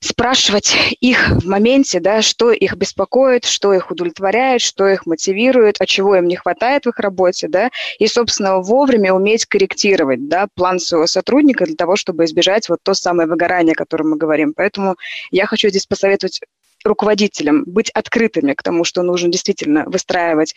спрашивать 0.00 0.74
их 1.00 1.28
в 1.30 1.46
моменте, 1.46 2.00
да, 2.00 2.22
что 2.22 2.52
их 2.52 2.76
беспокоит, 2.76 3.44
что 3.44 3.72
их 3.72 3.90
удовлетворяет, 3.90 4.60
что 4.60 4.86
их 4.86 5.06
мотивирует, 5.06 5.76
а 5.80 5.86
чего 5.86 6.16
им 6.16 6.28
не 6.28 6.36
хватает 6.36 6.84
в 6.84 6.90
их 6.90 6.98
работе, 6.98 7.48
да, 7.48 7.70
и, 7.98 8.06
собственно, 8.06 8.58
вовремя 8.58 9.12
уметь 9.12 9.46
корректировать, 9.46 10.28
да, 10.28 10.46
план 10.54 10.78
своего 10.78 11.06
сотрудника 11.06 11.66
для 11.66 11.76
того, 11.76 11.96
чтобы 11.96 12.24
избежать 12.24 12.68
вот 12.68 12.78
то 12.82 12.94
самое 12.94 13.28
выгорание, 13.28 13.72
о 13.72 13.76
котором 13.76 14.10
мы 14.10 14.16
говорим. 14.16 14.52
Поэтому 14.54 14.96
я 15.30 15.46
хочу 15.46 15.68
здесь 15.68 15.86
посоветовать 15.86 16.40
руководителям 16.84 17.64
быть 17.66 17.90
открытыми 17.90 18.54
к 18.54 18.62
тому, 18.62 18.84
что 18.84 19.02
нужно 19.02 19.30
действительно 19.30 19.84
выстраивать 19.86 20.54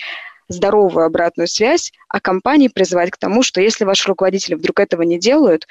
здоровую 0.47 1.05
обратную 1.05 1.47
связь, 1.47 1.91
а 2.09 2.19
компании 2.19 2.67
призывать 2.67 3.11
к 3.11 3.17
тому, 3.17 3.41
что 3.41 3.61
если 3.61 3.85
ваши 3.85 4.07
руководители 4.07 4.55
вдруг 4.55 4.79
этого 4.79 5.01
не 5.03 5.17
делают, 5.17 5.67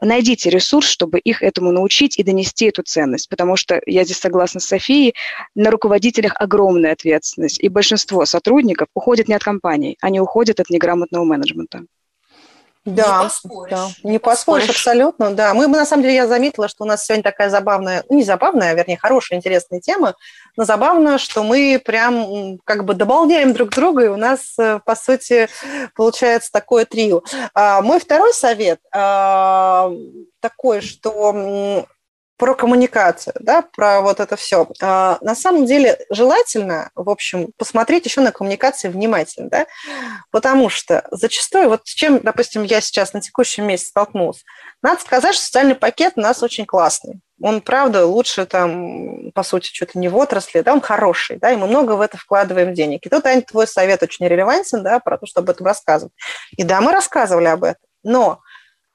найдите 0.00 0.50
ресурс, 0.50 0.88
чтобы 0.88 1.18
их 1.18 1.42
этому 1.42 1.72
научить 1.72 2.18
и 2.18 2.22
донести 2.22 2.66
эту 2.66 2.82
ценность, 2.82 3.28
потому 3.28 3.56
что 3.56 3.80
я 3.86 4.04
здесь 4.04 4.18
согласна 4.18 4.60
с 4.60 4.66
Софией, 4.66 5.14
на 5.54 5.70
руководителях 5.70 6.34
огромная 6.36 6.92
ответственность, 6.92 7.60
и 7.60 7.68
большинство 7.68 8.24
сотрудников 8.26 8.88
уходят 8.94 9.28
не 9.28 9.34
от 9.34 9.42
компаний, 9.42 9.96
они 10.00 10.20
уходят 10.20 10.60
от 10.60 10.70
неграмотного 10.70 11.24
менеджмента. 11.24 11.84
Да, 12.94 13.18
не 13.18 13.24
поспоришь. 13.24 13.70
Да, 13.70 13.88
не 14.02 14.18
поспоришь, 14.18 14.68
абсолютно, 14.70 15.34
да. 15.34 15.54
Мы, 15.54 15.66
на 15.66 15.84
самом 15.84 16.02
деле, 16.02 16.14
я 16.14 16.26
заметила, 16.26 16.68
что 16.68 16.84
у 16.84 16.86
нас 16.86 17.04
сегодня 17.04 17.22
такая 17.22 17.50
забавная, 17.50 18.04
ну, 18.08 18.16
не 18.16 18.24
забавная, 18.24 18.70
а 18.70 18.74
вернее, 18.74 18.96
хорошая, 18.96 19.38
интересная 19.38 19.80
тема, 19.80 20.14
но 20.56 20.64
забавно, 20.64 21.18
что 21.18 21.42
мы 21.42 21.80
прям 21.84 22.58
как 22.64 22.84
бы 22.84 22.94
дополняем 22.94 23.52
друг 23.52 23.70
друга, 23.70 24.04
и 24.04 24.08
у 24.08 24.16
нас, 24.16 24.54
э, 24.58 24.80
по 24.84 24.96
сути, 24.96 25.48
получается 25.94 26.50
такое 26.50 26.84
трио. 26.84 27.22
А, 27.54 27.82
мой 27.82 28.00
второй 28.00 28.32
совет 28.32 28.80
а, 28.92 29.90
такой, 30.40 30.80
что 30.80 31.86
про 32.38 32.54
коммуникацию, 32.54 33.34
да, 33.40 33.62
про 33.62 34.00
вот 34.00 34.20
это 34.20 34.36
все. 34.36 34.68
А, 34.80 35.18
на 35.20 35.34
самом 35.34 35.66
деле 35.66 35.98
желательно, 36.08 36.90
в 36.94 37.10
общем, 37.10 37.50
посмотреть 37.58 38.06
еще 38.06 38.20
на 38.20 38.30
коммуникации 38.30 38.88
внимательно, 38.88 39.50
да, 39.50 39.66
потому 40.30 40.68
что 40.68 41.06
зачастую, 41.10 41.68
вот 41.68 41.82
с 41.84 41.90
чем, 41.92 42.20
допустим, 42.20 42.62
я 42.62 42.80
сейчас 42.80 43.12
на 43.12 43.20
текущем 43.20 43.66
месте 43.66 43.88
столкнулась, 43.88 44.44
надо 44.82 45.00
сказать, 45.00 45.34
что 45.34 45.44
социальный 45.44 45.74
пакет 45.74 46.14
у 46.16 46.20
нас 46.20 46.42
очень 46.42 46.64
классный. 46.64 47.20
Он, 47.42 47.60
правда, 47.60 48.06
лучше 48.06 48.46
там, 48.46 49.32
по 49.32 49.42
сути, 49.42 49.72
что-то 49.72 49.98
не 49.98 50.08
в 50.08 50.16
отрасли, 50.16 50.60
да, 50.60 50.72
он 50.72 50.80
хороший, 50.80 51.38
да, 51.38 51.52
и 51.52 51.56
мы 51.56 51.66
много 51.66 51.92
в 51.92 52.00
это 52.00 52.16
вкладываем 52.16 52.72
денег. 52.72 53.04
И 53.04 53.08
тут, 53.08 53.26
Аня, 53.26 53.42
твой 53.42 53.66
совет 53.66 54.02
очень 54.02 54.26
релевантен, 54.26 54.82
да, 54.84 55.00
про 55.00 55.18
то, 55.18 55.26
чтобы 55.26 55.46
об 55.46 55.56
этом 55.56 55.66
рассказывать. 55.66 56.12
И 56.56 56.62
да, 56.62 56.80
мы 56.80 56.92
рассказывали 56.92 57.46
об 57.46 57.64
этом, 57.64 57.82
но 58.04 58.40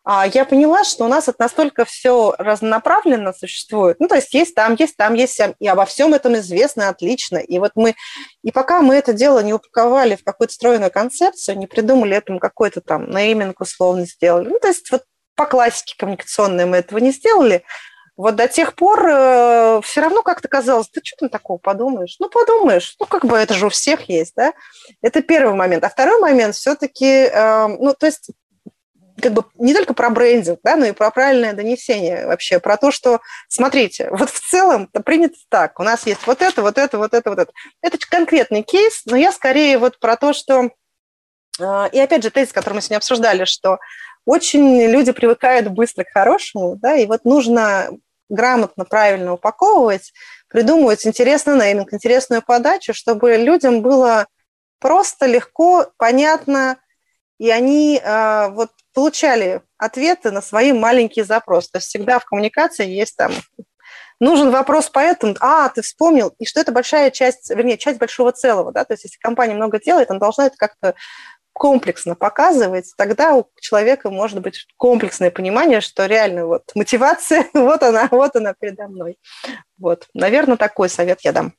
я 0.05 0.45
поняла, 0.45 0.83
что 0.83 1.05
у 1.05 1.07
нас 1.07 1.27
это 1.27 1.37
настолько 1.39 1.85
все 1.85 2.35
разнонаправленно 2.37 3.31
существует. 3.33 3.99
Ну, 3.99 4.07
то 4.07 4.15
есть 4.15 4.33
есть 4.33 4.53
там, 4.53 4.75
есть 4.77 4.97
там, 4.97 5.13
есть 5.13 5.37
там, 5.37 5.55
и 5.59 5.67
обо 5.67 5.85
всем 5.85 6.13
этом 6.13 6.35
известно 6.35 6.89
отлично. 6.89 7.37
И 7.37 7.57
вот 7.59 7.71
мы, 7.75 7.95
и 8.43 8.51
пока 8.51 8.81
мы 8.81 8.95
это 8.95 9.13
дело 9.13 9.39
не 9.39 9.53
упаковали 9.53 10.15
в 10.15 10.23
какую-то 10.23 10.53
стройную 10.53 10.91
концепцию, 10.91 11.57
не 11.57 11.67
придумали 11.67 12.17
этому 12.17 12.39
какой-то 12.39 12.81
там 12.81 13.09
нейминг 13.09 13.61
условно 13.61 14.05
сделали, 14.05 14.49
ну, 14.49 14.59
то 14.59 14.67
есть 14.67 14.91
вот 14.91 15.03
по 15.35 15.45
классике 15.45 15.95
коммуникационной 15.97 16.65
мы 16.65 16.77
этого 16.77 16.99
не 16.99 17.11
сделали, 17.11 17.63
вот 18.15 18.35
до 18.35 18.47
тех 18.47 18.75
пор 18.75 19.07
э, 19.07 19.81
все 19.83 20.01
равно 20.01 20.21
как-то 20.21 20.47
казалось, 20.47 20.87
ты 20.89 21.01
что 21.03 21.17
там 21.21 21.29
такого 21.29 21.57
подумаешь? 21.57 22.17
Ну, 22.19 22.29
подумаешь, 22.29 22.95
ну, 22.99 23.07
как 23.07 23.25
бы 23.25 23.35
это 23.35 23.55
же 23.55 23.67
у 23.67 23.69
всех 23.69 24.07
есть, 24.07 24.33
да? 24.35 24.53
Это 25.01 25.23
первый 25.23 25.55
момент. 25.55 25.83
А 25.83 25.89
второй 25.89 26.19
момент 26.19 26.53
все-таки, 26.53 27.05
э, 27.05 27.67
ну, 27.67 27.95
то 27.95 28.05
есть 28.05 28.29
как 29.23 29.33
бы 29.33 29.45
не 29.55 29.73
только 29.73 29.93
про 29.93 30.09
брендинг, 30.09 30.59
да, 30.63 30.75
но 30.75 30.85
и 30.85 30.91
про 30.91 31.09
правильное 31.09 31.53
донесение 31.53 32.27
вообще, 32.27 32.59
про 32.59 32.75
то, 32.77 32.91
что, 32.91 33.21
смотрите, 33.47 34.09
вот 34.11 34.29
в 34.29 34.49
целом 34.49 34.87
принято 34.87 35.37
так, 35.49 35.79
у 35.79 35.83
нас 35.83 36.05
есть 36.05 36.27
вот 36.27 36.41
это, 36.41 36.61
вот 36.61 36.77
это, 36.77 36.97
вот 36.97 37.13
это, 37.13 37.29
вот 37.29 37.39
это. 37.39 37.51
Это 37.81 37.97
конкретный 37.97 38.63
кейс, 38.63 39.03
но 39.05 39.15
я 39.15 39.31
скорее 39.31 39.77
вот 39.77 39.99
про 39.99 40.17
то, 40.17 40.33
что, 40.33 40.71
а, 41.59 41.87
и 41.87 41.99
опять 41.99 42.21
же 42.21 42.31
тезис, 42.31 42.51
который 42.51 42.75
мы 42.75 42.81
сегодня 42.81 42.97
обсуждали, 42.97 43.45
что 43.45 43.79
очень 44.25 44.87
люди 44.87 45.13
привыкают 45.13 45.69
быстро 45.69 46.03
к 46.03 46.11
хорошему, 46.11 46.75
да, 46.75 46.95
и 46.95 47.05
вот 47.05 47.23
нужно 47.23 47.89
грамотно, 48.27 48.83
правильно 48.83 49.33
упаковывать, 49.33 50.11
придумывать 50.49 51.07
интересный 51.07 51.55
нейминг, 51.55 51.93
интересную 51.93 52.41
подачу, 52.41 52.93
чтобы 52.93 53.37
людям 53.37 53.81
было 53.81 54.27
просто, 54.79 55.27
легко, 55.27 55.87
понятно, 55.97 56.77
и 57.39 57.49
они 57.49 58.01
э, 58.03 58.49
вот 58.49 58.71
получали 58.93 59.61
ответы 59.77 60.31
на 60.31 60.41
свои 60.41 60.73
маленькие 60.73 61.25
запросы. 61.25 61.69
То 61.71 61.77
есть 61.77 61.87
всегда 61.87 62.19
в 62.19 62.25
коммуникации 62.25 62.87
есть 62.87 63.17
там 63.17 63.31
нужен 64.19 64.51
вопрос 64.51 64.89
по 64.89 64.99
этому, 64.99 65.35
а, 65.39 65.69
ты 65.69 65.81
вспомнил, 65.81 66.33
и 66.39 66.45
что 66.45 66.61
это 66.61 66.71
большая 66.71 67.11
часть, 67.11 67.49
вернее, 67.49 67.77
часть 67.77 67.99
большого 67.99 68.31
целого, 68.31 68.71
да, 68.71 68.85
то 68.85 68.93
есть 68.93 69.03
если 69.03 69.19
компания 69.19 69.53
много 69.53 69.79
делает, 69.79 70.09
она 70.09 70.19
должна 70.19 70.47
это 70.47 70.55
как-то 70.57 70.95
комплексно 71.51 72.15
показывать, 72.15 72.91
тогда 72.97 73.35
у 73.35 73.47
человека 73.59 74.09
может 74.09 74.41
быть 74.41 74.65
комплексное 74.77 75.29
понимание, 75.29 75.81
что 75.81 76.05
реально 76.05 76.47
вот 76.47 76.63
мотивация, 76.73 77.45
вот 77.53 77.83
она, 77.83 78.07
вот 78.09 78.35
она 78.35 78.53
передо 78.53 78.87
мной. 78.87 79.17
Вот, 79.77 80.07
наверное, 80.13 80.57
такой 80.57 80.89
совет 80.89 81.21
я 81.21 81.31
дам. 81.31 81.53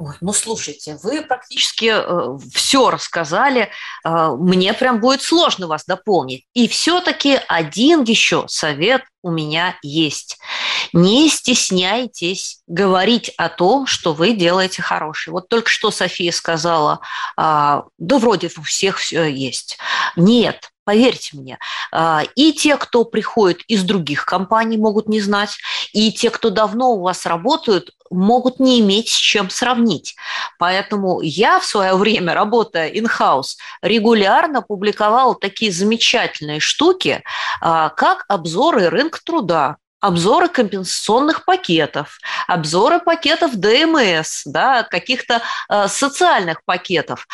Ой, 0.00 0.14
ну, 0.22 0.32
слушайте, 0.32 0.98
вы 1.02 1.20
практически 1.20 1.92
э, 1.92 2.38
все 2.54 2.88
рассказали. 2.88 3.68
Э, 4.02 4.30
мне 4.30 4.72
прям 4.72 4.98
будет 4.98 5.20
сложно 5.20 5.66
вас 5.66 5.84
дополнить. 5.84 6.46
И 6.54 6.68
все-таки 6.68 7.38
один 7.48 8.04
еще 8.04 8.46
совет 8.48 9.02
у 9.20 9.30
меня 9.30 9.76
есть. 9.82 10.38
Не 10.94 11.28
стесняйтесь 11.28 12.62
говорить 12.66 13.30
о 13.36 13.50
том, 13.50 13.86
что 13.86 14.14
вы 14.14 14.32
делаете 14.32 14.80
хорошее. 14.80 15.32
Вот 15.32 15.50
только 15.50 15.68
что 15.68 15.90
София 15.90 16.32
сказала, 16.32 17.00
э, 17.36 17.82
да 17.98 18.18
вроде 18.18 18.50
у 18.56 18.62
всех 18.62 18.96
все 18.96 19.24
есть. 19.24 19.76
Нет, 20.16 20.70
Поверьте 20.90 21.36
мне, 21.36 21.56
а, 21.92 22.24
и 22.34 22.52
те, 22.52 22.76
кто 22.76 23.04
приходит 23.04 23.60
из 23.68 23.84
других 23.84 24.24
компаний, 24.24 24.76
могут 24.76 25.08
не 25.08 25.20
знать, 25.20 25.56
и 25.92 26.10
те, 26.10 26.30
кто 26.30 26.50
давно 26.50 26.94
у 26.94 27.02
вас 27.02 27.26
работают, 27.26 27.92
могут 28.10 28.58
не 28.58 28.80
иметь 28.80 29.08
с 29.08 29.16
чем 29.16 29.50
сравнить. 29.50 30.16
Поэтому 30.58 31.20
я 31.20 31.60
в 31.60 31.64
свое 31.64 31.94
время, 31.94 32.34
работая 32.34 32.90
in-house, 32.90 33.54
регулярно 33.82 34.62
публиковала 34.62 35.36
такие 35.36 35.70
замечательные 35.70 36.58
штуки, 36.58 37.22
а, 37.60 37.90
как 37.90 38.24
обзоры 38.26 38.88
рынка 38.88 39.20
труда, 39.24 39.76
обзоры 40.00 40.48
компенсационных 40.48 41.44
пакетов, 41.44 42.18
обзоры 42.46 43.00
пакетов 43.00 43.54
ДМС, 43.54 44.42
да, 44.46 44.82
каких-то 44.82 45.42
э, 45.68 45.88
социальных 45.88 46.64
пакетов, 46.64 47.26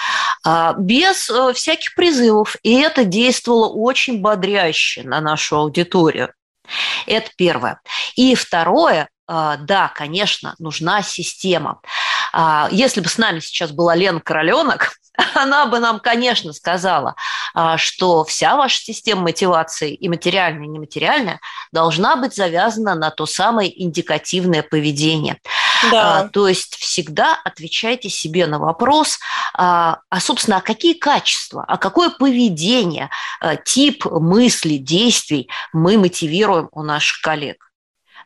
э, 0.45 0.75
без 0.79 1.31
э, 1.31 1.53
всяких 1.55 1.95
призывов. 1.95 2.57
И 2.63 2.81
это 2.81 3.05
действовало 3.05 3.69
очень 3.69 4.21
бодряще 4.21 5.03
на 5.05 5.21
нашу 5.21 5.57
аудиторию. 5.57 6.33
Это 7.07 7.31
первое. 7.37 7.81
И 8.17 8.35
второе, 8.35 9.09
э, 9.29 9.57
да, 9.61 9.93
конечно, 9.95 10.55
нужна 10.59 11.03
система. 11.03 11.81
Э, 12.33 12.67
если 12.73 13.01
бы 13.01 13.09
с 13.09 13.19
нами 13.19 13.39
сейчас 13.39 13.71
была 13.71 13.95
Лена 13.95 14.21
Короленок, 14.21 14.93
она 15.35 15.67
бы 15.67 15.79
нам, 15.79 16.01
конечно, 16.01 16.53
сказала, 16.53 17.15
а, 17.55 17.77
что 17.79 18.25
вся 18.25 18.57
ваша 18.57 18.79
система 18.79 19.23
мотивации, 19.23 19.95
и 19.95 20.09
материальная, 20.09 20.65
и 20.65 20.69
нематериальная, 20.69 21.41
должна 21.73 22.17
быть 22.17 22.35
завязана 22.35 22.95
на 22.95 23.11
то 23.11 23.27
самое 23.27 23.83
индикативное 23.83 24.63
поведение. 24.63 25.41
Да. 25.91 26.21
А, 26.21 26.29
то 26.29 26.49
есть 26.49 26.77
всегда 26.77 27.39
отвечайте 27.45 28.09
себе 28.09 28.47
на 28.47 28.59
вопрос, 28.59 29.19
а, 29.55 30.01
а 30.11 30.21
собственно, 30.21 30.59
а 30.59 30.61
какие 30.61 30.95
качества, 30.95 31.65
а 31.67 31.77
какое 31.77 32.11
поведение, 32.11 33.11
а, 33.41 33.57
тип 33.57 34.05
мыслей, 34.07 34.79
действий 34.79 35.49
мы 35.73 35.99
мотивируем 35.99 36.69
у 36.73 36.83
наших 36.83 37.21
коллег. 37.23 37.66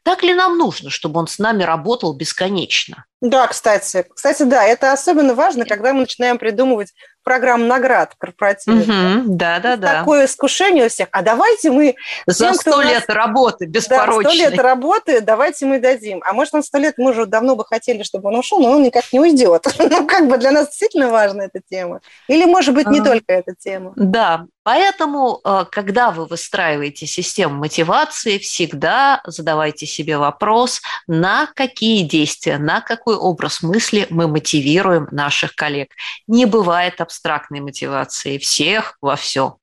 Так 0.03 0.22
ли 0.22 0.34
нам 0.34 0.57
нужно, 0.57 0.90
чтобы 0.90 1.20
он 1.20 1.26
с 1.26 1.38
нами 1.38 1.62
работал 1.62 2.14
бесконечно? 2.14 3.05
Да, 3.20 3.46
кстати. 3.48 4.07
Кстати, 4.14 4.44
да, 4.44 4.64
это 4.64 4.92
особенно 4.92 5.34
важно, 5.34 5.66
когда 5.66 5.92
мы 5.92 6.01
начинаем 6.01 6.38
придумывать 6.38 6.94
программ 7.31 7.68
наград 7.68 8.14
корпоративных. 8.18 8.89
Угу, 8.89 9.37
да, 9.37 9.61
да, 9.61 9.76
да. 9.76 10.01
Такое 10.01 10.26
искушение 10.26 10.87
у 10.87 10.89
всех. 10.89 11.07
А 11.12 11.22
давайте 11.22 11.70
мы... 11.70 11.95
За 12.26 12.53
сто 12.55 12.83
лет 12.83 13.07
нас... 13.07 13.16
работы 13.16 13.66
беспорочной. 13.66 14.24
Да, 14.24 14.31
сто 14.31 14.51
лет 14.51 14.59
работы 14.59 15.20
давайте 15.20 15.64
мы 15.64 15.78
дадим. 15.78 16.24
А 16.28 16.33
может, 16.33 16.55
он 16.55 16.64
сто 16.64 16.78
лет, 16.78 16.95
мы 16.99 17.12
уже 17.12 17.26
давно 17.26 17.55
бы 17.55 17.64
хотели, 17.64 18.03
чтобы 18.03 18.31
он 18.31 18.35
ушел, 18.35 18.59
но 18.59 18.72
он 18.72 18.83
никак 18.83 19.05
не 19.12 19.20
уйдет. 19.20 19.64
ну, 19.78 20.09
как 20.09 20.28
бы 20.28 20.39
для 20.39 20.51
нас 20.51 20.66
действительно 20.70 21.09
важна 21.09 21.45
эта 21.45 21.61
тема. 21.70 22.01
Или, 22.26 22.47
может 22.47 22.74
быть, 22.74 22.89
не 22.89 22.99
а, 22.99 23.05
только 23.05 23.33
эта 23.33 23.55
тема. 23.57 23.93
Да, 23.95 24.47
поэтому, 24.64 25.41
э, 25.45 25.66
когда 25.70 26.11
вы 26.11 26.26
выстраиваете 26.26 27.07
систему 27.07 27.55
мотивации, 27.55 28.39
всегда 28.39 29.20
задавайте 29.24 29.87
себе 29.87 30.18
вопрос, 30.18 30.81
на 31.07 31.47
какие 31.55 32.03
действия, 32.03 32.59
на 32.59 32.81
какой 32.81 33.14
образ 33.14 33.62
мысли 33.62 34.09
мы 34.11 34.26
мотивируем 34.26 35.07
наших 35.12 35.55
коллег. 35.55 35.91
Не 36.26 36.45
бывает 36.45 37.01
абстрактной 37.21 37.61
мотивации 37.61 38.39
всех 38.39 38.97
во 39.03 39.16
все. 39.16 39.59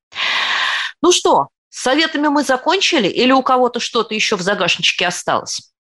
Ну 1.02 1.12
что, 1.12 1.48
с 1.70 1.82
советами 1.82 2.28
мы 2.28 2.44
закончили 2.44 3.08
или 3.08 3.32
у 3.32 3.42
кого-то 3.42 3.80
что-то 3.80 4.14
еще 4.14 4.36
в 4.36 4.42
загашничке 4.42 5.08
осталось? 5.08 5.72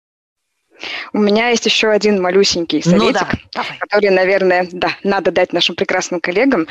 У 1.14 1.18
меня 1.18 1.50
есть 1.50 1.66
еще 1.66 1.90
один 1.90 2.22
малюсенький 2.22 2.84
ну 2.86 2.92
советик, 2.92 3.28
ну, 3.32 3.40
давай, 3.54 3.78
который, 3.80 4.10
наверное, 4.12 4.68
да, 4.72 4.90
надо 5.04 5.32
дать 5.32 5.52
нашим 5.54 5.76
прекрасным 5.76 6.20
коллегам. 6.20 6.68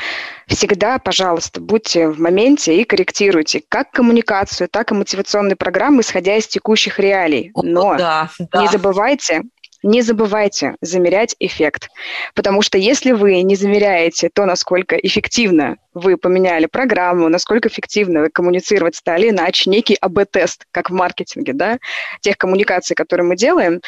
Всегда, 0.47 0.97
пожалуйста, 0.97 1.59
будьте 1.59 2.07
в 2.07 2.19
моменте 2.19 2.79
и 2.79 2.85
корректируйте 2.85 3.61
как 3.67 3.91
коммуникацию, 3.91 4.69
так 4.69 4.91
и 4.91 4.95
мотивационные 4.95 5.57
программы, 5.57 6.01
исходя 6.01 6.37
из 6.37 6.47
текущих 6.47 6.99
реалий. 6.99 7.51
Но 7.55 7.91
О, 7.91 7.97
да, 7.97 8.29
да. 8.39 8.61
не 8.61 8.67
забывайте 8.69 9.43
не 9.83 10.01
забывайте 10.01 10.75
замерять 10.81 11.35
эффект, 11.39 11.89
потому 12.33 12.61
что 12.61 12.77
если 12.77 13.11
вы 13.11 13.41
не 13.41 13.55
замеряете 13.55 14.29
то, 14.33 14.45
насколько 14.45 14.95
эффективно 14.95 15.77
вы 15.93 16.17
поменяли 16.17 16.65
программу, 16.65 17.29
насколько 17.29 17.69
эффективно 17.69 18.21
вы 18.21 18.29
коммуницировать 18.29 18.95
стали, 18.95 19.29
иначе 19.29 19.69
некий 19.69 19.97
АБ-тест, 19.99 20.65
как 20.71 20.89
в 20.89 20.93
маркетинге, 20.93 21.53
да, 21.53 21.77
тех 22.21 22.37
коммуникаций, 22.37 22.95
которые 22.95 23.25
мы 23.27 23.35
делаем, 23.35 23.81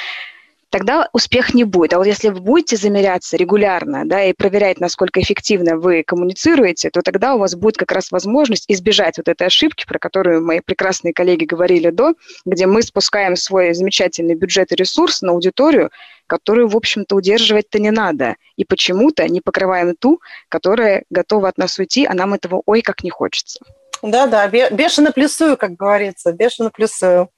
тогда 0.69 1.09
успех 1.13 1.53
не 1.53 1.63
будет. 1.63 1.93
А 1.93 1.97
вот 1.97 2.07
если 2.07 2.29
вы 2.29 2.39
будете 2.39 2.77
замеряться 2.77 3.37
регулярно 3.37 4.07
да, 4.07 4.23
и 4.23 4.33
проверять, 4.33 4.79
насколько 4.79 5.19
эффективно 5.19 5.77
вы 5.77 6.03
коммуницируете, 6.03 6.89
то 6.89 7.01
тогда 7.01 7.35
у 7.35 7.39
вас 7.39 7.55
будет 7.55 7.77
как 7.77 7.91
раз 7.91 8.11
возможность 8.11 8.65
избежать 8.67 9.17
вот 9.17 9.27
этой 9.27 9.47
ошибки, 9.47 9.85
про 9.87 9.99
которую 9.99 10.45
мои 10.45 10.59
прекрасные 10.59 11.13
коллеги 11.13 11.45
говорили 11.45 11.89
до, 11.89 12.13
где 12.45 12.67
мы 12.67 12.81
спускаем 12.81 13.35
свой 13.35 13.73
замечательный 13.73 14.35
бюджет 14.35 14.71
и 14.71 14.75
ресурс 14.75 15.21
на 15.21 15.31
аудиторию, 15.31 15.91
которую, 16.27 16.67
в 16.67 16.77
общем-то, 16.77 17.15
удерживать-то 17.15 17.79
не 17.79 17.91
надо. 17.91 18.35
И 18.55 18.63
почему-то 18.63 19.27
не 19.27 19.41
покрываем 19.41 19.95
ту, 19.95 20.21
которая 20.47 21.03
готова 21.09 21.49
от 21.49 21.57
нас 21.57 21.79
уйти, 21.79 22.05
а 22.05 22.13
нам 22.13 22.33
этого 22.33 22.61
ой 22.65 22.81
как 22.81 23.03
не 23.03 23.09
хочется. 23.09 23.59
Да-да, 24.01 24.47
бешено 24.47 25.11
плюсую, 25.11 25.57
как 25.57 25.73
говорится, 25.73 26.31
бешено 26.31 26.69
плюсую. 26.69 27.29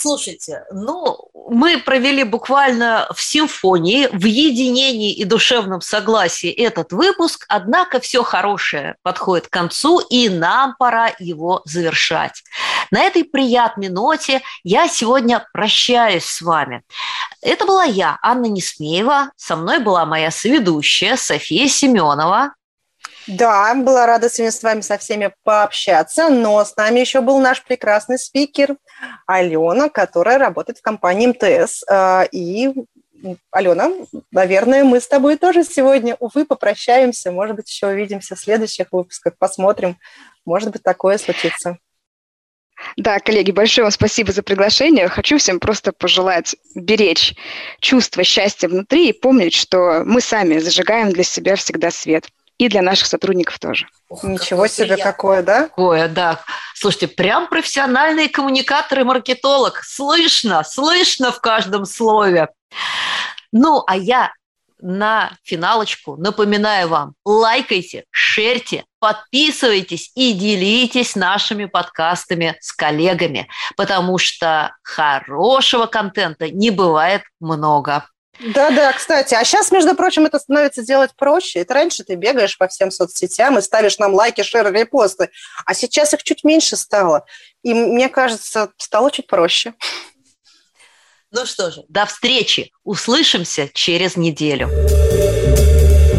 Слушайте, 0.00 0.62
ну, 0.70 1.28
мы 1.50 1.78
провели 1.78 2.22
буквально 2.22 3.08
в 3.12 3.20
симфонии, 3.20 4.06
в 4.12 4.24
единении 4.26 5.12
и 5.12 5.24
душевном 5.24 5.80
согласии 5.80 6.50
этот 6.52 6.92
выпуск, 6.92 7.44
однако 7.48 7.98
все 7.98 8.22
хорошее 8.22 8.94
подходит 9.02 9.48
к 9.48 9.52
концу, 9.52 9.98
и 9.98 10.28
нам 10.28 10.76
пора 10.78 11.10
его 11.18 11.62
завершать. 11.64 12.44
На 12.92 13.00
этой 13.00 13.24
приятной 13.24 13.88
ноте 13.88 14.42
я 14.62 14.86
сегодня 14.86 15.44
прощаюсь 15.52 16.26
с 16.26 16.42
вами. 16.42 16.84
Это 17.42 17.66
была 17.66 17.82
я, 17.82 18.18
Анна 18.22 18.46
Несмеева, 18.46 19.32
со 19.34 19.56
мной 19.56 19.80
была 19.80 20.06
моя 20.06 20.30
соведущая 20.30 21.16
София 21.16 21.66
Семенова. 21.66 22.52
Да, 23.28 23.74
была 23.74 24.06
рада 24.06 24.30
сегодня 24.30 24.52
с 24.52 24.62
вами 24.62 24.80
со 24.80 24.96
всеми 24.96 25.34
пообщаться, 25.44 26.30
но 26.30 26.64
с 26.64 26.74
нами 26.76 27.00
еще 27.00 27.20
был 27.20 27.38
наш 27.40 27.62
прекрасный 27.62 28.18
спикер 28.18 28.76
Алена, 29.26 29.90
которая 29.90 30.38
работает 30.38 30.78
в 30.78 30.82
компании 30.82 31.26
МТС. 31.26 31.84
А, 31.90 32.26
и, 32.32 32.72
Алена, 33.50 33.90
наверное, 34.30 34.82
мы 34.82 34.98
с 34.98 35.06
тобой 35.06 35.36
тоже 35.36 35.62
сегодня, 35.64 36.16
увы, 36.20 36.46
попрощаемся. 36.46 37.30
Может 37.30 37.56
быть, 37.56 37.68
еще 37.68 37.88
увидимся 37.88 38.34
в 38.34 38.40
следующих 38.40 38.86
выпусках, 38.92 39.36
посмотрим. 39.36 39.98
Может 40.46 40.70
быть, 40.70 40.82
такое 40.82 41.18
случится. 41.18 41.76
Да, 42.96 43.18
коллеги, 43.18 43.50
большое 43.50 43.84
вам 43.84 43.92
спасибо 43.92 44.32
за 44.32 44.42
приглашение. 44.42 45.08
Хочу 45.08 45.36
всем 45.36 45.60
просто 45.60 45.92
пожелать 45.92 46.56
беречь 46.74 47.34
чувство 47.80 48.24
счастья 48.24 48.68
внутри 48.68 49.10
и 49.10 49.12
помнить, 49.12 49.54
что 49.54 50.02
мы 50.06 50.22
сами 50.22 50.58
зажигаем 50.58 51.12
для 51.12 51.24
себя 51.24 51.56
всегда 51.56 51.90
свет 51.90 52.30
и 52.58 52.68
для 52.68 52.82
наших 52.82 53.06
сотрудников 53.06 53.58
тоже. 53.58 53.86
Ох, 54.08 54.24
Ничего 54.24 54.66
себе, 54.66 54.88
приятно. 54.88 55.04
какое, 55.04 55.42
да? 55.42 55.62
Какое, 55.62 56.08
да. 56.08 56.40
Слушайте, 56.74 57.08
прям 57.08 57.48
профессиональные 57.48 58.28
коммуникаторы 58.28 59.04
маркетолог. 59.04 59.80
Слышно, 59.84 60.64
слышно 60.64 61.32
в 61.32 61.40
каждом 61.40 61.84
слове. 61.84 62.48
Ну, 63.52 63.82
а 63.86 63.96
я 63.96 64.32
на 64.80 65.32
финалочку 65.42 66.16
напоминаю 66.16 66.88
вам, 66.88 67.14
лайкайте, 67.24 68.04
шерьте, 68.10 68.84
подписывайтесь 69.00 70.12
и 70.14 70.32
делитесь 70.32 71.16
нашими 71.16 71.64
подкастами 71.64 72.56
с 72.60 72.72
коллегами, 72.72 73.48
потому 73.76 74.18
что 74.18 74.74
хорошего 74.82 75.86
контента 75.86 76.50
не 76.50 76.70
бывает 76.70 77.22
много. 77.40 78.04
Да-да, 78.40 78.92
кстати. 78.92 79.34
А 79.34 79.44
сейчас, 79.44 79.70
между 79.72 79.94
прочим, 79.94 80.26
это 80.26 80.38
становится 80.38 80.82
делать 80.82 81.10
проще. 81.16 81.60
Это 81.60 81.74
раньше 81.74 82.04
ты 82.04 82.14
бегаешь 82.14 82.56
по 82.56 82.68
всем 82.68 82.90
соцсетям 82.90 83.58
и 83.58 83.62
ставишь 83.62 83.98
нам 83.98 84.14
лайки, 84.14 84.42
шеры, 84.42 84.70
репосты. 84.70 85.30
А 85.64 85.74
сейчас 85.74 86.14
их 86.14 86.22
чуть 86.22 86.44
меньше 86.44 86.76
стало. 86.76 87.24
И 87.62 87.74
мне 87.74 88.08
кажется, 88.08 88.70
стало 88.76 89.10
чуть 89.10 89.26
проще. 89.26 89.74
Ну 91.30 91.44
что 91.44 91.70
же, 91.70 91.84
до 91.88 92.06
встречи. 92.06 92.72
Услышимся 92.84 93.68
через 93.74 94.16
неделю. 94.16 94.70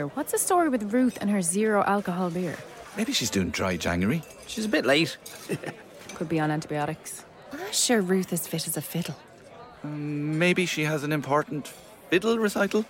Here, 0.00 0.06
what's 0.14 0.32
the 0.32 0.38
story 0.38 0.70
with 0.70 0.94
Ruth 0.94 1.18
and 1.20 1.28
her 1.28 1.42
zero 1.42 1.84
alcohol 1.86 2.30
beer? 2.30 2.56
Maybe 2.96 3.12
she's 3.12 3.28
doing 3.28 3.50
dry 3.50 3.76
January. 3.76 4.22
She's 4.46 4.64
a 4.64 4.68
bit 4.68 4.86
late. 4.86 5.18
Could 6.14 6.30
be 6.30 6.40
on 6.40 6.50
antibiotics. 6.50 7.26
I'm 7.52 7.70
sure 7.70 8.00
Ruth 8.00 8.32
is 8.32 8.46
fit 8.46 8.66
as 8.66 8.78
a 8.78 8.80
fiddle. 8.80 9.14
Um, 9.84 10.38
maybe 10.38 10.64
she 10.64 10.84
has 10.84 11.04
an 11.04 11.12
important 11.12 11.70
fiddle 12.08 12.38
recital? 12.38 12.86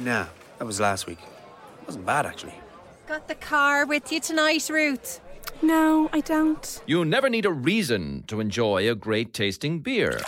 Nah, 0.00 0.26
that 0.58 0.64
was 0.64 0.80
last 0.80 1.06
week. 1.06 1.20
It 1.20 1.86
Wasn't 1.86 2.04
bad, 2.04 2.26
actually. 2.26 2.54
Got 3.06 3.28
the 3.28 3.36
car 3.36 3.86
with 3.86 4.10
you 4.10 4.18
tonight, 4.18 4.68
Ruth? 4.68 5.20
No, 5.62 6.10
I 6.12 6.18
don't. 6.18 6.82
You 6.86 7.04
never 7.04 7.28
need 7.28 7.46
a 7.46 7.52
reason 7.52 8.24
to 8.26 8.40
enjoy 8.40 8.90
a 8.90 8.96
great 8.96 9.32
tasting 9.32 9.78
beer. 9.78 10.18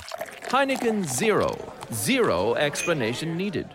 Heineken 0.44 1.06
Zero. 1.06 1.72
Zero 1.92 2.54
explanation 2.54 3.36
needed. 3.36 3.68